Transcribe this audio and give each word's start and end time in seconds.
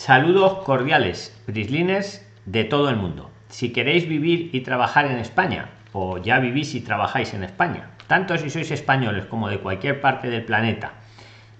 Saludos 0.00 0.64
cordiales, 0.64 1.38
Prisliners 1.44 2.26
de 2.46 2.64
todo 2.64 2.88
el 2.88 2.96
mundo. 2.96 3.30
Si 3.50 3.70
queréis 3.70 4.08
vivir 4.08 4.48
y 4.50 4.62
trabajar 4.62 5.04
en 5.04 5.18
España, 5.18 5.68
o 5.92 6.16
ya 6.16 6.38
vivís 6.38 6.74
y 6.74 6.80
trabajáis 6.80 7.34
en 7.34 7.44
España, 7.44 7.90
tanto 8.06 8.38
si 8.38 8.48
sois 8.48 8.70
españoles 8.70 9.26
como 9.26 9.50
de 9.50 9.58
cualquier 9.58 10.00
parte 10.00 10.30
del 10.30 10.46
planeta, 10.46 10.92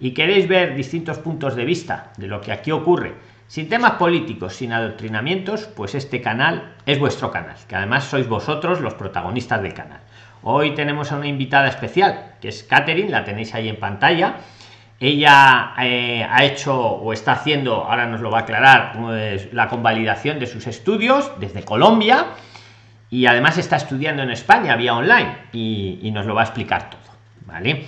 y 0.01 0.13
queréis 0.15 0.49
ver 0.49 0.75
distintos 0.75 1.19
puntos 1.19 1.55
de 1.55 1.67
vista 1.67 2.13
de 2.17 2.29
lo 2.29 2.41
que 2.41 2.53
aquí 2.53 2.71
ocurre, 2.71 3.13
sin 3.47 3.69
temas 3.69 4.01
políticos, 4.01 4.57
sin 4.57 4.73
adoctrinamientos, 4.73 5.67
pues 5.67 5.95
este 5.95 6.23
canal 6.23 6.77
es 6.87 6.99
vuestro 6.99 7.31
canal, 7.31 7.57
que 7.69 7.77
además 7.77 8.05
sois 8.05 8.27
vosotros 8.27 8.81
los 8.81 8.95
protagonistas 8.95 9.61
del 9.61 9.75
canal. 9.75 10.01
Hoy 10.43 10.75
tenemos 10.75 11.13
a 11.13 11.17
una 11.17 11.29
invitada 11.29 11.69
especial, 11.69 12.37
que 12.41 12.49
es 12.49 12.63
Catherine, 12.63 13.11
la 13.11 13.23
tenéis 13.23 13.55
ahí 13.55 13.69
en 13.69 13.77
pantalla. 13.77 14.37
Ella 15.01 15.73
eh, 15.81 16.27
ha 16.31 16.45
hecho 16.45 16.79
o 16.79 17.15
está 17.15 17.33
haciendo, 17.33 17.85
ahora 17.85 18.07
nos 18.07 18.21
lo 18.21 18.31
va 18.31 18.41
a 18.41 18.43
aclarar, 18.43 18.97
la 19.51 19.69
convalidación 19.69 20.39
de 20.39 20.47
sus 20.47 20.67
estudios 20.67 21.33
desde 21.41 21.65
Colombia 21.65 22.27
y 23.09 23.25
además 23.25 23.57
está 23.57 23.77
estudiando 23.77 24.23
en 24.23 24.31
España 24.31 24.77
vía 24.77 24.95
online 24.95 25.37
y, 25.53 26.11
nos 26.13 26.27
lo 26.27 26.35
va 26.35 26.43
a 26.43 26.45
explicar 26.45 26.91
todo. 26.91 27.01
¿Vale? 27.47 27.87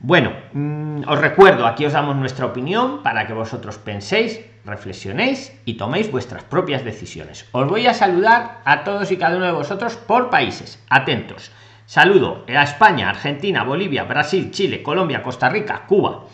Bueno, 0.00 0.32
mm, 0.54 1.02
os 1.06 1.18
recuerdo, 1.18 1.66
aquí 1.66 1.84
os 1.84 1.92
damos 1.92 2.16
nuestra 2.16 2.46
opinión 2.46 3.02
para 3.02 3.26
que 3.26 3.34
vosotros 3.34 3.76
penséis 3.76 4.40
reflexionéis 4.64 5.52
y 5.66 5.74
toméis 5.74 6.10
vuestras 6.10 6.44
propias 6.44 6.82
decisiones. 6.82 7.46
Os 7.52 7.68
voy 7.68 7.86
a 7.86 7.92
saludar 7.92 8.62
a 8.64 8.84
todos 8.84 9.12
y 9.12 9.18
cada 9.18 9.36
uno 9.36 9.44
de 9.44 9.52
vosotros 9.52 9.96
por 9.96 10.30
países. 10.30 10.82
Atentos. 10.88 11.52
Saludo 11.84 12.46
a 12.48 12.62
España, 12.62 13.10
Argentina, 13.10 13.62
Bolivia, 13.64 14.04
Brasil, 14.04 14.50
Chile, 14.50 14.82
Colombia, 14.82 15.22
Costa 15.22 15.50
Rica, 15.50 15.82
Cuba, 15.86 16.24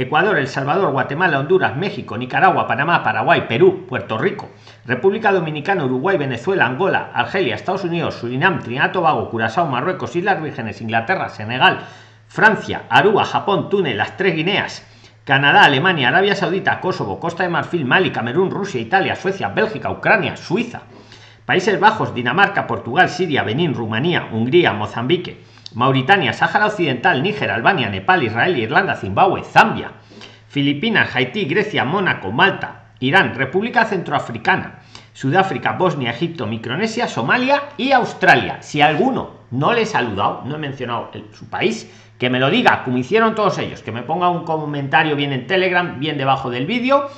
Ecuador, 0.00 0.38
El 0.38 0.46
Salvador, 0.46 0.92
Guatemala, 0.92 1.40
Honduras, 1.40 1.76
México, 1.76 2.16
Nicaragua, 2.16 2.68
Panamá, 2.68 3.02
Paraguay, 3.02 3.46
Perú, 3.48 3.84
Puerto 3.88 4.16
Rico, 4.16 4.48
República 4.86 5.32
Dominicana, 5.32 5.84
Uruguay, 5.84 6.16
Venezuela, 6.16 6.66
Angola, 6.66 7.10
Argelia, 7.12 7.56
Estados 7.56 7.82
Unidos, 7.82 8.14
Surinam, 8.14 8.60
Trinidad 8.60 8.92
Tobago, 8.92 9.28
Curazao, 9.28 9.66
Marruecos, 9.66 10.14
Islas 10.14 10.40
Vírgenes, 10.40 10.80
Inglaterra, 10.80 11.28
Senegal, 11.30 11.80
Francia, 12.28 12.82
Aruba, 12.88 13.24
Japón, 13.24 13.68
Túnez, 13.68 13.96
las 13.96 14.16
tres 14.16 14.36
Guineas, 14.36 14.86
Canadá, 15.24 15.64
Alemania, 15.64 16.10
Arabia 16.10 16.36
Saudita, 16.36 16.80
Kosovo, 16.80 17.18
Costa 17.18 17.42
de 17.42 17.48
Marfil, 17.48 17.84
Mali, 17.84 18.12
Camerún, 18.12 18.52
Rusia, 18.52 18.80
Italia, 18.80 19.16
Suecia, 19.16 19.48
Bélgica, 19.48 19.90
Ucrania, 19.90 20.36
Suiza, 20.36 20.82
Países 21.44 21.80
Bajos, 21.80 22.14
Dinamarca, 22.14 22.68
Portugal, 22.68 23.08
Siria, 23.08 23.42
Benín, 23.42 23.74
Rumanía, 23.74 24.28
Hungría, 24.30 24.72
Mozambique, 24.74 25.42
Mauritania, 25.74 26.32
Sáhara 26.32 26.66
Occidental, 26.66 27.22
Níger, 27.22 27.50
Albania, 27.50 27.90
Nepal, 27.90 28.22
Israel, 28.22 28.58
Irlanda, 28.58 28.96
Zimbabue, 28.96 29.44
Zambia, 29.44 29.92
Filipinas, 30.48 31.14
Haití, 31.14 31.44
Grecia, 31.44 31.84
Mónaco, 31.84 32.32
Malta, 32.32 32.92
Irán, 33.00 33.34
República 33.34 33.84
Centroafricana, 33.84 34.80
Sudáfrica, 35.12 35.72
Bosnia, 35.72 36.10
Egipto, 36.10 36.46
Micronesia, 36.46 37.06
Somalia 37.06 37.62
y 37.76 37.92
Australia. 37.92 38.58
Si 38.60 38.80
alguno 38.80 39.38
no 39.50 39.72
le 39.72 39.82
he 39.82 39.86
saludado, 39.86 40.42
no 40.44 40.56
he 40.56 40.58
mencionado 40.58 41.10
su 41.32 41.48
país, 41.48 41.90
que 42.18 42.30
me 42.30 42.40
lo 42.40 42.50
diga, 42.50 42.82
como 42.84 42.98
hicieron 42.98 43.34
todos 43.34 43.58
ellos, 43.58 43.82
que 43.82 43.92
me 43.92 44.02
ponga 44.02 44.28
un 44.28 44.44
comentario 44.44 45.16
bien 45.16 45.32
en 45.32 45.46
Telegram, 45.46 46.00
bien 46.00 46.18
debajo 46.18 46.50
del 46.50 46.66
vídeo, 46.66 47.08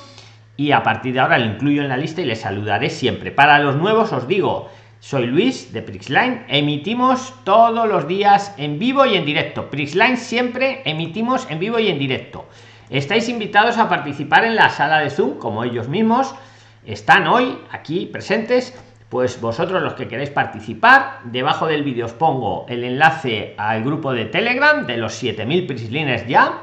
y 0.57 0.71
a 0.73 0.83
partir 0.83 1.13
de 1.13 1.19
ahora 1.19 1.39
lo 1.39 1.45
incluyo 1.45 1.81
en 1.81 1.89
la 1.89 1.97
lista 1.97 2.21
y 2.21 2.25
le 2.25 2.35
saludaré 2.35 2.89
siempre. 2.89 3.31
Para 3.31 3.59
los 3.59 3.75
nuevos 3.75 4.11
os 4.13 4.27
digo, 4.27 4.69
soy 5.01 5.25
Luis 5.25 5.73
de 5.73 5.81
Prixline, 5.81 6.45
emitimos 6.47 7.33
todos 7.43 7.89
los 7.89 8.07
días 8.07 8.53
en 8.57 8.77
vivo 8.77 9.03
y 9.07 9.15
en 9.15 9.25
directo. 9.25 9.67
Prixline 9.71 10.15
siempre 10.15 10.83
emitimos 10.85 11.47
en 11.49 11.57
vivo 11.57 11.79
y 11.79 11.87
en 11.87 11.97
directo. 11.97 12.45
Estáis 12.91 13.27
invitados 13.27 13.79
a 13.79 13.89
participar 13.89 14.45
en 14.45 14.55
la 14.55 14.69
sala 14.69 14.99
de 14.99 15.09
Zoom, 15.09 15.39
como 15.39 15.63
ellos 15.63 15.89
mismos 15.89 16.35
están 16.85 17.27
hoy 17.27 17.57
aquí 17.71 18.05
presentes 18.05 18.77
pues 19.09 19.41
vosotros 19.41 19.81
los 19.81 19.95
que 19.95 20.07
queréis 20.07 20.29
participar 20.29 21.19
debajo 21.25 21.65
del 21.65 21.83
vídeo 21.83 22.05
os 22.05 22.13
pongo 22.13 22.65
el 22.69 22.83
enlace 22.83 23.55
al 23.57 23.83
grupo 23.83 24.13
de 24.13 24.25
telegram 24.25 24.85
de 24.85 24.97
los 24.97 25.13
7000 25.13 25.67
prislines 25.67 26.27
ya 26.27 26.61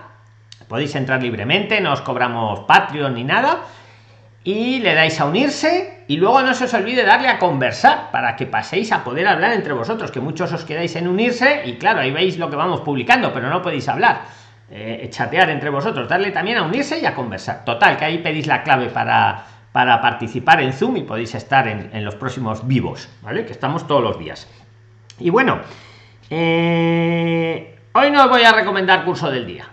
podéis 0.67 0.95
entrar 0.95 1.23
libremente 1.23 1.81
no 1.81 1.93
os 1.93 2.01
cobramos 2.01 2.61
patreon 2.61 3.15
ni 3.15 3.25
nada 3.25 3.61
y 4.45 4.79
le 4.81 4.95
dais 4.95 5.21
a 5.21 5.27
unirse 5.27 6.05
y 6.07 6.17
luego 6.17 6.43
no 6.43 6.55
se 6.55 6.65
os 6.65 6.75
olvide 6.75 7.05
darle 7.05 7.29
a 7.29 7.39
conversar 7.39 8.11
para 8.11 8.37
que 8.37 8.47
paséis 8.47 8.93
a 8.93 9.05
poder 9.05 9.27
hablar 9.27 9.53
entre 9.53 9.73
vosotros 9.73 10.11
que 10.11 10.21
muchos 10.21 10.53
os 10.53 10.65
quedáis 10.65 10.97
en 10.97 11.09
unirse 11.09 11.63
y 11.67 11.77
claro 11.77 12.01
ahí 12.01 12.11
veis 12.11 12.39
lo 12.39 12.49
que 12.49 12.57
vamos 12.57 12.81
publicando 12.81 13.33
pero 13.33 13.51
no 13.51 13.61
podéis 13.61 13.89
hablar 13.89 14.23
eh, 14.71 15.09
chatear 15.11 15.51
entre 15.51 15.71
vosotros 15.71 16.09
darle 16.09 16.31
también 16.31 16.59
a 16.59 16.63
unirse 16.63 16.99
y 17.01 17.07
a 17.07 17.15
conversar 17.15 17.65
total 17.65 17.97
que 17.97 18.05
ahí 18.05 18.19
pedís 18.19 18.47
la 18.47 18.63
clave 18.63 18.89
para 18.89 19.45
para 19.73 20.01
participar 20.01 20.61
en 20.61 20.73
Zoom 20.73 20.97
y 20.97 21.03
podéis 21.03 21.35
estar 21.35 21.69
en, 21.69 22.05
los 22.05 22.17
próximos 22.17 22.67
vivos, 22.67 23.09
¿vale? 23.23 23.45
Que 23.45 23.53
estamos 23.53 23.87
todos 23.87 24.03
los 24.03 24.19
días. 24.19 24.49
Y 25.19 25.31
bueno, 25.31 25.61
eh, 26.31 27.79
hoy 27.93 28.11
no 28.11 28.25
os 28.25 28.31
voy 28.31 28.43
a 28.43 28.53
recomendar 28.53 29.05
curso 29.05 29.31
del 29.31 29.47
día, 29.47 29.69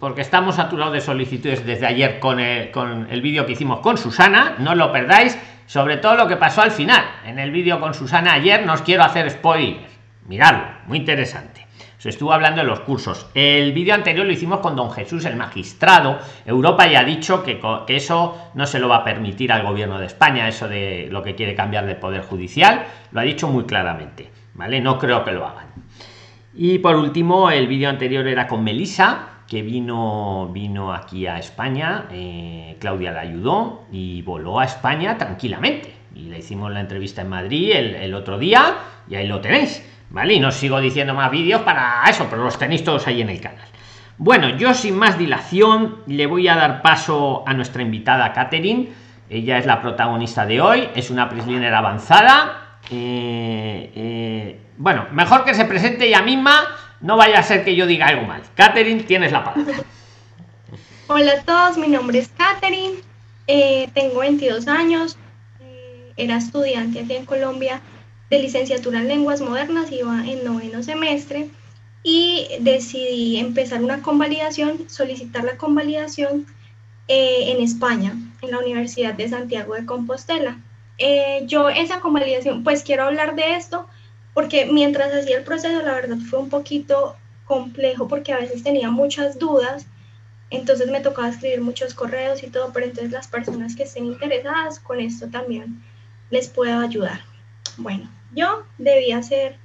porque 0.00 0.22
estamos 0.22 0.56
saturados 0.56 0.94
de 0.94 1.00
solicitudes 1.00 1.64
desde 1.64 1.86
ayer 1.86 2.18
con 2.18 2.40
el, 2.40 2.72
con 2.72 3.06
el 3.10 3.22
vídeo 3.22 3.46
que 3.46 3.52
hicimos 3.52 3.80
con 3.80 3.98
Susana, 3.98 4.56
no 4.58 4.74
lo 4.74 4.90
perdáis, 4.90 5.38
sobre 5.66 5.98
todo 5.98 6.16
lo 6.16 6.26
que 6.26 6.36
pasó 6.36 6.62
al 6.62 6.72
final. 6.72 7.04
En 7.24 7.38
el 7.38 7.52
vídeo 7.52 7.78
con 7.78 7.94
Susana 7.94 8.32
ayer 8.32 8.66
no 8.66 8.72
os 8.72 8.82
quiero 8.82 9.04
hacer 9.04 9.30
spoiler, 9.30 9.86
miradlo, 10.26 10.64
muy 10.86 10.98
interesante 10.98 11.70
se 12.00 12.08
estuvo 12.08 12.32
hablando 12.32 12.62
de 12.62 12.66
los 12.66 12.80
cursos. 12.80 13.26
El 13.34 13.74
vídeo 13.74 13.94
anterior 13.94 14.24
lo 14.24 14.32
hicimos 14.32 14.60
con 14.60 14.74
don 14.74 14.90
Jesús, 14.90 15.26
el 15.26 15.36
magistrado. 15.36 16.18
Europa 16.46 16.86
ya 16.86 17.00
ha 17.00 17.04
dicho 17.04 17.42
que, 17.42 17.60
que, 17.86 17.96
eso 17.96 18.50
no 18.54 18.66
se 18.66 18.78
lo 18.78 18.88
va 18.88 18.96
a 18.96 19.04
permitir 19.04 19.52
al 19.52 19.64
gobierno 19.64 19.98
de 19.98 20.06
España, 20.06 20.48
eso 20.48 20.66
de 20.66 21.08
lo 21.10 21.22
que 21.22 21.34
quiere 21.34 21.54
cambiar 21.54 21.84
de 21.84 21.96
poder 21.96 22.22
judicial. 22.22 22.86
Lo 23.12 23.20
ha 23.20 23.24
dicho 23.24 23.48
muy 23.48 23.64
claramente. 23.64 24.30
¿Vale? 24.54 24.80
No 24.80 24.98
creo 24.98 25.22
que 25.24 25.32
lo 25.32 25.46
hagan. 25.46 25.66
Y 26.54 26.78
por 26.78 26.96
último, 26.96 27.50
el 27.50 27.68
vídeo 27.68 27.90
anterior 27.90 28.26
era 28.26 28.46
con 28.46 28.64
Melisa, 28.64 29.39
que 29.50 29.62
vino, 29.62 30.48
vino 30.52 30.94
aquí 30.94 31.26
a 31.26 31.36
España. 31.38 32.06
Eh, 32.12 32.76
Claudia 32.78 33.10
la 33.10 33.22
ayudó 33.22 33.82
y 33.90 34.22
voló 34.22 34.60
a 34.60 34.64
España 34.64 35.18
tranquilamente. 35.18 35.92
Y 36.14 36.28
le 36.28 36.38
hicimos 36.38 36.72
la 36.72 36.78
entrevista 36.78 37.22
en 37.22 37.30
Madrid 37.30 37.72
el, 37.72 38.14
otro 38.14 38.38
día 38.38 38.76
y 39.08 39.16
ahí 39.16 39.26
lo 39.26 39.40
tenéis 39.40 39.84
¿vale? 40.10 40.34
Y 40.34 40.40
no 40.40 40.52
sigo 40.52 40.80
diciendo 40.80 41.14
más 41.14 41.32
vídeos 41.32 41.62
para 41.62 42.04
eso, 42.08 42.28
pero 42.30 42.44
los 42.44 42.58
tenéis 42.60 42.84
todos 42.84 43.08
ahí 43.08 43.22
en 43.22 43.30
el 43.30 43.40
canal. 43.40 43.66
Bueno, 44.18 44.50
yo 44.50 44.72
sin 44.72 44.96
más 44.96 45.18
dilación 45.18 45.96
le 46.06 46.26
voy 46.26 46.46
a 46.46 46.54
dar 46.54 46.80
paso 46.80 47.42
a 47.44 47.52
nuestra 47.52 47.82
invitada 47.82 48.32
Catherine. 48.32 48.90
Ella 49.28 49.58
es 49.58 49.66
la 49.66 49.82
protagonista 49.82 50.46
de 50.46 50.60
hoy, 50.60 50.88
es 50.94 51.10
una 51.10 51.28
prisliner 51.28 51.74
avanzada. 51.74 52.78
Eh, 52.88 53.92
eh, 53.96 54.60
bueno, 54.78 55.06
mejor 55.10 55.44
que 55.44 55.54
se 55.54 55.64
presente 55.64 56.06
ella 56.06 56.22
misma, 56.22 56.52
no 57.00 57.16
vaya 57.16 57.38
a 57.38 57.42
ser 57.42 57.64
que 57.64 57.76
yo 57.76 57.86
diga 57.86 58.08
algo 58.08 58.26
mal. 58.26 58.42
Catherine, 58.54 59.02
tienes 59.02 59.32
la 59.32 59.44
palabra. 59.44 59.84
Hola 61.08 61.32
a 61.32 61.42
todos, 61.42 61.76
mi 61.76 61.88
nombre 61.88 62.20
es 62.20 62.28
Catherine, 62.28 62.94
eh, 63.48 63.88
tengo 63.94 64.20
22 64.20 64.68
años, 64.68 65.16
era 66.16 66.36
estudiante 66.36 67.00
aquí 67.00 67.14
en 67.14 67.24
Colombia 67.24 67.80
de 68.28 68.38
licenciatura 68.38 69.00
en 69.00 69.08
lenguas 69.08 69.40
modernas, 69.40 69.90
iba 69.90 70.24
en 70.24 70.44
noveno 70.44 70.82
semestre 70.82 71.48
y 72.02 72.46
decidí 72.60 73.38
empezar 73.38 73.82
una 73.82 74.02
convalidación, 74.02 74.88
solicitar 74.88 75.42
la 75.42 75.56
convalidación 75.56 76.46
eh, 77.08 77.52
en 77.52 77.62
España, 77.62 78.14
en 78.40 78.50
la 78.52 78.58
Universidad 78.58 79.14
de 79.14 79.28
Santiago 79.28 79.74
de 79.74 79.84
Compostela. 79.84 80.58
Eh, 80.98 81.42
yo 81.46 81.68
esa 81.70 82.00
convalidación, 82.00 82.62
pues 82.62 82.84
quiero 82.84 83.04
hablar 83.04 83.34
de 83.34 83.56
esto 83.56 83.88
porque 84.34 84.66
mientras 84.66 85.12
hacía 85.12 85.38
el 85.38 85.44
proceso, 85.44 85.82
la 85.82 85.94
verdad 85.94 86.18
fue 86.28 86.38
un 86.38 86.48
poquito 86.48 87.16
complejo 87.44 88.06
porque 88.08 88.32
a 88.32 88.38
veces 88.38 88.62
tenía 88.62 88.90
muchas 88.90 89.38
dudas, 89.38 89.86
entonces 90.50 90.90
me 90.90 91.00
tocaba 91.00 91.28
escribir 91.28 91.60
muchos 91.60 91.94
correos 91.94 92.42
y 92.42 92.48
todo, 92.48 92.72
pero 92.72 92.86
entonces 92.86 93.12
las 93.12 93.28
personas 93.28 93.74
que 93.74 93.84
estén 93.84 94.06
interesadas 94.06 94.78
con 94.78 95.00
esto 95.00 95.28
también 95.28 95.82
les 96.30 96.48
puedo 96.48 96.78
ayudar. 96.78 97.20
Bueno, 97.76 98.08
yo 98.34 98.64
debía 98.78 99.18
hacer 99.18 99.56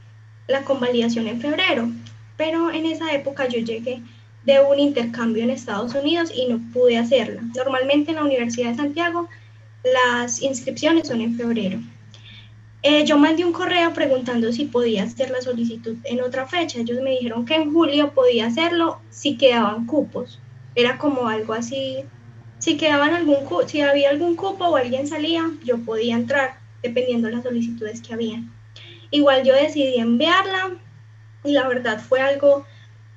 la 0.47 0.61
convalidación 0.61 1.27
en 1.27 1.41
febrero, 1.41 1.89
pero 2.37 2.71
en 2.71 2.85
esa 2.85 3.13
época 3.13 3.47
yo 3.47 3.59
llegué 3.59 4.01
de 4.45 4.59
un 4.59 4.79
intercambio 4.79 5.43
en 5.43 5.49
Estados 5.49 5.93
Unidos 5.95 6.31
y 6.33 6.47
no 6.47 6.59
pude 6.71 6.97
hacerla. 6.97 7.41
Normalmente 7.55 8.11
en 8.11 8.17
la 8.17 8.23
Universidad 8.23 8.69
de 8.71 8.75
Santiago 8.75 9.27
las 9.83 10.41
inscripciones 10.41 11.07
son 11.07 11.21
en 11.21 11.35
febrero. 11.35 11.79
Eh, 12.87 13.03
yo 13.03 13.17
mandé 13.17 13.43
un 13.43 13.51
correo 13.51 13.93
preguntando 13.93 14.53
si 14.53 14.65
podía 14.65 15.05
hacer 15.05 15.31
la 15.31 15.41
solicitud 15.41 15.95
en 16.03 16.21
otra 16.21 16.45
fecha. 16.45 16.81
Ellos 16.81 17.01
me 17.01 17.09
dijeron 17.09 17.43
que 17.43 17.55
en 17.55 17.73
julio 17.73 18.13
podía 18.13 18.45
hacerlo 18.45 19.01
si 19.09 19.37
quedaban 19.37 19.87
cupos. 19.87 20.39
Era 20.75 20.99
como 20.99 21.27
algo 21.27 21.53
así. 21.53 22.05
Si 22.59 22.77
quedaban 22.77 23.15
algún 23.15 23.37
si 23.65 23.81
había 23.81 24.11
algún 24.11 24.35
cupo 24.35 24.65
o 24.65 24.75
alguien 24.75 25.07
salía, 25.07 25.49
yo 25.63 25.79
podía 25.79 26.13
entrar 26.13 26.59
dependiendo 26.83 27.27
de 27.27 27.33
las 27.33 27.43
solicitudes 27.43 28.01
que 28.01 28.13
habían. 28.13 28.53
Igual 29.09 29.43
yo 29.43 29.55
decidí 29.55 29.95
enviarla 29.97 30.77
y 31.43 31.53
la 31.53 31.67
verdad 31.67 31.99
fue 31.99 32.21
algo, 32.21 32.67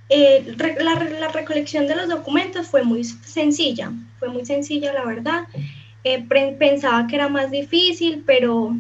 eh, 0.09 0.51
la, 0.79 1.29
recolección 1.29 1.87
de 1.87 1.95
los 1.95 2.09
documentos 2.09 2.69
fue 2.69 2.85
muy 2.85 3.05
sencilla, 3.05 3.93
fue 4.19 4.31
muy 4.31 4.47
sencilla 4.47 4.95
la 4.95 5.05
verdad. 5.05 5.47
eh, 6.05 6.25
pensaba 6.59 7.07
que 7.07 7.17
era 7.17 7.29
más 7.29 7.51
difícil, 7.51 8.23
pero 8.25 8.75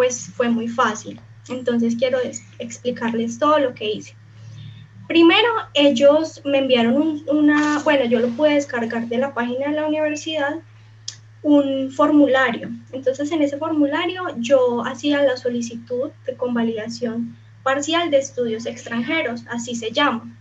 pues 0.00 0.32
fue 0.34 0.48
muy 0.48 0.66
fácil. 0.66 1.20
Entonces 1.50 1.94
quiero 1.98 2.16
explicarles 2.58 3.38
todo 3.38 3.58
lo 3.58 3.74
que 3.74 3.84
hice. 3.84 4.14
Primero, 5.06 5.46
ellos 5.74 6.40
me 6.46 6.56
enviaron 6.56 7.22
una, 7.28 7.80
bueno, 7.80 8.06
yo 8.06 8.18
lo 8.18 8.28
pude 8.28 8.54
descargar 8.54 9.08
de 9.08 9.18
la 9.18 9.34
página 9.34 9.68
de 9.68 9.74
la 9.74 9.86
universidad, 9.86 10.60
un 11.42 11.90
formulario. 11.90 12.70
Entonces, 12.92 13.30
en 13.30 13.42
ese 13.42 13.58
formulario 13.58 14.22
yo 14.38 14.82
hacía 14.86 15.22
la 15.22 15.36
solicitud 15.36 16.10
de 16.24 16.34
convalidación 16.34 17.36
parcial 17.62 18.10
de 18.10 18.20
estudios 18.20 18.64
extranjeros, 18.64 19.44
así 19.50 19.74
se 19.74 19.90
llama. 19.90 20.34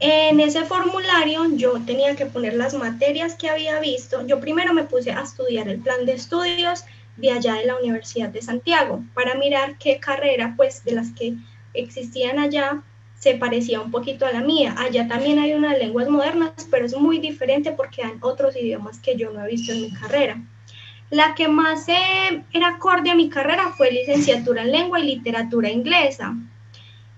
En 0.00 0.38
ese 0.38 0.64
formulario 0.64 1.46
yo 1.56 1.72
tenía 1.84 2.14
que 2.14 2.26
poner 2.26 2.54
las 2.54 2.74
materias 2.74 3.34
que 3.34 3.50
había 3.50 3.80
visto. 3.80 4.24
Yo 4.26 4.38
primero 4.38 4.72
me 4.72 4.84
puse 4.84 5.10
a 5.10 5.22
estudiar 5.22 5.68
el 5.68 5.80
plan 5.80 6.06
de 6.06 6.12
estudios 6.12 6.84
de 7.16 7.32
allá 7.32 7.54
de 7.54 7.66
la 7.66 7.76
Universidad 7.76 8.28
de 8.28 8.40
Santiago 8.40 9.02
para 9.12 9.34
mirar 9.34 9.76
qué 9.78 9.98
carrera, 9.98 10.54
pues, 10.56 10.84
de 10.84 10.92
las 10.92 11.10
que 11.10 11.34
existían 11.74 12.38
allá 12.38 12.82
se 13.18 13.34
parecía 13.34 13.80
un 13.80 13.90
poquito 13.90 14.26
a 14.26 14.32
la 14.32 14.40
mía. 14.40 14.74
Allá 14.78 15.08
también 15.08 15.38
hay 15.38 15.52
unas 15.52 15.76
lenguas 15.78 16.08
modernas, 16.08 16.52
pero 16.70 16.86
es 16.86 16.96
muy 16.96 17.18
diferente 17.18 17.72
porque 17.72 18.02
hay 18.02 18.12
otros 18.20 18.54
idiomas 18.56 19.00
que 19.00 19.16
yo 19.16 19.32
no 19.32 19.44
he 19.44 19.48
visto 19.48 19.72
en 19.72 19.82
mi 19.82 19.92
carrera. 19.92 20.40
La 21.10 21.34
que 21.34 21.48
más 21.48 21.86
era 21.88 22.68
acorde 22.68 23.10
a 23.10 23.14
mi 23.14 23.28
carrera 23.28 23.72
fue 23.76 23.90
licenciatura 23.90 24.62
en 24.62 24.72
lengua 24.72 25.00
y 25.00 25.06
literatura 25.06 25.70
inglesa. 25.70 26.36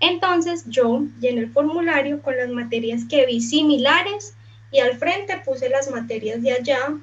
Entonces 0.01 0.65
yo 0.67 1.03
llené 1.19 1.41
el 1.41 1.51
formulario 1.51 2.21
con 2.21 2.35
las 2.35 2.49
materias 2.49 3.05
que 3.09 3.25
vi 3.25 3.39
similares 3.39 4.35
y 4.71 4.79
al 4.79 4.97
frente 4.97 5.41
puse 5.45 5.69
las 5.69 5.89
materias 5.89 6.41
de 6.41 6.53
allá 6.53 6.97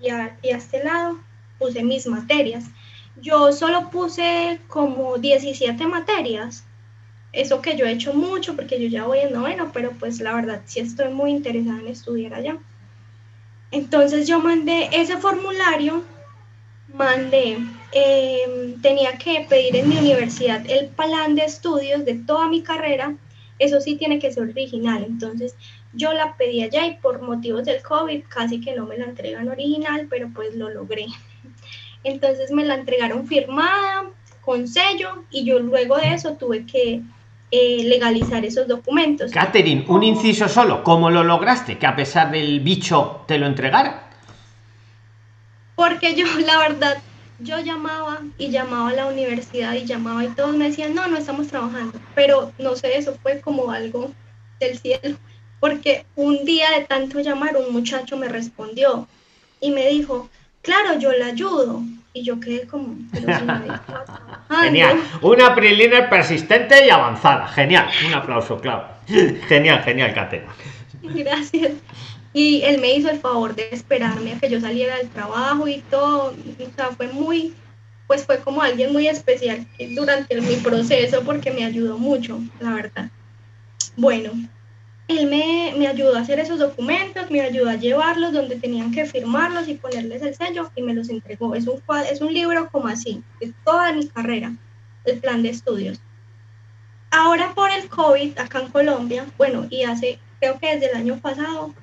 y 0.00 0.08
a, 0.08 0.36
este 0.42 0.82
lado 0.82 1.18
puse 1.58 1.84
mis 1.84 2.06
materias. 2.06 2.64
Yo 3.20 3.52
solo 3.52 3.90
puse 3.90 4.60
como 4.68 5.18
17 5.18 5.86
materias 5.86 6.64
eso 7.32 7.60
que 7.60 7.76
yo 7.76 7.84
he 7.84 7.92
hecho 7.92 8.14
mucho 8.14 8.56
porque 8.56 8.80
yo 8.80 8.88
ya 8.88 9.04
voy 9.04 9.18
en 9.18 9.34
noveno, 9.34 9.70
pero 9.72 9.90
pues 9.92 10.18
la 10.20 10.34
verdad 10.34 10.62
sí 10.64 10.80
estoy 10.80 11.12
muy 11.12 11.30
interesada 11.30 11.78
en 11.78 11.88
estudiar 11.88 12.32
allá. 12.32 12.56
Entonces 13.70 14.26
yo 14.26 14.40
mandé 14.40 14.88
ese 14.92 15.18
formulario, 15.18 16.02
mandé, 16.94 17.58
em, 17.92 18.80
tenía 18.80 19.12
que 19.18 19.46
pedir 19.48 19.76
en 19.76 19.88
mi 19.88 19.98
universidad 19.98 20.62
el 20.68 20.88
plan 20.88 21.34
de 21.34 21.44
estudios 21.44 22.04
de 22.04 22.14
toda 22.14 22.48
mi 22.48 22.62
carrera, 22.62 23.14
eso 23.58 23.80
sí 23.80 23.96
tiene 23.96 24.18
que 24.18 24.32
ser 24.32 24.44
original, 24.44 25.04
entonces 25.04 25.56
yo 25.92 26.12
la 26.12 26.36
pedí 26.36 26.62
allá 26.62 26.86
y 26.86 26.96
por 26.96 27.22
motivos 27.22 27.64
del 27.64 27.82
COVID 27.82 28.24
casi 28.28 28.60
que 28.60 28.74
no 28.74 28.86
me 28.86 28.98
la 28.98 29.06
entregan 29.06 29.48
original, 29.48 30.06
pero 30.08 30.28
pues 30.34 30.54
lo 30.54 30.68
logré. 30.70 31.06
Entonces 32.04 32.50
me 32.50 32.64
la 32.64 32.74
entregaron 32.74 33.26
firmada, 33.26 34.10
con 34.42 34.68
sello, 34.68 35.24
y 35.30 35.44
yo 35.44 35.58
luego 35.58 35.96
de 35.96 36.14
eso 36.14 36.34
tuve 36.34 36.64
que 36.66 37.02
eh, 37.50 37.84
legalizar 37.84 38.44
esos 38.44 38.68
documentos. 38.68 39.32
Catherine, 39.32 39.84
un 39.88 40.02
inciso 40.02 40.48
solo, 40.48 40.84
¿cómo 40.84 41.10
lo 41.10 41.24
lograste? 41.24 41.78
Que 41.78 41.86
a 41.86 41.96
pesar 41.96 42.30
del 42.30 42.60
bicho 42.60 43.22
te 43.26 43.38
lo 43.38 43.46
entregara. 43.46 44.10
Porque 45.74 46.14
yo, 46.14 46.26
la 46.46 46.58
verdad, 46.58 46.98
yo 47.40 47.60
llamaba 47.60 48.20
y 48.36 48.50
llamaba 48.50 48.90
a 48.90 48.94
la 48.94 49.06
universidad 49.06 49.74
y 49.74 49.84
llamaba 49.84 50.24
y 50.24 50.28
todos 50.28 50.56
me 50.56 50.68
decían, 50.68 50.94
no, 50.94 51.06
no 51.06 51.16
estamos 51.16 51.48
trabajando. 51.48 51.98
Pero 52.14 52.52
no 52.58 52.74
sé, 52.76 52.96
eso 52.96 53.16
fue 53.22 53.40
como 53.40 53.70
algo 53.70 54.10
del 54.60 54.78
cielo. 54.78 55.16
Porque 55.60 56.04
un 56.16 56.44
día 56.44 56.70
de 56.78 56.84
tanto 56.84 57.20
llamar, 57.20 57.56
un 57.56 57.72
muchacho 57.72 58.16
me 58.16 58.28
respondió 58.28 59.08
y 59.60 59.70
me 59.70 59.88
dijo, 59.88 60.28
claro, 60.62 60.98
yo 60.98 61.12
le 61.12 61.24
ayudo. 61.24 61.82
Y 62.14 62.24
yo 62.24 62.40
quedé 62.40 62.66
como, 62.66 62.96
Genial. 64.62 64.98
Una 65.22 65.54
preliner 65.54 66.08
persistente 66.08 66.86
y 66.86 66.90
avanzada. 66.90 67.46
Genial. 67.48 67.88
Un 68.06 68.14
aplauso, 68.14 68.58
claro. 68.58 68.88
Genial, 69.06 69.82
genial, 69.84 70.14
Kate. 70.14 70.44
Gracias. 71.02 71.72
Y 72.38 72.62
él 72.62 72.80
me 72.80 72.94
hizo 72.94 73.10
el 73.10 73.18
favor 73.18 73.56
de 73.56 73.68
esperarme 73.72 74.32
a 74.32 74.38
que 74.38 74.48
yo 74.48 74.60
saliera 74.60 74.96
del 74.98 75.08
trabajo 75.08 75.66
y 75.66 75.80
todo. 75.90 76.26
O 76.28 76.76
sea, 76.76 76.90
fue 76.90 77.08
muy, 77.08 77.52
pues 78.06 78.24
fue 78.24 78.38
como 78.38 78.62
alguien 78.62 78.92
muy 78.92 79.08
especial 79.08 79.66
durante 79.96 80.40
mi 80.40 80.54
proceso 80.54 81.22
porque 81.24 81.50
me 81.50 81.64
ayudó 81.64 81.98
mucho, 81.98 82.40
la 82.60 82.74
verdad. 82.74 83.10
Bueno, 83.96 84.30
él 85.08 85.26
me, 85.26 85.74
me, 85.76 85.88
ayudó 85.88 86.14
a 86.16 86.20
hacer 86.20 86.38
esos 86.38 86.60
documentos, 86.60 87.28
me 87.28 87.40
ayudó 87.40 87.70
a 87.70 87.74
llevarlos 87.74 88.32
donde 88.32 88.54
tenían 88.54 88.92
que 88.92 89.04
firmarlos 89.04 89.66
y 89.66 89.74
ponerles 89.74 90.22
el 90.22 90.36
sello 90.36 90.70
y 90.76 90.82
me 90.82 90.94
los 90.94 91.08
entregó. 91.08 91.56
Es 91.56 91.66
un, 91.66 91.82
es 92.08 92.20
un 92.20 92.32
libro 92.32 92.68
como 92.70 92.86
así, 92.86 93.20
es 93.40 93.50
toda 93.64 93.92
mi 93.92 94.06
carrera, 94.06 94.54
el 95.06 95.18
plan 95.18 95.42
de 95.42 95.48
estudios. 95.48 96.00
Ahora 97.10 97.52
por 97.56 97.72
el 97.72 97.88
COVID 97.88 98.38
acá 98.38 98.60
en 98.60 98.68
Colombia, 98.68 99.26
bueno, 99.36 99.66
y 99.70 99.82
hace, 99.82 100.20
creo 100.38 100.60
que 100.60 100.72
desde 100.72 100.92
el 100.92 100.96
año 100.98 101.18
pasado, 101.18 101.74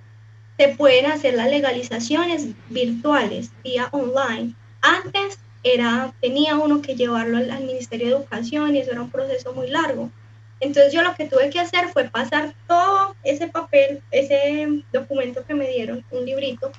se 0.57 0.69
pueden 0.69 1.05
hacer 1.07 1.33
las 1.35 1.49
legalizaciones 1.49 2.47
virtuales 2.69 3.51
vía 3.63 3.89
online. 3.91 4.53
Antes 4.81 5.39
era, 5.63 6.13
tenía 6.21 6.55
uno 6.55 6.81
que 6.81 6.95
llevarlo 6.95 7.37
al, 7.37 7.63
Ministerio 7.63 8.07
de 8.07 8.13
Educación 8.13 8.75
y 8.75 8.79
eso 8.79 8.91
era 8.91 9.01
un 9.01 9.09
proceso 9.09 9.53
muy 9.53 9.69
largo 9.69 10.11
entonces 10.59 10.93
yo 10.93 11.01
lo 11.03 11.15
que 11.15 11.25
tuve 11.25 11.49
que 11.49 11.59
hacer 11.59 11.89
fue 11.89 12.05
pasar 12.05 12.53
todo 12.67 13.15
ese 13.23 13.47
papel, 13.47 14.01
ese 14.11 14.83
documento 14.93 15.45
que 15.45 15.53
me 15.53 15.69
dieron, 15.69 16.03
un 16.11 16.25
librito, 16.25 16.71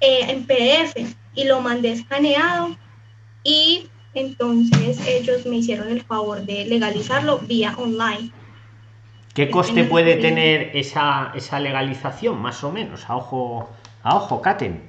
eh, 0.00 0.20
en 0.28 0.46
PDF 0.46 1.14
y 1.34 1.44
lo 1.44 1.60
mandé 1.60 1.92
escaneado 1.92 2.76
y 3.42 3.88
entonces 4.14 4.98
ellos 5.06 5.44
me 5.44 5.56
hicieron 5.56 5.88
el 5.90 6.02
favor 6.02 6.42
de 6.42 6.66
legalizarlo 6.66 7.38
vía 7.38 7.74
online. 7.76 8.32
¿Qué 9.36 9.50
coste 9.50 9.84
puede 9.84 10.16
tener 10.16 10.70
esa, 10.74 11.30
esa 11.34 11.60
legalización, 11.60 12.40
más 12.42 12.64
o 12.64 12.72
menos? 12.72 13.08
A 13.08 13.16
ojo, 13.16 13.70
a 14.02 14.16
ojo, 14.16 14.42
Katen. 14.42 14.82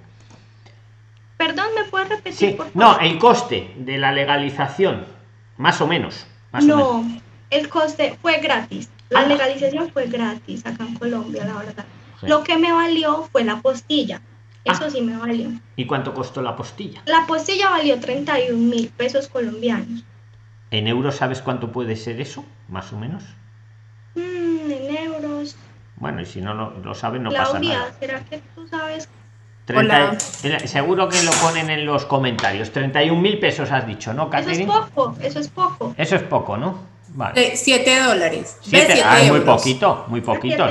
Perdón, 1.38 1.68
¿me 1.76 1.84
puedes 1.84 2.10
repetir? 2.10 2.34
Sí. 2.34 2.58
No, 2.74 2.98
el 3.00 3.20
coste 3.20 3.76
de 3.78 4.00
la 4.00 4.12
legalización, 4.12 5.06
más 5.58 5.80
o 5.82 5.88
menos. 5.88 6.26
Más 6.52 6.66
no, 6.66 6.90
o 6.90 7.04
menos 7.04 7.22
el 7.50 7.70
coste 7.70 8.18
fue 8.22 8.40
gratis. 8.40 8.90
La 9.10 9.22
ah. 9.22 9.28
legalización 9.28 9.90
fue 9.92 10.08
gratis 10.08 10.66
acá 10.66 10.84
en 10.84 10.96
Colombia, 10.96 11.46
la 11.46 11.58
verdad. 11.58 11.86
Lo 12.22 12.44
que 12.44 12.58
me 12.58 12.72
valió 12.72 13.28
fue 13.32 13.44
la 13.44 13.62
postilla. 13.62 14.22
Eso 14.64 14.86
ah. 14.86 14.90
sí 14.90 15.02
me 15.02 15.16
valió. 15.18 15.50
¿Y 15.76 15.86
cuánto 15.86 16.14
costó 16.14 16.42
la 16.42 16.56
postilla? 16.56 17.02
La 17.06 17.26
postilla 17.26 17.69
valió 17.69 18.00
31 18.00 18.57
mil 18.57 18.90
pesos 18.90 19.28
colombianos. 19.28 20.04
¿En 20.71 20.88
euros 20.88 21.16
sabes 21.16 21.42
cuánto 21.42 21.71
puede 21.71 21.95
ser 21.95 22.19
eso? 22.19 22.44
Más 22.68 22.92
o 22.92 22.98
menos. 22.98 23.24
Bueno, 25.97 26.21
y 26.21 26.25
si 26.25 26.42
no 26.42 26.54
lo, 26.54 26.94
sabes, 26.95 27.21
no 27.21 27.31
pasa 27.31 27.59
nada. 27.59 27.92
¿será 27.99 28.19
que 28.21 28.42
tú 28.56 28.68
sabes? 28.68 29.09
seguro 30.66 31.09
que 31.09 31.21
lo 31.23 31.31
ponen 31.42 31.69
en 31.69 31.85
los 31.85 32.06
comentarios. 32.06 32.71
31 32.71 33.19
mil 33.19 33.39
pesos 33.39 33.71
has 33.71 33.85
dicho, 33.85 34.13
¿no, 34.13 34.30
Catherine? 34.30 34.63
Eso 34.63 34.80
es 34.80 34.89
poco, 34.92 35.16
eso 35.21 35.39
es 35.39 35.49
poco. 35.49 35.95
Eso 35.97 36.16
es 36.16 36.23
poco, 36.23 36.57
¿no? 36.57 36.80
Vale. 37.09 37.56
7 37.56 37.99
dólares. 38.04 38.59
Ah, 39.04 39.19
muy 39.27 39.42
poquito, 39.42 40.06
muy 40.07 40.21
poquito. 40.21 40.68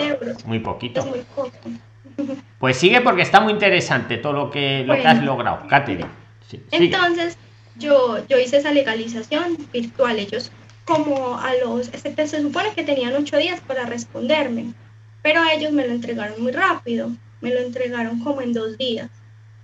Muy 0.46 0.58
poquito. 0.60 1.04
Pues 2.58 2.78
sigue 2.78 3.00
porque 3.00 3.22
está 3.22 3.40
muy 3.40 3.52
interesante 3.52 4.16
todo 4.16 4.32
lo 4.32 4.50
que, 4.50 4.84
lo 4.86 4.94
que 4.94 5.06
has 5.06 5.22
logrado, 5.22 5.66
Katherine. 5.68 6.08
Entonces, 6.70 7.36
yo, 7.76 8.26
yo 8.28 8.38
hice 8.38 8.58
esa 8.58 8.70
legalización 8.72 9.58
virtual. 9.72 10.18
Ellos, 10.18 10.52
como 10.84 11.38
a 11.38 11.52
los. 11.54 11.86
Se, 11.86 12.26
se 12.26 12.40
supone 12.40 12.72
que 12.74 12.84
tenían 12.84 13.14
ocho 13.14 13.36
días 13.36 13.60
para 13.60 13.84
responderme, 13.84 14.72
pero 15.26 15.42
ellos 15.52 15.72
me 15.72 15.84
lo 15.84 15.92
entregaron 15.92 16.40
muy 16.40 16.52
rápido. 16.52 17.10
Me 17.40 17.52
lo 17.52 17.58
entregaron 17.58 18.20
como 18.20 18.42
en 18.42 18.52
dos 18.52 18.78
días. 18.78 19.10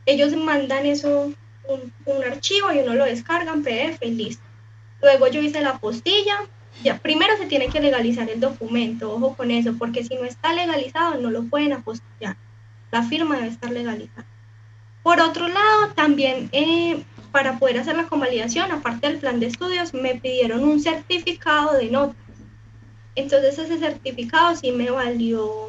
Ellos 0.07 0.35
mandan 0.35 0.87
eso, 0.87 1.33
un, 1.69 2.25
archivo 2.29 2.73
y 2.73 2.81
uno 2.81 2.95
lo 2.95 3.05
descarga 3.05 3.53
en 3.53 3.63
PDF 3.63 4.01
listo. 4.03 4.43
Luego 5.01 5.29
yo 5.29 5.41
hice 5.41 5.61
la 5.61 5.79
postilla, 5.79 6.35
ya, 6.83 6.99
primero 6.99 7.37
se 7.37 7.47
tiene 7.47 7.69
que 7.69 7.79
legalizar 7.79 8.29
el 8.29 8.41
documento, 8.41 9.15
ojo 9.15 9.37
con 9.37 9.53
eso, 9.53 9.77
porque 9.79 10.03
si 10.03 10.17
no 10.17 10.25
está 10.25 10.53
legalizado 10.53 11.21
no 11.21 11.31
lo 11.31 11.45
pueden 11.45 11.75
apostillar. 11.75 12.37
La 12.91 13.05
firma 13.05 13.37
debe 13.37 13.51
estar 13.51 13.71
legalizada. 13.71 14.27
Por 15.05 15.21
otro 15.21 15.47
lado, 15.47 15.93
también 15.95 16.49
eh, 16.51 17.05
para 17.31 17.61
poder 17.61 17.79
hacer 17.79 17.95
la 17.95 18.09
convalidación, 18.09 18.73
aparte 18.73 19.07
del 19.07 19.19
plan 19.19 19.39
de 19.39 19.47
estudios, 19.47 19.95
me 19.95 20.17
pidieron 20.17 20.65
un 20.65 20.81
certificado 20.81 21.79
de 21.79 21.89
notas. 21.89 22.22
Entonces 23.15 23.59
ese 23.59 23.79
certificado 23.79 24.57
sí 24.57 24.73
me 24.73 24.91
valió, 24.91 25.69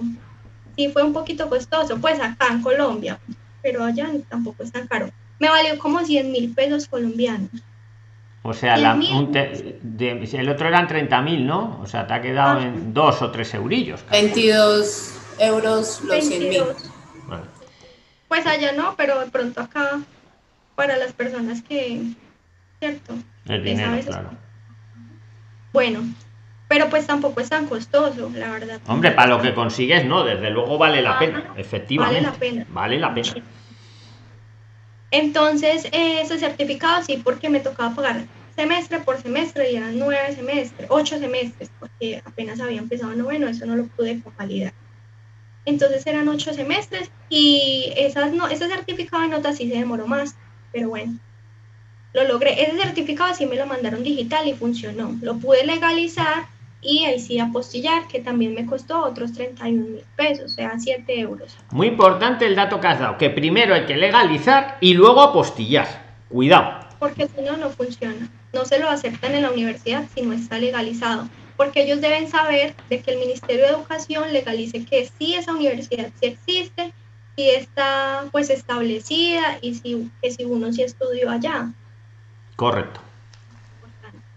sí 0.76 0.90
fue 0.90 1.04
un 1.04 1.14
poquito 1.14 1.50
costoso, 1.50 1.98
pues 1.98 2.20
acá 2.20 2.48
en 2.52 2.62
Colombia, 2.62 3.20
pero 3.62 3.84
allá 3.84 4.10
tampoco 4.30 4.64
es 4.64 4.72
tan 4.72 4.88
caro. 4.88 5.10
Me 5.40 5.50
valió 5.50 5.78
como 5.78 6.00
100 6.00 6.32
mil 6.32 6.54
pesos 6.54 6.88
colombianos. 6.88 7.50
O 8.46 8.54
sea, 8.54 8.76
la, 8.76 8.94
el 8.94 10.50
otro 10.50 10.68
eran 10.68 10.88
30.000, 10.88 11.46
¿no? 11.46 11.80
O 11.82 11.88
sea, 11.88 12.06
te 12.06 12.14
ha 12.14 12.22
quedado 12.22 12.60
ah. 12.60 12.64
en 12.64 12.94
dos 12.94 13.22
o 13.22 13.32
tres 13.32 13.54
eurillos. 13.54 14.04
22 14.12 15.14
euros 15.40 16.02
los 16.04 16.30
100.000. 16.30 16.76
Pues 18.28 18.46
allá 18.46 18.74
no, 18.74 18.96
pero 18.98 19.20
de 19.20 19.28
pronto 19.28 19.62
acá 19.62 20.00
para 20.76 20.98
las 20.98 21.14
personas 21.14 21.62
que, 21.62 22.02
¿cierto? 22.80 23.14
El 23.46 23.64
Les 23.64 23.64
dinero, 23.64 23.92
a 23.92 23.96
veces- 23.96 24.08
claro. 24.08 24.30
Bueno, 25.72 26.02
pero 26.74 26.90
pues 26.90 27.06
tampoco 27.06 27.40
es 27.40 27.50
tan 27.50 27.68
costoso, 27.68 28.32
la 28.34 28.50
verdad. 28.50 28.82
Hombre, 28.88 29.12
para 29.12 29.28
lo 29.28 29.40
que 29.40 29.54
consigues, 29.54 30.06
no, 30.06 30.24
desde 30.24 30.50
luego 30.50 30.80
vale 30.80 31.04
la 31.04 31.20
pena, 31.20 31.54
efectivamente. 31.56 32.20
Vale 32.20 32.32
la 32.32 32.40
pena. 32.40 32.66
Vale 32.70 33.00
la 33.00 33.14
pena. 33.14 33.46
Entonces, 35.12 35.86
eh, 35.92 36.22
ese 36.22 36.40
certificado 36.40 37.04
sí, 37.04 37.22
porque 37.24 37.48
me 37.48 37.60
tocaba 37.60 37.94
pagar 37.94 38.24
semestre 38.56 38.98
por 39.02 39.22
semestre 39.22 39.72
y 39.72 39.76
eran 39.76 40.00
nueve 40.00 40.34
semestres, 40.34 40.88
ocho 40.90 41.20
semestres, 41.20 41.70
porque 41.80 42.24
apenas 42.26 42.60
había 42.60 42.80
empezado 42.80 43.14
noveno, 43.14 43.48
eso 43.48 43.68
no 43.68 43.76
lo 43.76 43.86
pude 43.86 44.20
convalidar. 44.24 44.74
Entonces 45.66 46.08
eran 46.08 46.28
ocho 46.28 46.56
semestres 46.56 47.12
y 47.30 47.94
esas 47.96 48.32
no, 48.32 48.48
ese 48.48 48.68
certificado 48.68 49.22
de 49.22 49.30
notas 49.30 49.58
sí 49.58 49.70
se 49.70 49.78
demoró 49.78 50.08
más, 50.08 50.36
pero 50.72 50.90
bueno, 50.90 51.20
lo 52.14 52.28
logré. 52.28 52.64
Ese 52.64 52.82
certificado 52.82 53.32
sí 53.36 53.46
me 53.46 53.58
lo 53.58 53.68
mandaron 53.68 54.02
digital 54.02 54.48
y 54.48 54.56
funcionó. 54.56 55.16
Lo 55.22 55.36
pude 55.36 55.68
legalizar 55.68 56.52
y 56.84 57.06
ahí 57.06 57.20
sí 57.20 57.40
apostillar, 57.40 58.08
que 58.08 58.20
también 58.20 58.54
me 58.54 58.66
costó 58.66 59.04
otros 59.04 59.34
31 59.34 59.88
mil 59.88 60.04
pesos, 60.16 60.46
o 60.46 60.56
sea, 60.56 60.74
7 60.78 61.20
euros. 61.20 61.56
Muy 61.72 61.88
importante 61.88 62.46
el 62.46 62.56
dato 62.56 62.80
que 62.80 62.88
has 62.88 63.00
dado, 63.00 63.18
que 63.18 63.30
primero 63.30 63.74
hay 63.74 63.86
que 63.86 63.96
legalizar 63.96 64.78
y 64.82 64.94
luego 64.94 65.22
apostillar. 65.22 66.04
Cuidado. 66.30 66.80
porque 66.98 67.28
si 67.28 67.42
no, 67.42 67.58
no 67.58 67.70
funciona. 67.70 68.28
No 68.54 68.66
se 68.66 68.80
lo 68.80 68.90
aceptan 68.90 69.36
en 69.36 69.44
la 69.44 69.52
universidad 69.52 70.06
si 70.16 70.24
no 70.24 70.34
está 70.34 70.58
legalizado, 70.58 71.28
porque 71.58 71.84
ellos 71.84 72.02
deben 72.02 72.28
saber 72.28 72.74
de 72.90 73.02
que 73.02 73.12
el 73.12 73.20
Ministerio 73.20 73.66
de 73.66 73.72
Educación 73.72 74.34
legalice 74.34 74.84
que 74.86 75.10
sí 75.20 75.36
esa 75.36 75.54
universidad 75.54 76.10
sí 76.20 76.28
existe, 76.28 76.94
si 77.36 77.50
está 77.50 78.26
pues 78.32 78.50
establecida 78.50 79.60
y 79.62 79.76
si, 79.76 80.10
que 80.22 80.32
si 80.32 80.46
uno 80.46 80.72
sí 80.72 80.82
estudió 80.82 81.30
allá. 81.30 81.72
Correcto. 82.56 83.00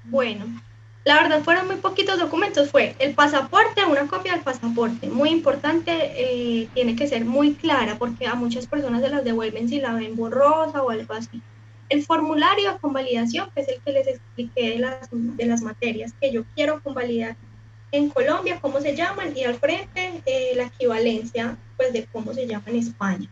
Bueno, 0.05 0.47
la 1.06 1.22
verdad 1.22 1.44
fueron 1.44 1.68
muy 1.68 1.76
poquitos 1.76 2.18
documentos. 2.18 2.68
Fue 2.68 2.96
el 2.98 3.14
pasaporte, 3.14 3.84
una 3.84 4.08
copia 4.08 4.32
del 4.32 4.42
pasaporte. 4.42 5.06
Muy 5.06 5.30
importante, 5.30 5.92
eh, 5.92 6.68
tiene 6.75 6.96
que 6.96 7.06
ser 7.06 7.25
muy 7.25 7.54
clara 7.54 7.96
porque 7.96 8.26
a 8.26 8.34
muchas 8.34 8.66
personas 8.66 9.02
se 9.02 9.08
las 9.08 9.22
devuelven 9.22 9.68
si 9.68 9.80
la 9.80 9.94
ven 9.94 10.16
borrosa 10.16 10.82
o 10.82 10.90
algo 10.90 11.14
así. 11.14 11.40
El 11.88 12.02
formulario 12.04 12.72
de 12.72 12.78
convalidación, 12.80 13.48
que 13.54 13.60
es 13.60 13.68
el 13.68 13.80
que 13.82 13.92
les 13.92 14.08
expliqué 14.08 14.70
de 14.70 14.78
las, 14.80 15.08
de 15.12 15.46
las 15.46 15.62
materias 15.62 16.12
que 16.20 16.32
yo 16.32 16.42
quiero 16.56 16.82
convalidar 16.82 17.36
en 17.92 18.08
Colombia, 18.10 18.58
cómo 18.60 18.80
se 18.80 18.96
llaman, 18.96 19.32
y 19.36 19.44
al 19.44 19.54
frente 19.54 20.20
eh, 20.26 20.54
la 20.56 20.64
equivalencia 20.64 21.56
pues, 21.76 21.92
de 21.92 22.04
cómo 22.06 22.34
se 22.34 22.48
llama 22.48 22.64
en 22.66 22.76
España. 22.78 23.28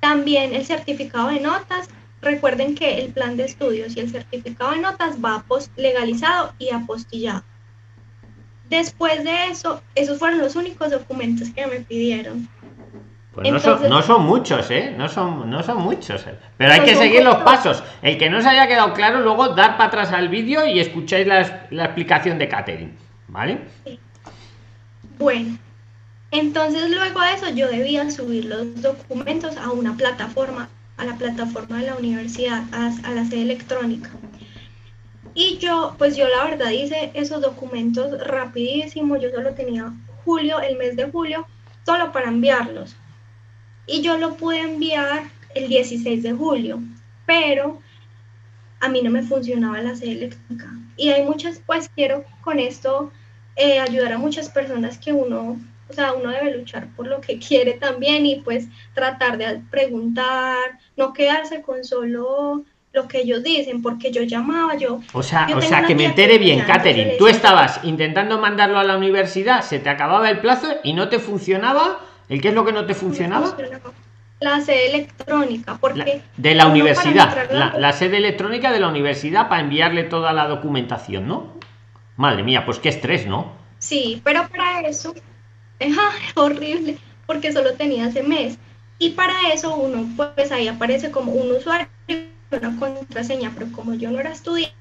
También 0.00 0.52
el 0.52 0.66
certificado 0.66 1.28
de 1.28 1.38
notas. 1.38 1.88
Recuerden 2.22 2.76
que 2.76 3.00
el 3.00 3.12
plan 3.12 3.36
de 3.36 3.44
estudios 3.44 3.96
y 3.96 4.00
el 4.00 4.10
certificado 4.10 4.70
de 4.70 4.78
notas 4.78 5.16
va 5.22 5.44
legalizado 5.76 6.54
y 6.58 6.70
apostillado. 6.70 7.42
Después 8.70 9.22
de 9.24 9.48
eso, 9.48 9.82
esos 9.94 10.18
fueron 10.18 10.38
los 10.38 10.56
únicos 10.56 10.90
documentos 10.90 11.50
que 11.50 11.66
me 11.66 11.80
pidieron. 11.80 12.48
Pues 13.34 13.50
no, 13.50 13.58
son, 13.58 13.88
no 13.88 14.02
son 14.02 14.24
muchos, 14.24 14.70
¿eh? 14.70 14.94
No 14.96 15.08
son, 15.08 15.50
no 15.50 15.62
son 15.62 15.82
muchos. 15.82 16.26
¿eh? 16.26 16.38
Pero 16.58 16.72
hay 16.72 16.80
No 16.80 16.86
que 16.86 16.94
seguir 16.94 17.24
los 17.24 17.36
pasos. 17.36 17.82
El 18.02 18.18
que 18.18 18.30
no 18.30 18.40
se 18.40 18.48
haya 18.48 18.68
quedado 18.68 18.92
claro, 18.92 19.20
luego 19.20 19.48
dar 19.48 19.76
para 19.76 19.88
atrás 19.88 20.12
al 20.12 20.28
vídeo 20.28 20.66
y 20.66 20.80
escucháis 20.80 21.26
la, 21.26 21.66
la 21.70 21.86
explicación 21.86 22.38
de 22.38 22.48
Catherine. 22.48 22.92
¿Vale? 23.28 23.60
Bueno, 25.18 25.58
entonces 26.30 26.90
luego 26.90 27.20
de 27.20 27.32
eso 27.32 27.48
yo 27.50 27.68
debía 27.68 28.10
subir 28.10 28.44
los 28.44 28.80
documentos 28.82 29.56
a 29.56 29.70
una 29.70 29.96
plataforma, 29.96 30.68
a 31.02 31.04
la 31.04 31.16
plataforma 31.16 31.78
de 31.78 31.86
la 31.86 31.96
universidad, 31.96 32.62
a, 32.72 33.10
la 33.10 33.24
sede 33.24 33.42
electrónica. 33.42 34.08
Y 35.34 35.58
yo, 35.58 35.96
pues 35.98 36.16
yo 36.16 36.28
la 36.28 36.44
verdad 36.44 36.70
hice 36.70 37.10
esos 37.14 37.40
documentos 37.40 38.24
rapidísimo, 38.24 39.16
yo 39.16 39.30
solo 39.30 39.54
tenía 39.54 39.92
julio, 40.24 40.60
el 40.60 40.76
mes 40.76 40.94
de 40.96 41.10
julio, 41.10 41.46
solo 41.84 42.12
para 42.12 42.28
enviarlos. 42.28 42.94
Y 43.86 44.02
yo 44.02 44.16
lo 44.16 44.36
pude 44.36 44.60
enviar 44.60 45.24
el 45.56 45.68
16 45.68 46.22
de 46.22 46.32
julio, 46.34 46.80
pero 47.26 47.80
a 48.78 48.88
mí 48.88 49.02
no 49.02 49.10
me 49.10 49.24
funcionaba 49.24 49.80
la 49.80 49.96
sede 49.96 50.12
electrónica. 50.12 50.70
Y 50.96 51.08
hay 51.08 51.24
muchas, 51.24 51.60
pues 51.66 51.90
quiero 51.96 52.24
con 52.42 52.60
esto 52.60 53.10
eh, 53.56 53.80
ayudar 53.80 54.12
a 54.12 54.18
muchas 54.18 54.48
personas 54.50 54.98
que 54.98 55.12
uno, 55.12 55.58
o 55.92 55.94
sea, 55.94 56.12
uno 56.14 56.30
debe 56.30 56.56
luchar 56.56 56.88
por 56.96 57.06
lo 57.06 57.20
que 57.20 57.38
quiere 57.46 57.74
también 57.74 58.26
y 58.26 58.36
pues 58.40 58.66
tratar 58.94 59.38
de 59.38 59.60
preguntar, 59.70 60.56
no 60.96 61.12
quedarse 61.12 61.62
con 61.62 61.84
solo 61.84 62.64
lo 62.92 63.08
que 63.08 63.20
ellos 63.20 63.42
dicen, 63.42 63.80
porque 63.80 64.10
yo 64.10 64.22
llamaba, 64.22 64.74
yo, 64.76 65.00
O 65.14 65.22
sea, 65.22 65.46
Yo 65.48 65.56
o 65.56 65.62
sea 65.62 65.82
que 65.84 65.94
me 65.94 66.04
entere 66.04 66.36
bien, 66.38 66.58
yo 66.66 66.92
le 66.92 67.16
Tú 67.16 67.26
estabas 67.26 67.80
intentando 67.84 68.38
mandarlo 68.38 68.78
a 68.78 68.84
la 68.84 68.98
universidad, 68.98 69.62
se 69.62 69.78
te 69.78 69.88
acababa 69.88 70.28
el 70.28 70.40
plazo 70.40 70.66
y 70.82 70.92
no 70.92 71.08
te 71.08 71.18
funcionaba. 71.18 72.00
¿El 72.28 72.40
qué 72.40 72.48
es 72.48 72.54
lo 72.54 72.64
que 72.64 72.72
no 72.72 72.84
te 72.86 72.94
funcionaba? 72.94 73.56
la 74.40 74.60
sede 74.60 74.88
electrónica, 74.88 75.72
La- 75.72 75.78
porque 75.78 76.20
de 76.36 76.54
la 76.54 76.66
universidad, 76.66 77.48
la, 77.52 77.78
la- 77.78 77.92
sede 77.92 78.16
electrónica 78.16 78.72
de 78.72 78.80
la 78.80 78.88
universidad 78.88 79.48
para 79.48 79.62
enviarle 79.62 80.02
toda 80.02 80.32
la 80.32 80.48
documentación, 80.48 81.28
¿no? 81.28 81.52
Madre 82.16 82.42
mía, 82.42 82.66
pues 82.66 82.78
qué 82.80 82.88
estrés, 82.88 83.26
¿no? 83.26 83.52
Sí, 83.78 84.20
pero 84.24 84.48
para 84.48 84.80
eso, 84.80 85.14
es 86.28 86.36
horrible, 86.36 86.98
porque 87.26 87.52
solo 87.52 87.74
tenía 87.74 88.08
ese 88.08 88.22
mes. 88.22 88.58
Y 88.98 89.10
para 89.10 89.34
eso 89.52 89.74
uno, 89.74 90.08
pues 90.36 90.52
ahí 90.52 90.68
aparece 90.68 91.10
como 91.10 91.32
un 91.32 91.52
usuario 91.52 91.88
una 92.56 92.78
contraseña, 92.78 93.52
pero 93.54 93.70
como 93.72 93.94
yo 93.94 94.10
no 94.10 94.20
era 94.20 94.32
estudiante, 94.32 94.72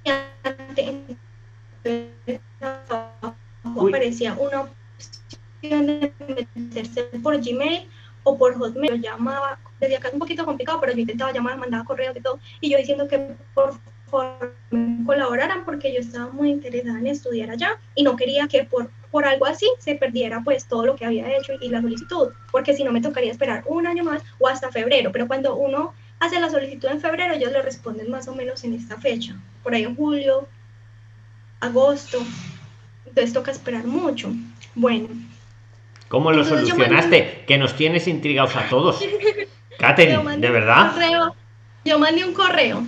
aparecía 3.63 4.33
una 4.33 4.61
opción 4.61 5.87
de 5.87 6.13
meterse 6.55 7.03
por 7.23 7.41
Gmail 7.41 7.87
o 8.23 8.37
por 8.37 8.55
Hotmail. 8.55 8.91
Yo 8.91 8.95
llamaba, 9.11 9.59
desde 9.79 9.97
acá 9.97 10.09
es 10.09 10.13
un 10.13 10.19
poquito 10.19 10.45
complicado, 10.45 10.79
pero 10.79 10.93
yo 10.93 10.99
intentaba 10.99 11.31
llamar, 11.31 11.57
mandaba 11.57 11.85
correos 11.85 12.15
y 12.15 12.21
todo, 12.21 12.39
y 12.59 12.69
yo 12.69 12.77
diciendo 12.77 13.07
que 13.07 13.35
por 13.53 13.79
favor 14.09 14.53
me 14.69 15.05
colaboraran 15.05 15.63
porque 15.65 15.93
yo 15.93 15.99
estaba 15.99 16.31
muy 16.31 16.49
interesada 16.49 16.99
en 16.99 17.07
estudiar 17.07 17.51
allá 17.51 17.79
y 17.95 18.03
no 18.03 18.15
quería 18.15 18.47
que 18.47 18.65
por, 18.65 18.91
por 19.11 19.25
algo 19.25 19.45
así 19.45 19.69
se 19.79 19.95
perdiera 19.95 20.41
pues 20.43 20.65
todo 20.65 20.85
lo 20.85 20.95
que 20.95 21.05
había 21.05 21.35
hecho 21.37 21.53
y 21.59 21.69
la 21.69 21.81
solicitud, 21.81 22.29
porque 22.51 22.73
si 22.73 22.83
no 22.83 22.91
me 22.91 23.01
tocaría 23.01 23.31
esperar 23.31 23.63
un 23.67 23.85
año 23.87 24.03
más 24.03 24.23
o 24.39 24.47
hasta 24.47 24.71
febrero, 24.71 25.11
pero 25.11 25.27
cuando 25.27 25.55
uno 25.55 25.93
hace 26.19 26.39
la 26.39 26.49
solicitud 26.49 26.87
en 26.89 27.01
febrero, 27.01 27.33
ellos 27.33 27.51
le 27.51 27.61
responden 27.61 28.09
más 28.09 28.27
o 28.27 28.35
menos 28.35 28.63
en 28.63 28.73
esta 28.73 28.97
fecha, 28.97 29.35
por 29.63 29.73
ahí 29.73 29.83
en 29.83 29.95
julio, 29.95 30.47
agosto, 31.59 32.19
entonces 33.05 33.33
toca 33.33 33.51
esperar 33.51 33.85
mucho. 33.85 34.31
Bueno, 34.75 35.09
¿Cómo 36.07 36.33
lo 36.33 36.43
solucionaste? 36.43 37.45
Que 37.47 37.57
nos 37.57 37.75
tienes 37.75 38.05
intrigados 38.07 38.55
a 38.55 38.67
todos. 38.67 39.01
mandé 40.23 40.47
¿de 40.47 40.53
verdad? 40.53 40.91
correo- 40.93 41.35
yo 41.85 41.97
mandé 41.97 42.25
un 42.25 42.33
correo 42.33 42.83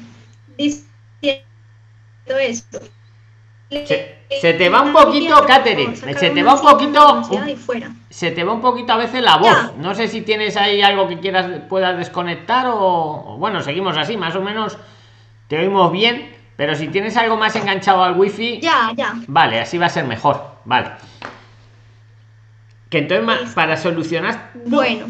diciendo 0.58 1.42
esto. 2.28 2.80
Se- 3.86 4.16
se 4.42 4.54
te 4.54 4.70
va 4.70 4.82
un 4.82 4.92
poquito, 4.94 5.44
Catherine, 5.46 5.96
se 5.96 6.30
te 6.32 6.44
va 6.44 6.54
un 6.56 6.62
poquito-. 6.62 7.22
Se 8.10 8.32
te 8.32 8.44
va 8.44 8.54
un 8.54 8.62
poquito 8.62 8.94
a 8.94 8.98
veces 8.98 9.22
la 9.22 9.38
voz. 9.38 9.76
No 9.78 9.94
sé 9.96 10.08
si 10.08 10.22
tienes 10.22 10.56
ahí 10.58 10.82
algo 10.82 11.08
que 11.08 11.20
quieras 11.20 11.48
puedas 11.70 11.98
desconectar 11.98 12.68
o, 12.68 12.78
o 12.78 13.38
bueno, 13.38 13.62
seguimos 13.62 13.98
así, 13.98 14.18
más 14.18 14.36
o 14.36 14.42
menos 14.42 14.78
te 15.48 15.60
oímos 15.60 15.92
bien, 15.92 16.36
pero 16.56 16.74
si 16.76 16.88
tienes 16.88 17.16
algo 17.18 17.38
más 17.38 17.56
enganchado 17.56 18.04
al 18.04 18.18
wifi, 18.18 18.60
Ya, 18.62 18.92
ya. 18.96 19.14
vale, 19.28 19.60
así 19.60 19.78
va 19.78 19.86
a 19.88 19.90
ser 19.90 20.06
mejor, 20.06 20.42
vale. 20.66 20.92
Que 22.90 23.00
entonces 23.00 23.52
para 23.54 23.76
solucionar, 23.78 24.52
Bueno, 24.66 25.06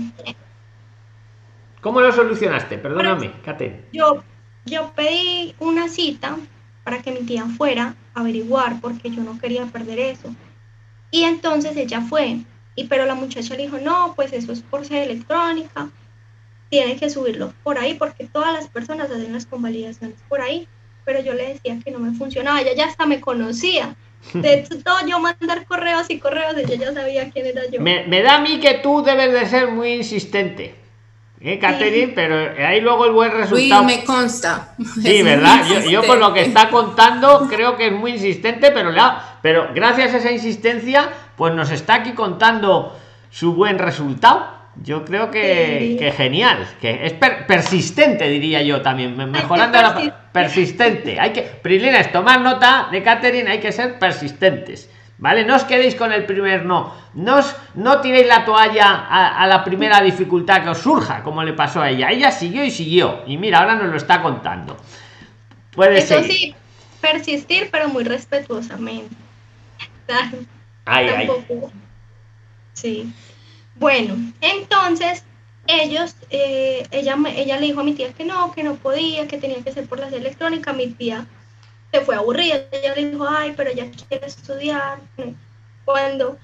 ¿cómo 1.82 2.00
lo 2.02 2.12
solucionaste? 2.12 2.78
Perdóname, 2.78 3.32
Catherine. 3.44 3.82
yo, 3.92 4.24
yo 4.66 4.92
pedí 4.96 5.54
una 5.60 5.88
cita 5.90 6.38
para 6.84 7.00
que 7.02 7.12
mi 7.12 7.20
tía 7.26 7.46
fuera 7.58 7.96
averiguar 8.14 8.80
porque 8.82 9.10
yo 9.10 9.22
no 9.24 9.40
quería 9.40 9.66
perder 9.66 10.00
eso. 10.00 10.34
Y 11.12 11.24
entonces 11.24 11.78
ella 11.78 12.02
fue, 12.02 12.40
y 12.76 12.86
pero 12.86 13.06
la 13.06 13.16
muchacha 13.16 13.56
le 13.56 13.64
dijo, 13.64 13.78
no, 13.78 14.14
pues 14.16 14.34
eso 14.34 14.52
es 14.52 14.62
por 14.62 14.86
sede 14.86 15.04
electrónica, 15.04 15.90
tiene 16.70 16.96
que 16.96 17.10
subirlo 17.10 17.54
por 17.62 17.78
ahí 17.78 17.94
porque 17.94 18.26
todas 18.26 18.52
las 18.52 18.68
personas 18.68 19.12
hacen 19.12 19.32
las 19.32 19.46
convalidaciones 19.46 20.18
por 20.28 20.42
ahí. 20.42 20.68
Pero 21.06 21.22
yo 21.22 21.34
le 21.34 21.50
decía 21.50 21.78
que 21.84 21.92
no 21.92 22.00
me 22.00 22.18
funcionaba, 22.18 22.62
ella 22.62 22.74
ya 22.76 22.86
hasta 22.86 23.06
me 23.06 23.22
conocía. 23.22 23.96
De 24.34 24.66
todo 24.84 25.06
yo 25.06 25.20
mandar 25.20 25.66
correos 25.66 26.10
y 26.10 26.18
correos, 26.18 26.56
ella 26.58 26.76
ya 26.76 26.94
sabía 26.94 27.30
quién 27.30 27.46
era 27.46 27.70
yo. 27.70 27.80
Me, 27.82 28.08
me 28.08 28.22
da 28.22 28.38
a 28.38 28.42
mí 28.42 28.60
que 28.60 28.76
tú 28.76 29.04
debes 29.04 29.34
de 29.34 29.46
ser 29.46 29.70
muy 29.70 29.94
insistente, 29.94 30.74
¿eh, 31.44 31.60
Catherine? 31.60 32.14
Pero 32.16 32.66
ahí 32.66 32.82
luego 32.82 33.06
el 33.06 33.12
buen 33.12 33.32
resultado. 33.32 33.84
me 33.84 34.04
consta. 34.04 34.76
Sí, 35.02 35.18
Es 35.18 35.26
¿verdad? 35.26 35.66
Yo, 35.68 35.90
yo 35.90 36.04
por 36.04 36.18
lo 36.18 36.34
que 36.34 36.42
está 36.42 36.70
contando 36.70 37.48
creo 37.50 37.76
que 37.76 37.88
es 37.88 37.94
muy 37.94 38.12
insistente, 38.12 38.72
pero, 38.72 38.92
la, 38.92 39.38
pero 39.42 39.70
gracias 39.76 40.14
a 40.14 40.18
esa 40.18 40.32
insistencia, 40.32 41.10
pues 41.36 41.54
nos 41.54 41.70
está 41.72 41.96
aquí 41.96 42.14
contando 42.14 42.98
su 43.30 43.54
buen 43.54 43.78
resultado. 43.78 44.64
Yo 44.82 45.06
creo 45.06 45.30
que, 45.30 45.98
que 46.00 46.12
genial, 46.12 46.68
que 46.82 47.06
es 47.06 47.14
persistente, 47.14 48.28
diría 48.28 48.64
yo 48.64 48.82
también, 48.82 49.16
mejorando 49.30 49.80
la 49.80 50.30
persistente. 50.32 51.20
Hay 51.20 51.32
que, 51.32 51.44
Prilina, 51.44 52.00
es 52.00 52.12
tomar 52.12 52.42
nota 52.42 52.88
de 52.92 53.04
Catherine, 53.04 53.52
hay 53.52 53.60
que 53.60 53.72
ser 53.72 54.00
persistentes. 54.00 54.90
¿Vale? 55.24 55.46
No 55.46 55.56
os 55.56 55.64
quedéis 55.64 55.96
con 55.96 56.12
el 56.12 56.26
primer 56.26 56.66
no. 56.66 56.94
No, 57.14 57.38
os, 57.38 57.56
no 57.76 58.02
tiréis 58.02 58.28
la 58.28 58.44
toalla 58.44 59.08
a, 59.08 59.48
la 59.48 59.64
primera 59.64 60.02
dificultad 60.02 60.64
que 60.64 60.70
os 60.70 60.80
surja, 60.80 61.24
como 61.24 61.42
le 61.46 61.54
pasó 61.54 61.82
a 61.82 61.90
ella. 61.90 62.12
Ella 62.12 62.30
siguió 62.30 62.62
y 62.66 62.70
siguió. 62.70 63.24
Y 63.26 63.38
mira, 63.38 63.60
ahora 63.60 63.76
nos 63.76 63.90
lo 63.90 63.96
está 63.96 64.22
contando. 64.22 64.76
Puede 65.72 66.00
Eso 66.00 66.22
sí, 66.24 66.54
persistir, 67.00 67.70
pero 67.72 67.88
muy 67.88 68.04
respetuosamente. 68.04 69.16
Ay, 70.84 71.30
Sí. 72.74 73.14
Bueno, 73.76 74.16
entonces 74.42 75.24
ellos, 75.68 76.18
eh, 76.32 76.86
ella, 76.92 77.16
ella 77.34 77.62
le 77.62 77.68
dijo 77.68 77.80
a 77.80 77.86
mi 77.86 77.94
tía 77.94 78.12
que 78.12 78.26
no, 78.26 78.52
que 78.52 78.64
no 78.64 78.76
podía, 78.76 79.26
que 79.26 79.38
tenía 79.38 79.64
que 79.64 79.72
ser 79.72 79.88
por 79.88 80.02
las 80.02 80.12
electrónicas. 80.12 80.76
Mi 80.76 80.88
tía 80.88 81.26
se 81.94 82.02
fue 82.02 82.16
aburrida. 82.16 82.66
Ella 82.72 82.96
le 82.96 83.12
dijo, 83.12 83.26
ay, 83.30 83.54
pero 83.56 83.70
ella 83.70 83.90
quiere 83.92 84.26
estudiar. 84.26 85.00
Cuando 85.86 86.40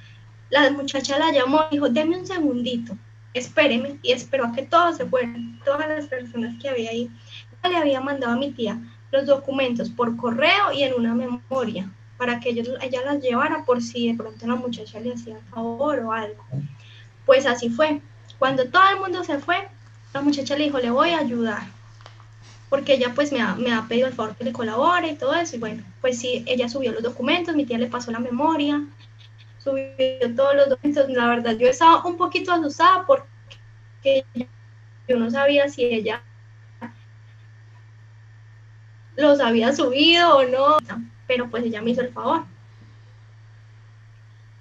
la 0.52 0.70
muchacha 0.70 1.18
la 1.18 1.32
llamó, 1.32 1.66
dijo, 1.72 1.90
deme 1.90 2.20
un 2.20 2.28
segundito, 2.28 2.96
espéreme, 3.34 3.98
y 4.04 4.12
esperó 4.12 4.46
a 4.46 4.52
que 4.52 4.64
todos 4.64 4.98
se 4.98 5.06
fueran, 5.06 5.60
todas 5.66 5.88
las 5.88 6.06
personas 6.06 6.56
que 6.62 6.70
había 6.70 6.92
ahí. 6.92 7.10
Le 7.64 7.76
había 7.76 8.00
mandado 8.00 8.34
a 8.34 8.38
mi 8.38 8.52
tía 8.52 8.80
los 9.12 9.26
documentos 9.26 9.90
por 9.90 10.16
correo 10.16 10.72
y 10.72 10.84
en 10.84 10.94
una 10.94 11.16
memoria 11.16 11.90
para 12.18 12.40
que 12.40 12.50
ellos, 12.50 12.70
ella 12.82 13.02
las 13.04 13.22
llevara 13.22 13.66
por 13.66 13.82
si 13.82 14.12
de 14.12 14.18
pronto 14.18 14.46
la 14.46 14.56
muchacha 14.56 15.00
le 15.00 15.14
hacía 15.14 15.40
favor 15.50 16.00
o 16.00 16.14
algo. 16.14 16.46
Pues 17.26 17.46
así 17.46 17.70
fue. 17.70 18.02
Cuando 18.38 18.66
todo 18.66 18.84
el 18.94 19.00
mundo 19.00 19.24
se 19.24 19.40
fue, 19.40 19.68
la 20.14 20.22
muchacha 20.22 20.56
le 20.56 20.66
dijo, 20.66 20.80
le 20.80 20.92
voy 20.92 21.10
a 21.10 21.20
ayudar 21.20 21.79
porque 22.70 22.94
ella 22.94 23.14
pues 23.16 23.32
me 23.32 23.42
ha, 23.42 23.56
me 23.56 23.74
ha 23.74 23.88
pedido 23.88 24.08
el 24.08 24.14
favor 24.14 24.36
que 24.36 24.44
le 24.44 24.54
colabore 24.54 25.10
y 25.10 25.16
todo 25.16 25.34
eso, 25.34 25.56
y 25.56 25.60
bueno, 25.60 25.84
pues 26.02 26.20
sí, 26.20 26.44
ella 26.48 26.70
subió 26.70 26.92
los 26.92 27.04
documentos, 27.04 27.56
mi 27.56 27.66
tía 27.66 27.78
le 27.78 27.88
pasó 27.88 28.12
la 28.12 28.20
memoria, 28.20 28.84
subió 29.58 30.36
todos 30.36 30.56
los 30.56 30.70
documentos, 30.70 31.10
la 31.10 31.28
verdad 31.28 31.58
yo 31.58 31.68
estaba 31.68 32.06
un 32.06 32.18
poquito 32.18 32.52
asustada 32.52 33.06
porque 33.06 34.26
yo 35.08 35.18
no 35.18 35.30
sabía 35.32 35.68
si 35.68 35.84
ella 35.86 36.24
los 39.16 39.40
había 39.42 39.74
subido 39.74 40.38
o 40.38 40.44
no, 40.46 40.78
pero 41.28 41.50
pues 41.50 41.64
ella 41.64 41.82
me 41.82 41.92
hizo 41.92 42.02
el 42.02 42.14
favor. 42.14 42.46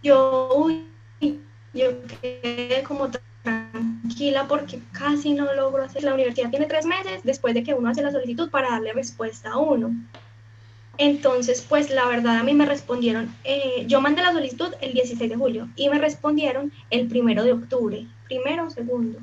Yo, 0.02 0.70
yo 1.74 1.88
quedé 2.20 2.82
como 2.82 3.08
tranquila 4.08 4.46
porque 4.48 4.80
casi 4.92 5.34
no 5.34 5.52
logro 5.54 5.84
hacer. 5.84 6.02
La 6.02 6.14
universidad 6.14 6.50
tiene 6.50 6.66
tres 6.66 6.86
meses 6.86 7.20
después 7.24 7.54
de 7.54 7.62
que 7.62 7.74
uno 7.74 7.90
hace 7.90 8.02
la 8.02 8.10
solicitud 8.10 8.50
para 8.50 8.70
darle 8.70 8.92
respuesta 8.92 9.50
a 9.52 9.58
uno. 9.58 9.94
Entonces, 10.96 11.64
pues 11.68 11.90
la 11.90 12.06
verdad 12.06 12.38
a 12.38 12.42
mí 12.42 12.54
me 12.54 12.66
respondieron, 12.66 13.32
eh, 13.44 13.84
yo 13.86 14.00
mandé 14.00 14.20
la 14.20 14.32
solicitud 14.32 14.74
el 14.80 14.94
16 14.94 15.30
de 15.30 15.36
julio 15.36 15.68
y 15.76 15.88
me 15.88 15.98
respondieron 15.98 16.72
el 16.90 17.06
primero 17.06 17.44
de 17.44 17.52
octubre, 17.52 18.04
primero 18.24 18.66
o 18.66 18.70
segundo. 18.70 19.20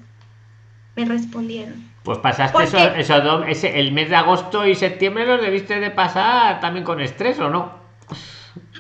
Me 0.96 1.04
respondieron. 1.04 1.92
Pues 2.04 2.20
pasaste 2.20 2.64
eso, 2.64 2.78
eso 2.78 3.44
ese, 3.44 3.78
el 3.80 3.92
mes 3.92 4.10
de 4.10 4.16
agosto 4.16 4.66
y 4.66 4.76
septiembre 4.76 5.26
los 5.26 5.42
debiste 5.42 5.82
de 5.82 5.92
pasar 5.92 6.62
también 6.62 6.86
con 6.86 7.02
estrés 7.02 7.40
o 7.40 7.50
no. 7.50 7.74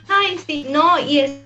Ay, 0.07 0.37
sí, 0.37 0.67
no, 0.69 0.97
y 0.99 1.19
es 1.19 1.44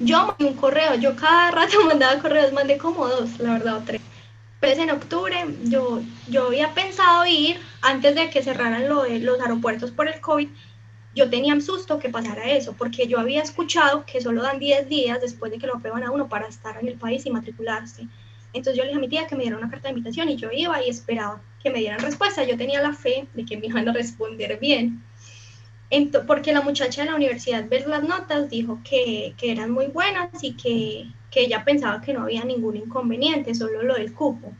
yo 0.00 0.26
mandé 0.26 0.46
un 0.46 0.54
correo, 0.54 0.94
yo 0.94 1.14
cada 1.14 1.50
rato 1.50 1.78
mandaba 1.86 2.20
correos, 2.20 2.52
mandé 2.52 2.78
como 2.78 3.06
dos, 3.06 3.38
la 3.38 3.52
verdad, 3.52 3.76
o 3.76 3.82
tres. 3.84 4.00
Pues 4.58 4.78
en 4.78 4.90
octubre 4.90 5.36
yo, 5.64 6.02
yo 6.28 6.46
había 6.46 6.74
pensado 6.74 7.24
ir, 7.26 7.58
antes 7.80 8.14
de 8.14 8.28
que 8.28 8.42
cerraran 8.42 8.88
lo 8.88 9.06
los 9.06 9.40
aeropuertos 9.40 9.90
por 9.90 10.08
el 10.08 10.20
COVID, 10.20 10.48
yo 11.14 11.30
tenía 11.30 11.54
un 11.54 11.62
susto 11.62 11.98
que 11.98 12.08
pasara 12.08 12.50
eso, 12.50 12.74
porque 12.76 13.06
yo 13.06 13.18
había 13.18 13.42
escuchado 13.42 14.04
que 14.04 14.20
solo 14.20 14.42
dan 14.42 14.58
10 14.58 14.88
días 14.88 15.20
después 15.20 15.50
de 15.50 15.58
que 15.58 15.66
lo 15.66 15.76
aprueban 15.76 16.04
a 16.04 16.10
uno 16.10 16.28
para 16.28 16.46
estar 16.46 16.78
en 16.80 16.88
el 16.88 16.94
país 16.94 17.24
y 17.26 17.30
matricularse. 17.30 18.06
Entonces 18.52 18.76
yo 18.76 18.82
le 18.82 18.88
dije 18.88 18.98
a 18.98 19.00
mi 19.00 19.08
tía 19.08 19.26
que 19.26 19.34
me 19.34 19.42
diera 19.42 19.56
una 19.56 19.70
carta 19.70 19.88
de 19.88 19.94
invitación 19.94 20.28
y 20.28 20.36
yo 20.36 20.50
iba 20.52 20.82
y 20.82 20.90
esperaba 20.90 21.40
que 21.62 21.70
me 21.70 21.78
dieran 21.78 22.00
respuesta. 22.00 22.44
Yo 22.44 22.56
tenía 22.56 22.82
la 22.82 22.92
fe 22.92 23.26
de 23.34 23.44
que 23.44 23.56
me 23.56 23.66
iban 23.66 23.88
a 23.88 23.92
responder 23.92 24.58
bien 24.58 25.02
porque 26.26 26.52
la 26.52 26.60
muchacha 26.60 27.02
de 27.02 27.10
la 27.10 27.16
universidad 27.16 27.68
ver 27.68 27.86
las 27.88 28.02
notas 28.04 28.48
dijo 28.48 28.78
que, 28.88 29.34
eran 29.42 29.72
muy 29.72 29.86
buenas 29.86 30.30
y 30.42 30.52
que, 30.52 31.06
que, 31.30 31.40
ella 31.40 31.64
pensaba 31.64 32.00
que 32.00 32.12
no 32.12 32.22
había 32.22 32.44
ningún 32.44 32.76
inconveniente, 32.76 33.54
solo 33.54 33.82
lo 33.82 33.94
del 33.94 34.12
cupo. 34.12 34.52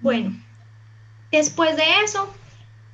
Bueno, 0.00 0.36
después 1.32 1.76
de 1.76 1.84
eso, 2.04 2.28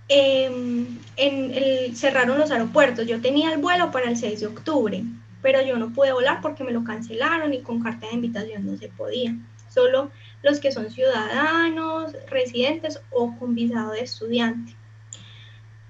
em, 0.08 0.98
en 1.16 1.54
el, 1.54 1.96
cerraron 1.96 2.38
los 2.38 2.50
aeropuertos. 2.50 3.06
Yo 3.06 3.20
tenía 3.20 3.52
el 3.52 3.58
vuelo 3.58 3.90
para 3.90 4.08
el 4.08 4.16
6 4.16 4.40
de 4.40 4.46
octubre, 4.46 5.02
pero 5.42 5.62
yo 5.62 5.76
no 5.78 5.92
pude 5.92 6.12
volar 6.12 6.40
porque 6.42 6.62
me 6.62 6.72
lo 6.72 6.84
cancelaron 6.84 7.52
y 7.54 7.60
con 7.62 7.82
carta 7.82 8.06
de 8.06 8.14
invitación 8.14 8.66
no 8.66 8.76
se 8.76 8.88
podía. 8.88 9.34
Solo 9.68 10.10
los 10.42 10.60
que 10.60 10.70
son 10.70 10.90
ciudadanos, 10.90 12.12
residentes 12.30 13.00
o 13.10 13.36
con 13.36 13.54
visado 13.54 13.92
de 13.92 14.00
estudiante 14.00 14.76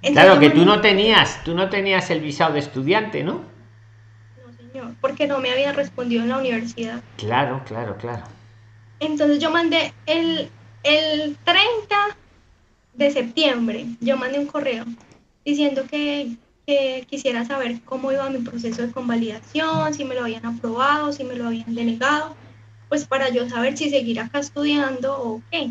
claro 0.02 0.38
que 0.40 0.50
tú 0.50 0.64
no 0.64 0.80
tenías, 0.80 1.42
tú 1.44 1.54
no 1.54 1.68
tenías 1.68 2.10
el 2.10 2.20
visado 2.20 2.54
de 2.54 2.60
estudiante, 2.60 3.22
¿no? 3.22 3.44
No, 4.44 4.52
señor, 4.52 4.94
porque 5.00 5.26
no 5.26 5.38
me 5.38 5.50
había 5.50 5.72
respondido 5.72 6.22
en 6.22 6.30
la 6.30 6.38
universidad. 6.38 7.02
Claro, 7.16 7.62
claro, 7.64 7.96
claro. 7.96 8.24
Entonces 8.98 9.38
yo 9.38 9.50
mandé 9.50 9.92
el, 10.06 10.48
el 10.82 11.36
30 11.44 12.16
de 12.94 13.10
septiembre, 13.10 13.86
yo 14.00 14.16
mandé 14.16 14.38
un 14.38 14.46
correo 14.46 14.84
diciendo 15.44 15.84
que, 15.90 16.36
que 16.66 17.06
quisiera 17.08 17.44
saber 17.44 17.80
cómo 17.84 18.12
iba 18.12 18.28
mi 18.30 18.38
proceso 18.38 18.82
de 18.82 18.92
convalidación, 18.92 19.94
si 19.94 20.04
me 20.04 20.14
lo 20.14 20.22
habían 20.22 20.46
aprobado, 20.46 21.12
si 21.12 21.24
me 21.24 21.34
lo 21.34 21.46
habían 21.46 21.74
denegado, 21.74 22.36
pues 22.88 23.06
para 23.06 23.30
yo 23.30 23.48
saber 23.48 23.76
si 23.76 23.90
seguir 23.90 24.20
acá 24.20 24.38
estudiando 24.38 25.20
o 25.20 25.42
qué. 25.50 25.70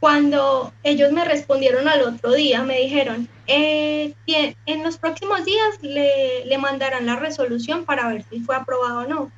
Cuando 0.00 0.72
ellos 0.82 1.10
me 1.12 1.24
respondieron 1.24 1.88
al 1.88 2.02
otro 2.02 2.32
día, 2.32 2.62
me 2.62 2.78
dijeron, 2.78 3.28
eh, 3.46 4.14
en 4.26 4.82
los 4.82 4.98
próximos 4.98 5.44
días 5.44 5.82
le, 5.82 6.44
le, 6.44 6.58
mandarán 6.58 7.06
la 7.06 7.16
resolución 7.16 7.84
para 7.84 8.08
ver 8.08 8.24
si 8.28 8.40
fue 8.40 8.56
aprobado 8.56 9.00
o 9.00 9.06
no. 9.06 9.32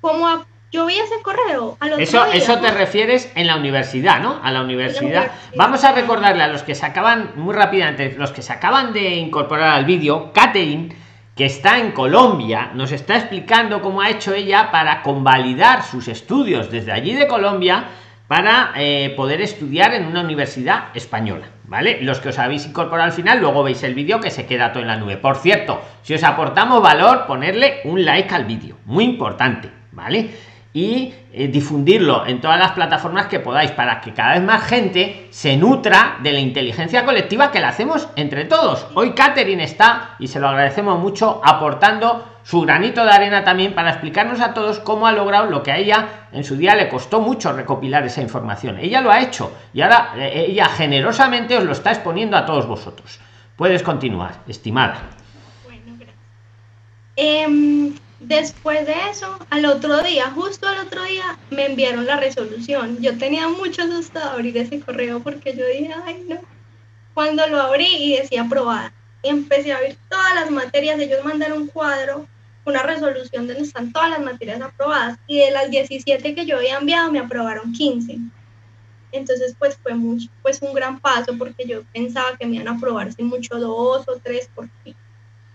Como 0.00 0.46
yo 0.70 0.86
vi 0.86 0.98
ese 0.98 1.20
correo. 1.22 1.78
eso, 1.98 2.26
eso 2.26 2.58
te 2.58 2.70
refieres 2.70 3.30
en 3.34 3.46
la 3.46 3.56
universidad, 3.56 4.20
¿no? 4.20 4.38
A 4.42 4.52
la 4.52 4.62
universidad. 4.62 5.30
Vamos 5.56 5.82
a 5.84 5.92
recordarle 5.92 6.42
a 6.42 6.48
los 6.48 6.62
que 6.62 6.74
se 6.74 6.84
acaban, 6.84 7.32
muy 7.36 7.54
rápidamente, 7.54 8.14
los 8.18 8.32
que 8.32 8.42
se 8.42 8.52
acaban 8.52 8.92
de 8.92 9.14
incorporar 9.14 9.70
al 9.70 9.86
vídeo, 9.86 10.32
Catherine, 10.32 10.94
que 11.34 11.46
está 11.46 11.78
en 11.78 11.92
Colombia, 11.92 12.72
nos 12.74 12.92
está 12.92 13.16
explicando 13.16 13.80
cómo 13.80 14.02
ha 14.02 14.10
hecho 14.10 14.34
ella 14.34 14.70
para 14.70 15.02
convalidar 15.02 15.84
sus 15.84 16.08
estudios 16.08 16.70
desde 16.70 16.92
allí 16.92 17.14
de 17.14 17.28
Colombia 17.28 17.86
para 18.28 18.72
eh, 18.76 19.14
poder 19.16 19.40
estudiar 19.40 19.94
en 19.94 20.06
una 20.06 20.20
universidad 20.20 20.94
española. 20.94 21.48
¿Vale? 21.64 21.98
Los 22.00 22.20
que 22.20 22.30
os 22.30 22.38
habéis 22.38 22.64
incorporado 22.64 23.10
al 23.10 23.12
final, 23.12 23.40
luego 23.40 23.62
veis 23.62 23.82
el 23.82 23.94
vídeo 23.94 24.20
que 24.20 24.30
se 24.30 24.46
queda 24.46 24.72
todo 24.72 24.82
en 24.82 24.88
la 24.88 24.96
nube. 24.96 25.18
Por 25.18 25.36
cierto, 25.36 25.82
si 26.02 26.14
os 26.14 26.22
aportamos 26.22 26.82
valor, 26.82 27.26
ponerle 27.26 27.80
un 27.84 28.06
like 28.06 28.34
al 28.34 28.46
vídeo. 28.46 28.78
Muy 28.86 29.04
importante, 29.04 29.70
¿vale? 29.92 30.30
Y 30.78 31.12
eh, 31.32 31.48
difundirlo 31.48 32.24
en 32.24 32.40
todas 32.40 32.56
las 32.56 32.70
plataformas 32.70 33.26
que 33.26 33.40
podáis 33.40 33.72
para 33.72 34.00
que 34.00 34.14
cada 34.14 34.34
vez 34.34 34.42
más 34.44 34.62
gente 34.62 35.26
se 35.30 35.56
nutra 35.56 36.18
de 36.22 36.30
la 36.30 36.38
inteligencia 36.38 37.04
colectiva 37.04 37.50
que 37.50 37.58
la 37.58 37.70
hacemos 37.70 38.08
entre 38.14 38.44
todos. 38.44 38.86
Hoy 38.94 39.10
Catherine 39.10 39.64
está, 39.64 40.14
y 40.20 40.28
se 40.28 40.38
lo 40.38 40.46
agradecemos 40.46 41.00
mucho, 41.00 41.40
aportando 41.44 42.24
su 42.44 42.60
granito 42.60 43.04
de 43.04 43.10
arena 43.10 43.42
también 43.42 43.74
para 43.74 43.90
explicarnos 43.90 44.40
a 44.40 44.54
todos 44.54 44.78
cómo 44.78 45.08
ha 45.08 45.12
logrado 45.12 45.50
lo 45.50 45.64
que 45.64 45.72
a 45.72 45.78
ella 45.78 46.28
en 46.30 46.44
su 46.44 46.56
día 46.56 46.76
le 46.76 46.88
costó 46.88 47.20
mucho 47.20 47.52
recopilar 47.52 48.06
esa 48.06 48.22
información. 48.22 48.78
Ella 48.78 49.00
lo 49.00 49.10
ha 49.10 49.20
hecho 49.20 49.50
y 49.74 49.80
ahora 49.80 50.12
eh, 50.16 50.46
ella 50.50 50.66
generosamente 50.66 51.56
os 51.56 51.64
lo 51.64 51.72
está 51.72 51.90
exponiendo 51.90 52.36
a 52.36 52.46
todos 52.46 52.68
vosotros. 52.68 53.18
Puedes 53.56 53.82
continuar, 53.82 54.42
estimada. 54.46 55.00
Bueno, 55.64 55.96
gracias. 55.98 56.16
Em, 57.16 57.94
después 58.20 58.86
de 58.86 58.94
eso, 59.10 59.38
al 59.50 59.66
otro 59.66 60.02
día, 60.02 60.30
justo 60.30 60.66
al 60.66 60.86
otro 60.86 61.02
día, 61.04 61.38
me 61.50 61.66
enviaron 61.66 62.06
la 62.06 62.16
resolución. 62.16 62.98
Yo 63.00 63.16
tenía 63.18 63.48
mucho 63.48 63.82
susto 63.86 64.18
de 64.18 64.24
abrir 64.24 64.56
ese 64.58 64.80
correo 64.80 65.20
porque 65.20 65.56
yo 65.56 65.66
dije, 65.66 65.94
ay, 66.04 66.24
no. 66.28 66.40
Cuando 67.14 67.46
lo 67.48 67.60
abrí 67.60 67.86
y 67.86 68.16
decía 68.16 68.42
aprobada, 68.42 68.92
empecé 69.22 69.72
a 69.72 69.80
ver 69.80 69.96
todas 70.08 70.34
las 70.34 70.50
materias, 70.50 71.00
ellos 71.00 71.24
mandaron 71.24 71.62
un 71.62 71.66
cuadro 71.68 72.26
una 72.68 72.82
resolución 72.82 73.46
donde 73.46 73.62
están 73.62 73.92
todas 73.92 74.10
las 74.10 74.20
materias 74.20 74.60
aprobadas 74.60 75.18
y 75.26 75.38
de 75.38 75.50
las 75.50 75.70
17 75.70 76.34
que 76.34 76.46
yo 76.46 76.58
había 76.58 76.78
enviado 76.78 77.10
me 77.10 77.18
aprobaron 77.18 77.72
15. 77.72 78.18
Entonces, 79.10 79.56
pues 79.58 79.76
fue 79.82 79.94
mucho, 79.94 80.28
pues 80.42 80.60
un 80.60 80.74
gran 80.74 81.00
paso 81.00 81.36
porque 81.38 81.66
yo 81.66 81.82
pensaba 81.94 82.36
que 82.36 82.46
me 82.46 82.56
iban 82.56 82.68
a 82.68 82.72
aprobarse 82.72 83.22
mucho 83.22 83.58
dos 83.58 84.06
o 84.06 84.16
tres 84.22 84.50
porque 84.54 84.94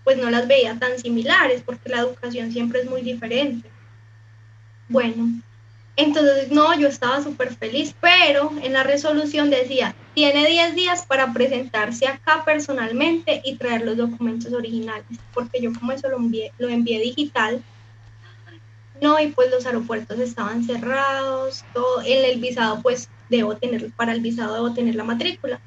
pues 0.04 0.18
no 0.18 0.30
las 0.30 0.46
veía 0.46 0.78
tan 0.78 0.98
similares 0.98 1.62
porque 1.64 1.88
la 1.88 2.00
educación 2.00 2.52
siempre 2.52 2.80
es 2.80 2.90
muy 2.90 3.02
diferente. 3.02 3.68
Bueno, 4.88 5.40
entonces 5.96 6.50
no, 6.50 6.78
yo 6.78 6.88
estaba 6.88 7.22
súper 7.22 7.54
feliz, 7.54 7.94
pero 8.00 8.52
en 8.62 8.72
la 8.72 8.82
resolución 8.82 9.48
decía, 9.48 9.94
tiene 10.14 10.46
10 10.46 10.74
días 10.74 11.06
para 11.06 11.32
presentarse 11.32 12.06
acá 12.06 12.44
personalmente 12.44 13.40
y 13.44 13.56
traer 13.56 13.82
los 13.82 13.96
documentos 13.96 14.52
originales, 14.52 15.06
porque 15.32 15.60
yo 15.60 15.72
como 15.72 15.92
eso 15.92 16.08
lo 16.08 16.16
envié, 16.16 16.52
lo 16.58 16.68
envié 16.68 17.00
digital, 17.00 17.62
no, 19.00 19.20
y 19.20 19.28
pues 19.28 19.50
los 19.50 19.66
aeropuertos 19.66 20.18
estaban 20.18 20.64
cerrados, 20.64 21.64
todo, 21.72 22.02
en 22.02 22.24
el 22.24 22.40
visado 22.40 22.80
pues 22.82 23.08
debo 23.28 23.56
tener, 23.56 23.90
para 23.92 24.12
el 24.12 24.20
visado 24.20 24.54
debo 24.54 24.72
tener 24.72 24.94
la 24.94 25.04
matrícula. 25.04 25.60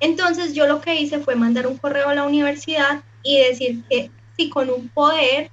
Entonces 0.00 0.54
yo 0.54 0.66
lo 0.66 0.80
que 0.80 1.00
hice 1.00 1.20
fue 1.20 1.36
mandar 1.36 1.66
un 1.66 1.78
correo 1.78 2.08
a 2.08 2.14
la 2.14 2.24
universidad 2.24 3.02
y 3.22 3.38
decir 3.38 3.82
que 3.88 4.10
si 4.36 4.50
con 4.50 4.70
un 4.70 4.88
poder, 4.88 5.50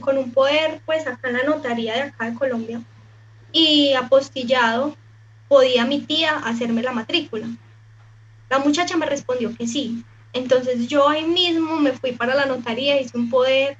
con 0.00 0.18
un 0.18 0.32
poder 0.32 0.80
pues 0.86 1.06
acá 1.06 1.28
en 1.28 1.36
la 1.36 1.42
notaría 1.42 1.94
de 1.94 2.00
acá 2.02 2.30
de 2.30 2.36
Colombia 2.36 2.80
y 3.52 3.92
apostillado, 3.94 4.96
podía 5.48 5.84
mi 5.84 6.00
tía 6.00 6.36
hacerme 6.38 6.82
la 6.82 6.92
matrícula. 6.92 7.48
La 8.48 8.58
muchacha 8.58 8.96
me 8.96 9.06
respondió 9.06 9.54
que 9.56 9.66
sí. 9.66 10.04
Entonces 10.32 10.88
yo 10.88 11.08
ahí 11.08 11.24
mismo 11.24 11.76
me 11.76 11.92
fui 11.92 12.12
para 12.12 12.34
la 12.34 12.46
notaría, 12.46 13.00
hice 13.00 13.16
un 13.16 13.30
poder, 13.30 13.76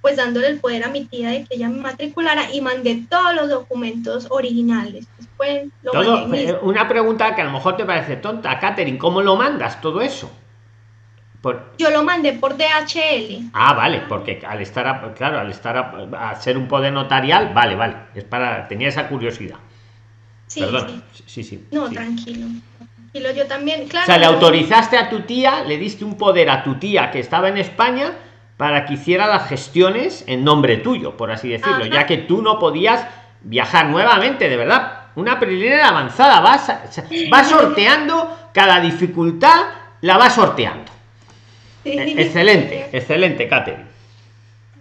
pues 0.00 0.16
dándole 0.16 0.48
el 0.48 0.60
poder 0.60 0.84
a 0.84 0.88
mi 0.88 1.04
tía 1.04 1.30
de 1.30 1.44
que 1.44 1.56
ella 1.56 1.68
me 1.68 1.80
matriculara 1.80 2.52
y 2.52 2.60
mandé 2.60 3.04
todos 3.08 3.34
los 3.34 3.48
documentos 3.48 4.26
originales. 4.30 5.06
Después 5.18 5.68
lo 5.82 5.92
todo, 5.92 6.34
eh, 6.34 6.58
una 6.62 6.88
pregunta 6.88 7.34
que 7.34 7.42
a 7.42 7.44
lo 7.44 7.52
mejor 7.52 7.76
te 7.76 7.84
parece 7.84 8.16
tonta, 8.16 8.58
Katherine, 8.58 8.98
¿cómo 8.98 9.20
lo 9.20 9.36
mandas 9.36 9.80
todo 9.80 10.00
eso? 10.00 10.30
Yo 11.78 11.90
lo 11.90 12.04
mandé 12.04 12.34
por 12.34 12.56
DHL. 12.56 13.50
Ah, 13.54 13.72
vale, 13.72 14.02
porque 14.08 14.42
al 14.46 14.60
estar, 14.60 15.14
claro, 15.14 15.38
al 15.38 15.50
estar 15.50 15.76
a, 15.76 16.36
ser 16.36 16.58
un 16.58 16.68
poder 16.68 16.92
notarial, 16.92 17.52
vale, 17.54 17.76
vale, 17.76 17.96
es 18.14 18.24
para, 18.24 18.68
tenía 18.68 18.88
esa 18.88 19.08
curiosidad. 19.08 19.56
Sí, 20.46 20.62
sí, 21.26 21.42
sí. 21.42 21.64
No, 21.70 21.88
tranquilo. 21.88 22.46
Tranquilo, 22.96 23.30
yo 23.32 23.46
también, 23.46 23.88
claro. 23.88 24.04
O 24.04 24.06
sea, 24.06 24.18
le 24.18 24.26
autorizaste 24.26 24.98
a 24.98 25.08
tu 25.08 25.20
tía, 25.20 25.64
le 25.64 25.78
diste 25.78 26.04
un 26.04 26.18
poder 26.18 26.50
a 26.50 26.62
tu 26.62 26.74
tía 26.74 27.10
que 27.10 27.20
estaba 27.20 27.48
en 27.48 27.56
España 27.56 28.12
para 28.60 28.84
que 28.84 28.92
hiciera 28.92 29.26
las 29.26 29.48
gestiones 29.48 30.22
en 30.26 30.44
nombre 30.44 30.76
tuyo, 30.76 31.16
por 31.16 31.30
así 31.30 31.48
decirlo, 31.48 31.86
ya 31.86 32.04
que 32.04 32.18
tú 32.18 32.42
no 32.42 32.58
podías 32.58 33.06
viajar 33.40 33.88
nuevamente, 33.88 34.50
de 34.50 34.56
verdad. 34.58 35.04
Una 35.14 35.40
preliminar 35.40 35.80
avanzada, 35.80 36.40
vas, 36.40 36.68
va 36.68 37.44
sorteando 37.48 38.50
cada 38.52 38.78
dificultad, 38.80 39.62
la 40.02 40.18
va 40.18 40.28
sorteando. 40.28 40.92
Eh, 41.86 42.16
excelente, 42.18 42.90
excelente, 42.92 43.48
Katherine. 43.48 43.86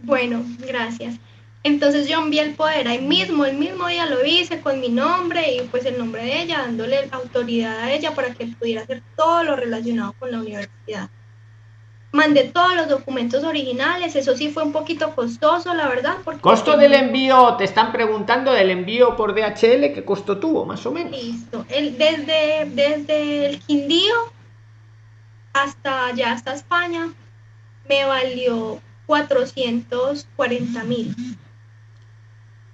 Bueno, 0.02 0.44
gracias. 0.68 1.16
Entonces 1.64 2.10
yo 2.10 2.20
envié 2.20 2.42
el 2.42 2.56
poder 2.56 2.86
ahí 2.86 3.00
mismo, 3.00 3.46
el 3.46 3.56
mismo 3.56 3.88
día 3.88 4.08
lo 4.08 4.26
hice 4.26 4.60
con 4.60 4.82
mi 4.82 4.90
nombre 4.90 5.54
y 5.54 5.62
pues 5.70 5.86
el 5.86 5.98
nombre 5.98 6.24
de 6.24 6.42
ella, 6.42 6.64
dándole 6.64 7.08
autoridad 7.12 7.80
a 7.80 7.94
ella 7.94 8.14
para 8.14 8.34
que 8.34 8.46
pudiera 8.48 8.82
hacer 8.82 9.02
todo 9.16 9.46
lo 9.46 9.56
relacionado 9.56 10.12
con 10.20 10.34
la 10.34 10.40
universidad 10.40 11.10
mandé 12.12 12.46
todos 12.46 12.76
los 12.76 12.90
documentos 12.90 13.44
originales, 13.44 14.16
eso 14.16 14.36
sí 14.36 14.50
fue 14.50 14.64
un 14.64 14.72
poquito 14.72 15.16
costoso, 15.16 15.74
la 15.74 15.88
verdad. 15.88 16.18
Porque 16.24 16.42
¿Costo 16.42 16.76
del 16.78 16.94
envío? 16.94 17.56
Te 17.56 17.64
están 17.64 17.92
preguntando 17.92 18.52
del 18.52 18.72
envío 18.72 19.16
por 19.16 19.36
DHL, 19.36 19.94
¿qué 19.94 20.04
costo 20.06 20.40
tuvo 20.40 20.66
más 20.66 20.86
o 20.86 20.92
menos? 20.92 21.12
Listo, 21.12 21.66
el, 21.70 21.98
desde, 21.98 22.70
desde 22.72 23.46
el 23.48 23.60
Quindío 23.60 24.16
hasta 25.54 26.08
allá, 26.08 26.32
hasta 26.32 26.54
España, 26.54 27.14
me 27.88 28.06
valió 28.06 28.80
440 29.08 30.84
mil. 30.84 31.16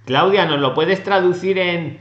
Claudia, 0.04 0.46
¿nos 0.46 0.60
lo 0.60 0.74
puedes 0.74 1.02
traducir 1.02 1.58
en, 1.58 1.98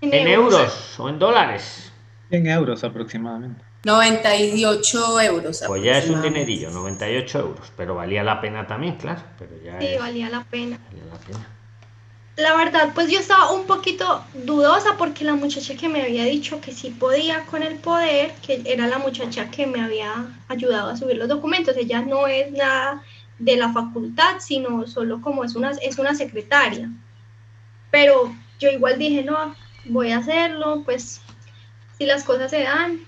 en, 0.00 0.28
euros 0.28 0.98
o 0.98 1.08
en 1.08 1.18
dólares? 1.18 1.92
En 2.30 2.46
euros 2.46 2.84
aproximadamente. 2.84 3.67
98 3.84 5.20
euros. 5.20 5.62
Pues 5.66 5.82
ya 5.82 5.98
es 5.98 6.10
un 6.10 6.20
dinerillo, 6.20 6.70
98 6.70 7.38
euros, 7.38 7.72
pero 7.76 7.94
valía 7.94 8.22
la 8.24 8.40
pena 8.40 8.66
también, 8.66 8.96
claro. 8.96 9.22
Pero 9.38 9.52
ya 9.62 9.80
sí, 9.80 9.88
valía 9.98 10.28
la 10.28 10.44
pena. 10.44 10.78
la 12.36 12.56
verdad, 12.56 12.90
pues 12.94 13.10
yo 13.10 13.20
estaba 13.20 13.52
un 13.52 13.66
poquito 13.66 14.24
dudosa 14.34 14.96
porque 14.98 15.24
la 15.24 15.34
muchacha 15.34 15.76
que 15.76 15.88
me 15.88 16.02
había 16.02 16.24
dicho 16.24 16.60
que 16.60 16.72
sí 16.72 16.90
podía 16.90 17.44
con 17.46 17.62
el 17.62 17.76
poder, 17.76 18.32
que 18.44 18.62
era 18.64 18.88
la 18.88 18.98
muchacha 18.98 19.50
que 19.50 19.66
me 19.66 19.80
había 19.80 20.26
ayudado 20.48 20.90
a 20.90 20.96
subir 20.96 21.16
los 21.16 21.28
documentos, 21.28 21.76
ella 21.76 22.02
no 22.02 22.26
es 22.26 22.50
nada 22.52 23.02
de 23.38 23.56
la 23.56 23.72
facultad, 23.72 24.40
sino 24.40 24.86
solo 24.88 25.20
como 25.20 25.44
es 25.44 25.54
una, 25.54 25.70
es 25.70 25.98
una 25.98 26.14
secretaria. 26.14 26.90
Pero 27.92 28.34
yo 28.58 28.70
igual 28.70 28.98
dije, 28.98 29.22
no, 29.22 29.54
voy 29.84 30.10
a 30.10 30.18
hacerlo, 30.18 30.82
pues 30.84 31.20
si 31.96 32.06
las 32.06 32.24
cosas 32.24 32.50
se 32.50 32.62
dan, 32.62 33.00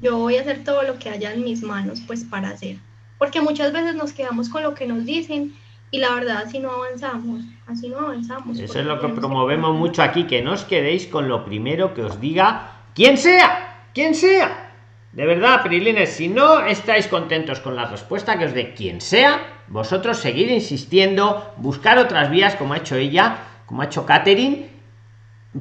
yo 0.00 0.16
voy 0.16 0.36
a 0.36 0.42
hacer 0.42 0.64
todo 0.64 0.82
lo 0.82 0.98
que 0.98 1.10
haya 1.10 1.32
en 1.32 1.44
mis 1.44 1.62
manos 1.62 2.00
pues 2.06 2.24
para 2.24 2.50
hacer. 2.50 2.76
Porque 3.18 3.40
muchas 3.40 3.72
veces 3.72 3.94
nos 3.94 4.12
quedamos 4.12 4.48
con 4.48 4.62
lo 4.62 4.74
que 4.74 4.86
nos 4.86 5.04
dicen 5.04 5.54
y 5.90 5.98
la 5.98 6.14
verdad 6.14 6.42
así 6.46 6.58
no 6.58 6.70
avanzamos, 6.70 7.44
así 7.66 7.88
no 7.88 7.98
avanzamos. 7.98 8.58
Eso 8.58 8.78
es 8.78 8.86
lo 8.86 9.00
que 9.00 9.08
promovemos 9.08 9.74
mucho 9.74 10.02
aquí, 10.02 10.24
que 10.24 10.42
no 10.42 10.52
os 10.52 10.64
quedéis 10.64 11.06
con 11.06 11.28
lo 11.28 11.44
primero 11.44 11.94
que 11.94 12.02
os 12.02 12.20
diga 12.20 12.72
quien 12.94 13.16
sea, 13.16 13.86
quien 13.94 14.14
sea. 14.14 14.66
De 15.12 15.26
verdad, 15.26 15.62
Prilines, 15.62 16.10
si 16.10 16.28
no 16.28 16.60
estáis 16.60 17.08
contentos 17.08 17.60
con 17.60 17.74
la 17.74 17.86
respuesta 17.86 18.38
que 18.38 18.44
os 18.44 18.54
dé 18.54 18.74
quien 18.74 19.00
sea, 19.00 19.62
vosotros 19.68 20.18
seguid 20.18 20.50
insistiendo, 20.50 21.54
buscar 21.56 21.98
otras 21.98 22.30
vías 22.30 22.54
como 22.56 22.74
ha 22.74 22.78
hecho 22.78 22.96
ella, 22.96 23.38
como 23.66 23.82
ha 23.82 23.86
hecho 23.86 24.04
Katherine, 24.04 24.68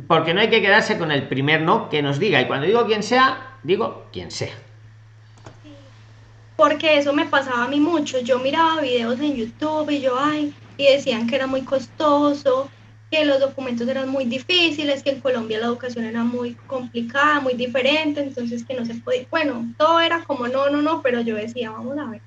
porque 0.08 0.34
no 0.34 0.41
hay 0.41 0.50
que 0.50 0.62
quedarse 0.62 0.97
con 0.97 1.12
el 1.12 1.28
primer 1.28 1.62
no 1.62 1.89
que 1.89 2.02
nos 2.02 2.19
diga. 2.19 2.41
Y 2.41 2.45
cuando 2.45 2.67
digo 2.67 2.86
quien 2.86 3.04
sea, 3.04 3.46
digo 3.63 4.05
quien 4.11 4.31
sea. 4.31 4.55
Porque 6.55 6.97
eso 6.97 7.13
me 7.13 7.25
pasaba 7.25 7.65
a 7.65 7.67
mí 7.67 7.79
mucho. 7.79 8.19
Yo 8.19 8.39
miraba 8.39 8.81
videos 8.81 9.19
en 9.19 9.35
YouTube 9.35 9.91
y 9.91 10.01
yo, 10.01 10.17
ay, 10.19 10.53
y 10.77 10.85
decían 10.85 11.27
que 11.27 11.35
era 11.35 11.45
muy 11.45 11.61
costoso, 11.61 12.69
que 13.11 13.25
los 13.25 13.39
documentos 13.39 13.87
eran 13.87 14.09
muy 14.09 14.25
difíciles, 14.25 15.03
que 15.03 15.11
en 15.11 15.21
Colombia 15.21 15.59
la 15.59 15.67
educación 15.67 16.05
era 16.05 16.23
muy 16.23 16.55
complicada, 16.67 17.39
muy 17.39 17.53
diferente, 17.53 18.21
entonces 18.21 18.65
que 18.65 18.73
no 18.73 18.85
se 18.85 18.95
podía. 18.95 19.25
Bueno, 19.29 19.65
todo 19.77 19.99
era 19.99 20.23
como 20.23 20.47
no, 20.47 20.69
no, 20.69 20.81
no, 20.81 21.01
pero 21.01 21.21
yo 21.21 21.35
decía, 21.35 21.71
vamos 21.71 21.97
a 21.97 22.05
ver. 22.05 22.21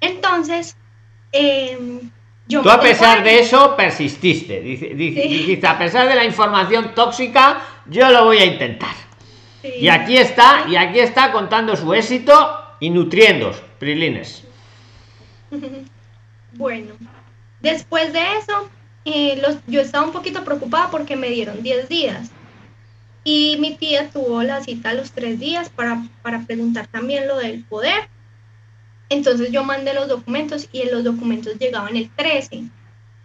Entonces, 0.00 0.76
eh, 1.32 2.00
yo 2.46 2.62
Tú 2.62 2.70
a 2.70 2.80
pesar 2.80 3.24
de 3.24 3.40
eso 3.40 3.74
persististe. 3.76 4.60
Dijiste, 4.60 5.66
a 5.66 5.78
pesar 5.78 6.08
de 6.08 6.14
la 6.14 6.24
información 6.24 6.94
tóxica, 6.94 7.60
yo 7.86 8.08
lo 8.10 8.26
voy 8.26 8.38
a 8.38 8.44
intentar. 8.44 9.05
Y 9.78 9.88
aquí 9.88 10.16
está, 10.16 10.66
y 10.68 10.76
aquí 10.76 11.00
está 11.00 11.32
contando 11.32 11.76
su 11.76 11.92
éxito 11.94 12.34
y 12.80 12.90
nutriendo, 12.90 13.52
Prilines. 13.78 14.44
Bueno, 16.52 16.94
después 17.60 18.14
de 18.14 18.20
eso, 18.38 18.70
eh, 19.04 19.42
yo 19.66 19.80
estaba 19.82 20.06
un 20.06 20.12
poquito 20.12 20.42
preocupada 20.42 20.90
porque 20.90 21.14
me 21.14 21.28
dieron 21.28 21.62
10 21.62 21.86
días. 21.86 22.30
Y 23.24 23.58
mi 23.60 23.76
tía 23.76 24.08
tuvo 24.08 24.42
la 24.42 24.62
cita 24.62 24.90
a 24.90 24.94
los 24.94 25.12
3 25.12 25.38
días 25.38 25.68
para, 25.68 26.02
para 26.22 26.46
preguntar 26.46 26.86
también 26.86 27.28
lo 27.28 27.36
del 27.36 27.62
poder. 27.64 28.08
Entonces 29.10 29.52
yo 29.52 29.64
mandé 29.64 29.92
los 29.92 30.08
documentos 30.08 30.66
y 30.72 30.88
los 30.88 31.04
documentos 31.04 31.58
llegaban 31.58 31.94
el 31.94 32.08
13 32.08 32.64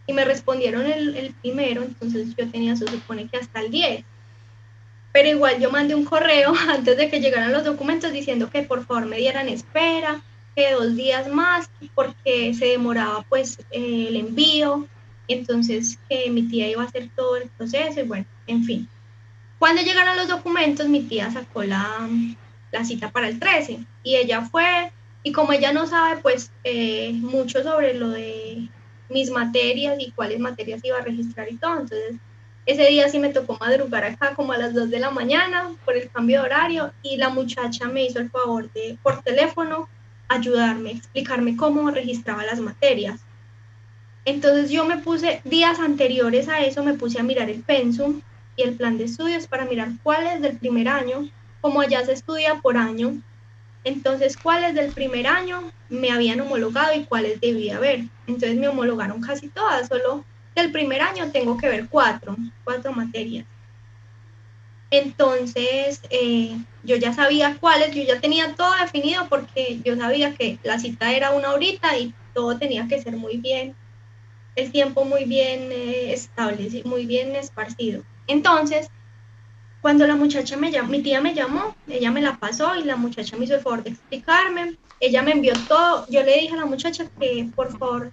y 0.07 0.13
me 0.13 0.25
respondieron 0.25 0.85
el, 0.85 1.15
el 1.15 1.33
primero, 1.35 1.83
entonces 1.83 2.35
yo 2.35 2.49
tenía, 2.49 2.75
se 2.75 2.87
supone 2.87 3.29
que 3.29 3.37
hasta 3.37 3.61
el 3.61 3.71
10 3.71 4.03
pero 5.11 5.29
igual 5.29 5.59
yo 5.59 5.71
mandé 5.71 5.95
un 5.95 6.05
correo 6.05 6.53
antes 6.69 6.97
de 6.97 7.09
que 7.09 7.19
llegaran 7.19 7.51
los 7.51 7.63
documentos 7.63 8.11
diciendo 8.11 8.49
que 8.49 8.63
por 8.63 8.85
favor 8.85 9.05
me 9.05 9.17
dieran 9.17 9.49
espera, 9.49 10.21
que 10.55 10.71
dos 10.71 10.95
días 10.95 11.27
más, 11.29 11.69
porque 11.95 12.53
se 12.53 12.65
demoraba 12.65 13.25
pues 13.29 13.59
el 13.71 14.15
envío, 14.15 14.87
entonces 15.27 15.97
que 16.09 16.29
mi 16.29 16.43
tía 16.43 16.69
iba 16.69 16.83
a 16.83 16.87
hacer 16.87 17.09
todo 17.15 17.37
el 17.37 17.49
proceso 17.49 18.01
y 18.01 18.03
bueno, 18.03 18.25
en 18.47 18.63
fin. 18.63 18.89
Cuando 19.59 19.81
llegaron 19.81 20.17
los 20.17 20.27
documentos, 20.27 20.87
mi 20.87 21.03
tía 21.03 21.31
sacó 21.31 21.63
la, 21.63 22.09
la 22.71 22.83
cita 22.83 23.11
para 23.11 23.27
el 23.27 23.39
13 23.39 23.79
y 24.03 24.15
ella 24.15 24.41
fue, 24.41 24.91
y 25.23 25.31
como 25.31 25.53
ella 25.53 25.71
no 25.71 25.85
sabe 25.85 26.19
pues 26.21 26.51
eh, 26.63 27.13
mucho 27.13 27.63
sobre 27.63 27.93
lo 27.93 28.09
de 28.09 28.67
mis 29.09 29.29
materias 29.29 29.97
y 29.99 30.11
cuáles 30.11 30.39
materias 30.39 30.81
iba 30.83 30.97
a 30.97 31.01
registrar 31.01 31.51
y 31.51 31.57
todo, 31.57 31.73
entonces 31.73 32.15
ese 32.65 32.85
día 32.87 33.09
sí 33.09 33.19
me 33.19 33.29
tocó 33.29 33.57
madrugar 33.59 34.03
acá 34.03 34.35
como 34.35 34.53
a 34.53 34.57
las 34.57 34.73
2 34.73 34.89
de 34.89 34.99
la 34.99 35.09
mañana 35.09 35.71
por 35.83 35.97
el 35.97 36.09
cambio 36.11 36.39
de 36.41 36.45
horario 36.45 36.93
y 37.01 37.17
la 37.17 37.29
muchacha 37.29 37.87
me 37.87 38.05
hizo 38.05 38.19
el 38.19 38.29
favor 38.29 38.71
de 38.73 38.97
por 39.01 39.21
teléfono 39.23 39.89
ayudarme, 40.27 40.91
explicarme 40.91 41.57
cómo 41.57 41.89
registraba 41.91 42.45
las 42.45 42.59
materias. 42.59 43.19
Entonces 44.25 44.69
yo 44.69 44.85
me 44.85 44.97
puse 44.97 45.41
días 45.43 45.79
anteriores 45.79 46.47
a 46.47 46.61
eso, 46.61 46.83
me 46.83 46.93
puse 46.93 47.19
a 47.19 47.23
mirar 47.23 47.49
el 47.49 47.61
pensum 47.61 48.21
y 48.55 48.61
el 48.61 48.75
plan 48.75 48.97
de 48.97 49.05
estudios 49.05 49.47
para 49.47 49.65
mirar 49.65 49.89
cuáles 50.03 50.41
del 50.41 50.57
primer 50.57 50.87
año, 50.87 51.27
como 51.59 51.81
allá 51.81 52.05
se 52.05 52.13
estudia 52.13 52.59
por 52.61 52.77
año, 52.77 53.19
entonces 53.83 54.37
cuáles 54.37 54.75
del 54.75 54.91
primer 54.91 55.25
año 55.25 55.71
me 55.89 56.11
habían 56.11 56.39
homologado 56.41 56.93
y 56.93 57.05
cuáles 57.05 57.41
debía 57.41 57.77
haber. 57.77 58.01
Entonces 58.27 58.55
me 58.57 58.67
homologaron 58.67 59.21
casi 59.21 59.47
todas, 59.49 59.87
solo 59.87 60.23
del 60.55 60.71
primer 60.71 61.01
año 61.01 61.31
tengo 61.31 61.57
que 61.57 61.69
ver 61.69 61.87
cuatro, 61.89 62.35
cuatro 62.63 62.91
materias. 62.91 63.45
Entonces, 64.91 66.01
eh, 66.09 66.57
yo 66.83 66.97
ya 66.97 67.13
sabía 67.13 67.57
cuáles, 67.59 67.95
yo 67.95 68.03
ya 68.03 68.19
tenía 68.19 68.53
todo 68.55 68.73
definido 68.81 69.27
porque 69.29 69.79
yo 69.85 69.95
sabía 69.95 70.35
que 70.35 70.59
la 70.63 70.79
cita 70.79 71.13
era 71.13 71.31
una 71.31 71.53
horita 71.53 71.97
y 71.97 72.13
todo 72.33 72.57
tenía 72.57 72.87
que 72.87 73.01
ser 73.01 73.15
muy 73.15 73.37
bien, 73.37 73.73
el 74.55 74.71
tiempo 74.71 75.05
muy 75.05 75.23
bien 75.23 75.71
eh, 75.71 76.11
establecido, 76.11 76.89
muy 76.89 77.05
bien 77.05 77.35
esparcido. 77.37 78.03
Entonces, 78.27 78.89
cuando 79.81 80.05
la 80.05 80.15
muchacha 80.15 80.57
me 80.57 80.71
llamó, 80.71 80.89
mi 80.89 81.01
tía 81.01 81.21
me 81.21 81.33
llamó, 81.33 81.75
ella 81.87 82.11
me 82.11 82.21
la 82.21 82.37
pasó 82.37 82.75
y 82.75 82.83
la 82.83 82.97
muchacha 82.97 83.37
me 83.37 83.45
hizo 83.45 83.55
el 83.55 83.61
favor 83.61 83.83
de 83.83 83.91
explicarme, 83.91 84.77
ella 84.99 85.23
me 85.23 85.31
envió 85.31 85.53
todo, 85.67 86.05
yo 86.09 86.21
le 86.23 86.37
dije 86.37 86.53
a 86.53 86.57
la 86.57 86.65
muchacha 86.65 87.05
que 87.19 87.49
por 87.55 87.75
favor 87.77 88.11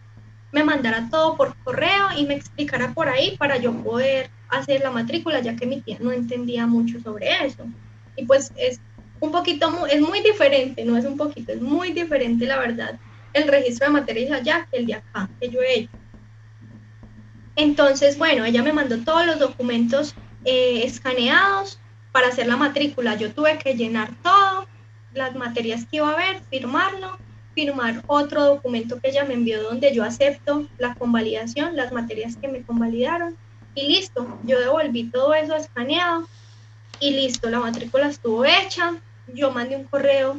me 0.53 0.65
mandara 0.65 1.09
todo 1.11 1.37
por 1.37 1.55
correo 1.63 2.09
y 2.17 2.25
me 2.25 2.35
explicara 2.35 2.93
por 2.95 3.09
ahí 3.09 3.37
para 3.37 3.59
yo 3.59 3.73
poder 3.83 4.31
hacer 4.49 4.81
la 4.81 4.91
matrícula, 4.91 5.41
ya 5.41 5.57
que 5.57 5.67
mi 5.67 5.81
tía 5.81 5.99
no 6.01 6.11
entendía 6.11 6.67
mucho 6.67 7.01
sobre 7.01 7.45
eso. 7.45 7.65
Y 8.17 8.25
pues 8.25 8.53
es 8.57 8.81
un 9.21 9.31
poquito, 9.31 9.87
es 9.87 10.01
muy 10.01 10.21
diferente, 10.21 10.85
no 10.85 10.97
es 10.97 11.05
un 11.05 11.17
poquito, 11.17 11.53
es 11.53 11.61
muy 11.61 11.93
diferente 11.93 12.47
la 12.47 12.59
verdad, 12.59 12.99
el 13.33 13.47
registro 13.47 13.87
de 13.87 13.93
materias 13.93 14.31
allá 14.31 14.67
que 14.71 14.79
el 14.79 14.87
de 14.87 14.95
acá, 14.95 15.29
que 15.41 15.51
yo 15.51 15.61
he 15.61 15.81
hecho. 15.81 15.91
Entonces, 17.57 18.17
bueno, 18.17 18.45
ella 18.45 18.63
me 18.63 18.73
mandó 18.73 18.99
todos 18.99 19.27
los 19.27 19.39
documentos 19.39 20.15
eh, 20.45 20.83
escaneados 20.85 21.79
para 22.13 22.29
hacer 22.29 22.47
la 22.47 22.57
matrícula. 22.57 23.17
Yo 23.17 23.33
tuve 23.33 23.59
que 23.59 23.75
llenar 23.75 24.11
todo, 24.23 24.67
las 25.13 25.35
materias 25.35 25.85
que 25.85 25.97
iba 25.97 26.11
a 26.11 26.17
ver, 26.17 26.41
firmarlo 26.51 27.19
firmar 27.59 28.05
otro 28.07 28.45
documento 28.45 29.01
que 29.01 29.09
ella 29.09 29.25
me 29.25 29.35
envió 29.35 29.61
donde 29.61 29.93
yo 29.93 30.05
acepto 30.05 30.69
la 30.79 30.95
convalidación, 30.95 31.75
las 31.75 31.91
materias 31.91 32.37
que 32.37 32.47
me 32.47 32.63
convalidaron 32.63 33.37
y 33.75 33.89
listo, 33.89 34.39
yo 34.45 34.61
devolví 34.61 35.11
todo 35.11 35.35
eso 35.35 35.57
escaneado 35.57 36.29
y 37.01 37.11
listo, 37.11 37.51
la 37.51 37.59
matrícula 37.59 38.07
estuvo 38.07 38.45
hecha, 38.45 38.95
yo 39.35 39.51
mandé 39.51 39.75
un 39.75 39.83
correo 39.83 40.37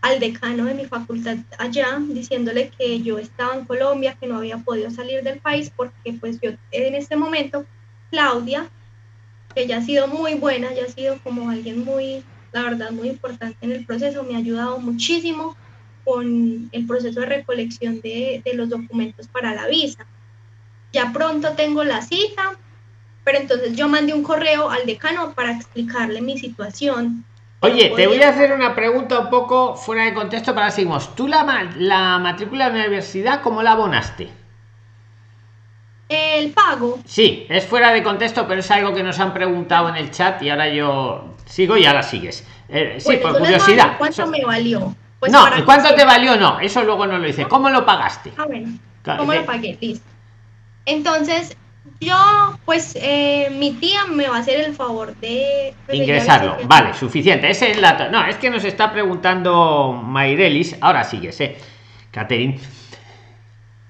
al 0.00 0.18
decano 0.18 0.64
de 0.64 0.74
mi 0.74 0.86
facultad 0.86 1.36
allá 1.58 2.00
diciéndole 2.08 2.70
que 2.70 3.02
yo 3.02 3.20
estaba 3.20 3.54
en 3.54 3.64
Colombia, 3.64 4.16
que 4.18 4.26
no 4.26 4.38
había 4.38 4.58
podido 4.58 4.90
salir 4.90 5.22
del 5.22 5.38
país 5.38 5.70
porque 5.76 6.12
pues 6.14 6.40
yo 6.40 6.50
en 6.72 6.94
este 6.96 7.14
momento, 7.14 7.66
Claudia, 8.10 8.68
que 9.54 9.68
ya 9.68 9.76
ha 9.76 9.82
sido 9.82 10.08
muy 10.08 10.34
buena, 10.34 10.74
ya 10.74 10.86
ha 10.86 10.88
sido 10.88 11.20
como 11.22 11.50
alguien 11.50 11.84
muy, 11.84 12.24
la 12.50 12.62
verdad, 12.62 12.90
muy 12.90 13.10
importante 13.10 13.58
en 13.60 13.70
el 13.70 13.86
proceso, 13.86 14.24
me 14.24 14.34
ha 14.34 14.38
ayudado 14.38 14.80
muchísimo 14.80 15.56
con 16.08 16.70
el 16.72 16.86
proceso 16.86 17.20
de 17.20 17.26
recolección 17.26 18.00
de, 18.00 18.42
los 18.54 18.70
documentos 18.70 19.28
para 19.28 19.54
la 19.54 19.66
visa. 19.66 20.06
Ya 20.90 21.12
pronto 21.12 21.52
tengo 21.52 21.84
la 21.84 22.00
cita, 22.00 22.56
pero 23.24 23.38
entonces 23.38 23.76
yo 23.76 23.88
mandé 23.88 24.14
un 24.14 24.22
correo 24.22 24.70
al 24.70 24.86
decano 24.86 25.34
para 25.34 25.52
explicarle 25.52 26.22
mi 26.22 26.38
situación. 26.38 27.24
Oye, 27.60 27.92
te 27.94 28.06
voy 28.06 28.22
a 28.22 28.30
hacer 28.30 28.52
una 28.52 28.74
pregunta 28.74 29.18
un 29.18 29.28
poco 29.28 29.76
fuera 29.76 30.04
de 30.04 30.14
contexto 30.14 30.54
para 30.54 30.70
seguimos. 30.70 31.14
¿Tú 31.14 31.28
la, 31.28 31.70
la 31.76 32.18
matrícula 32.18 32.70
de 32.70 32.78
la 32.78 32.86
universidad 32.86 33.42
cómo 33.42 33.62
la 33.62 33.72
abonaste? 33.72 34.30
El 36.08 36.52
pago. 36.52 37.00
Sí, 37.04 37.46
es 37.50 37.66
fuera 37.66 37.92
de 37.92 38.02
contexto, 38.02 38.48
pero 38.48 38.60
es 38.60 38.70
algo 38.70 38.94
que 38.94 39.02
nos 39.02 39.20
han 39.20 39.34
preguntado 39.34 39.90
en 39.90 39.96
el 39.96 40.10
chat 40.10 40.40
y 40.40 40.48
ahora 40.48 40.68
yo 40.70 41.34
sigo 41.44 41.76
y 41.76 41.84
ahora 41.84 42.02
sigues. 42.02 42.46
Eh, 42.70 42.96
sí, 42.98 43.18
por 43.18 43.36
curiosidad. 43.36 43.98
¿Cuánto 43.98 44.26
me 44.28 44.42
valió? 44.42 44.94
Pues 45.20 45.32
no, 45.32 45.46
¿y 45.56 45.62
cuánto 45.62 45.94
te 45.94 46.04
valió? 46.04 46.36
No, 46.36 46.60
eso 46.60 46.84
luego 46.84 47.06
no 47.06 47.18
lo 47.18 47.28
hice. 47.28 47.46
¿Cómo 47.46 47.70
lo 47.70 47.84
pagaste? 47.84 48.32
Ah, 48.36 48.44
bueno. 48.46 48.78
¿Cómo 49.04 49.32
lo 49.32 49.44
pagué? 49.44 49.76
Listo. 49.80 50.06
Entonces, 50.86 51.56
yo, 52.00 52.14
pues, 52.64 52.96
eh, 53.00 53.48
mi 53.52 53.72
tía 53.72 54.04
me 54.06 54.28
va 54.28 54.36
a 54.36 54.40
hacer 54.40 54.60
el 54.60 54.74
favor 54.74 55.14
de... 55.16 55.74
Pues, 55.86 55.98
Ingresarlo. 55.98 56.56
Vale, 56.64 56.94
suficiente. 56.94 57.50
Ese 57.50 57.70
es 57.70 57.76
el 57.76 57.82
dato. 57.82 58.08
No, 58.10 58.24
es 58.24 58.36
que 58.36 58.50
nos 58.50 58.64
está 58.64 58.92
preguntando 58.92 59.92
Mairelis. 59.92 60.76
Ahora 60.80 61.06
¿eh? 61.12 61.58
Catherine. 62.10 62.60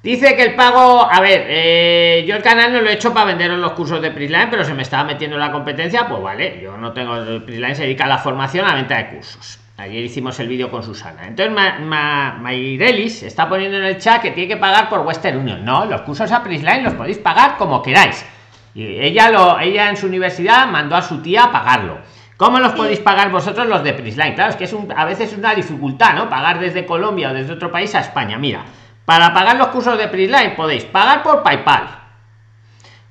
Dice 0.02 0.36
que 0.36 0.42
el 0.42 0.54
pago, 0.54 1.10
a 1.10 1.20
ver, 1.20 1.46
eh, 1.48 2.24
yo 2.26 2.36
el 2.36 2.42
canal 2.42 2.72
no 2.72 2.80
lo 2.80 2.88
he 2.88 2.94
hecho 2.94 3.12
para 3.12 3.26
venderos 3.26 3.58
los 3.58 3.72
cursos 3.72 4.00
de 4.00 4.10
Prisline, 4.10 4.48
pero 4.48 4.64
se 4.64 4.72
me 4.72 4.82
estaba 4.82 5.04
metiendo 5.04 5.36
en 5.36 5.40
la 5.40 5.52
competencia, 5.52 6.08
pues 6.08 6.22
vale, 6.22 6.60
yo 6.62 6.76
no 6.76 6.92
tengo, 6.92 7.14
Prisline 7.44 7.74
se 7.74 7.82
dedica 7.82 8.04
a 8.04 8.08
la 8.08 8.18
formación, 8.18 8.64
a 8.64 8.70
la 8.70 8.74
venta 8.76 8.96
de 8.96 9.08
cursos. 9.08 9.58
Ayer 9.78 10.04
hicimos 10.04 10.40
el 10.40 10.48
vídeo 10.48 10.72
con 10.72 10.82
Susana. 10.82 11.28
Entonces, 11.28 11.54
Ma, 11.54 12.36
está 12.52 13.48
poniendo 13.48 13.78
en 13.78 13.84
el 13.84 13.98
chat 13.98 14.20
que 14.20 14.32
tiene 14.32 14.48
que 14.48 14.56
pagar 14.56 14.88
por 14.88 15.06
Western 15.06 15.38
Union. 15.38 15.64
No, 15.64 15.84
los 15.84 16.00
cursos 16.00 16.32
a 16.32 16.42
Prisline 16.42 16.82
los 16.82 16.94
podéis 16.94 17.18
pagar 17.18 17.56
como 17.56 17.80
queráis. 17.80 18.26
Y 18.74 18.98
ella, 18.98 19.30
lo, 19.30 19.60
ella 19.60 19.88
en 19.88 19.96
su 19.96 20.08
universidad 20.08 20.66
mandó 20.66 20.96
a 20.96 21.02
su 21.02 21.22
tía 21.22 21.44
a 21.44 21.52
pagarlo. 21.52 21.98
¿Cómo 22.36 22.58
los 22.58 22.72
podéis 22.72 22.98
pagar 22.98 23.30
vosotros 23.30 23.68
los 23.68 23.84
de 23.84 23.92
Prisline? 23.92 24.34
Claro, 24.34 24.50
es 24.50 24.56
que 24.56 24.64
es 24.64 24.72
un, 24.72 24.92
a 24.96 25.04
veces 25.04 25.30
es 25.30 25.38
una 25.38 25.54
dificultad, 25.54 26.14
¿no? 26.14 26.28
Pagar 26.28 26.58
desde 26.58 26.84
Colombia 26.84 27.30
o 27.30 27.34
desde 27.34 27.52
otro 27.52 27.70
país 27.70 27.94
a 27.94 28.00
España. 28.00 28.36
Mira, 28.36 28.64
para 29.04 29.32
pagar 29.32 29.58
los 29.58 29.68
cursos 29.68 29.96
de 29.96 30.08
Prisline 30.08 30.56
podéis 30.56 30.86
pagar 30.86 31.22
por 31.22 31.44
PayPal. 31.44 31.86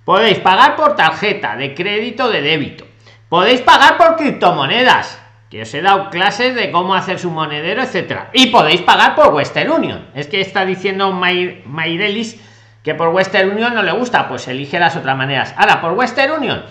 Podéis 0.04 0.40
pagar 0.40 0.76
por 0.76 0.98
tarjeta 0.98 1.56
de 1.56 1.74
crédito 1.74 2.28
de 2.28 2.42
débito. 2.42 2.86
Podéis 3.30 3.62
pagar 3.62 3.96
por 3.96 4.18
criptomonedas 4.18 5.27
que 5.50 5.62
os 5.62 5.74
he 5.74 5.82
dado 5.82 6.10
clases 6.10 6.56
de 6.56 6.72
cómo 6.72 6.94
hacer 6.94 7.20
su 7.20 7.32
monedero, 7.32 7.82
etcétera. 7.82 8.30
Y 8.34 8.48
podéis 8.48 8.82
pagar 8.82 9.16
por 9.16 9.34
Western 9.34 9.72
Union. 9.72 10.08
Es 10.14 10.28
que 10.28 10.42
está 10.42 10.66
diciendo 10.66 11.12
Mairelis 11.12 12.42
que 12.84 12.96
por 12.96 13.10
Western 13.10 13.52
Union 13.52 13.74
no 13.74 13.84
le 13.84 13.92
gusta, 13.92 14.28
pues 14.28 14.48
elige 14.48 14.80
las 14.80 14.96
otras 14.96 15.18
maneras. 15.18 15.54
Ahora, 15.58 15.82
por 15.82 15.94
Western 15.94 16.34
Union, 16.34 16.64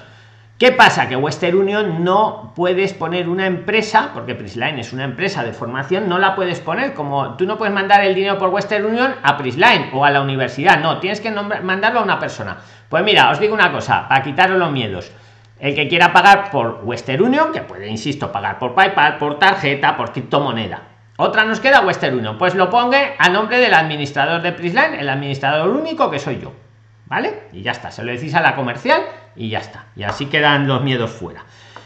¿qué 0.59 0.73
pasa? 0.73 1.09
Que 1.09 1.17
Western 1.17 1.57
Union 1.57 2.05
no 2.05 2.53
puedes 2.55 2.95
poner 2.95 3.29
una 3.29 3.47
empresa, 3.47 4.11
porque 4.15 4.35
Prisline 4.35 4.79
es 4.79 4.93
una 4.93 5.05
empresa 5.05 5.43
de 5.43 5.53
formación, 5.53 6.09
no 6.09 6.19
la 6.19 6.35
puedes 6.35 6.61
poner 6.61 6.95
como 6.95 7.37
tú 7.37 7.45
no 7.45 7.59
puedes 7.59 7.75
mandar 7.75 8.03
el 8.03 8.15
dinero 8.15 8.39
por 8.39 8.49
Western 8.49 8.87
Union 8.87 9.15
a 9.23 9.37
Prisline 9.37 9.91
o 9.93 10.05
a 10.05 10.11
la 10.11 10.23
universidad, 10.23 10.81
no, 10.81 11.01
tienes 11.01 11.21
que 11.21 11.31
mandarlo 11.31 12.01
a 12.01 12.05
una 12.05 12.19
persona. 12.19 12.59
Pues 12.89 13.05
mira, 13.05 13.31
os 13.31 13.41
digo 13.41 13.53
una 13.53 13.73
cosa, 13.73 14.09
para 14.09 14.23
quitaros 14.23 14.59
los 14.59 14.71
miedos 14.71 15.13
el 15.59 15.75
que 15.75 15.89
quiera 15.89 16.13
pagar 16.13 16.51
por 16.51 16.81
Western 16.85 17.23
Union, 17.23 17.53
que 17.53 17.63
puede, 17.63 17.89
insisto, 17.89 18.31
pagar 18.31 18.59
por 18.59 18.75
PayPal, 18.75 19.17
por 19.19 19.39
tarjeta, 19.39 19.97
por 19.97 20.13
criptomoneda. 20.13 20.83
Otra 21.19 21.45
nos 21.45 21.61
queda 21.61 21.81
Western 21.81 22.19
Union, 22.19 22.37
pues 22.37 22.55
lo 22.55 22.69
ponga 22.69 23.15
a 23.19 23.29
nombre 23.31 23.59
del 23.59 23.73
administrador 23.73 24.43
de 24.43 24.53
Prisline, 24.53 24.95
el 24.95 25.09
administrador 25.09 25.71
único 25.71 26.11
que 26.11 26.19
soy 26.19 26.39
yo. 26.41 26.53
¿Vale? 27.07 27.45
Y 27.53 27.63
ya 27.63 27.71
está, 27.71 27.91
se 27.91 28.03
lo 28.03 28.13
decís 28.13 28.35
a 28.35 28.41
la 28.41 28.57
comercial 28.57 29.03
y 29.37 29.49
ya 29.49 29.61
está. 29.61 29.87
Y 29.95 30.03
así 30.03 30.27
quedan 30.27 30.67
los 30.67 30.83
miedos 30.83 31.11
fuera. 31.11 31.45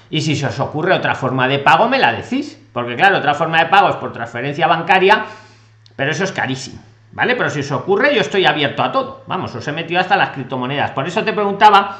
Y 0.08 0.22
si 0.22 0.34
se 0.34 0.46
os 0.46 0.58
ocurre 0.58 0.94
otra 0.94 1.14
forma 1.14 1.46
de 1.46 1.58
pago, 1.58 1.88
me 1.88 1.98
la 1.98 2.12
decís. 2.12 2.58
Porque 2.72 2.96
claro, 2.96 3.18
otra 3.18 3.34
forma 3.34 3.58
de 3.58 3.66
pago 3.66 3.90
es 3.90 3.96
por 3.96 4.12
transferencia 4.12 4.66
bancaria, 4.66 5.24
pero 5.94 6.10
eso 6.10 6.24
es 6.24 6.32
carísimo. 6.32 6.82
¿Vale? 7.12 7.36
Pero 7.36 7.50
si 7.50 7.60
os 7.60 7.70
ocurre, 7.72 8.14
yo 8.14 8.20
estoy 8.20 8.46
abierto 8.46 8.82
a 8.82 8.90
todo. 8.90 9.24
Vamos, 9.26 9.54
os 9.54 9.66
he 9.66 9.72
metido 9.72 10.00
hasta 10.00 10.16
las 10.16 10.30
criptomonedas. 10.30 10.92
Por 10.92 11.06
eso 11.06 11.22
te 11.22 11.32
preguntaba 11.32 11.98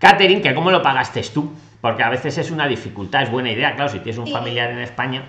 Catherine, 0.00 0.40
que 0.40 0.54
cómo 0.54 0.70
lo 0.70 0.82
pagaste 0.82 1.22
tú, 1.32 1.52
porque 1.80 2.02
a 2.02 2.08
veces 2.08 2.36
es 2.38 2.50
una 2.50 2.66
dificultad, 2.66 3.22
es 3.22 3.30
buena 3.30 3.52
idea, 3.52 3.76
claro, 3.76 3.92
si 3.92 4.00
tienes 4.00 4.18
un 4.18 4.26
familiar 4.32 4.70
en 4.70 4.80
España. 4.80 5.24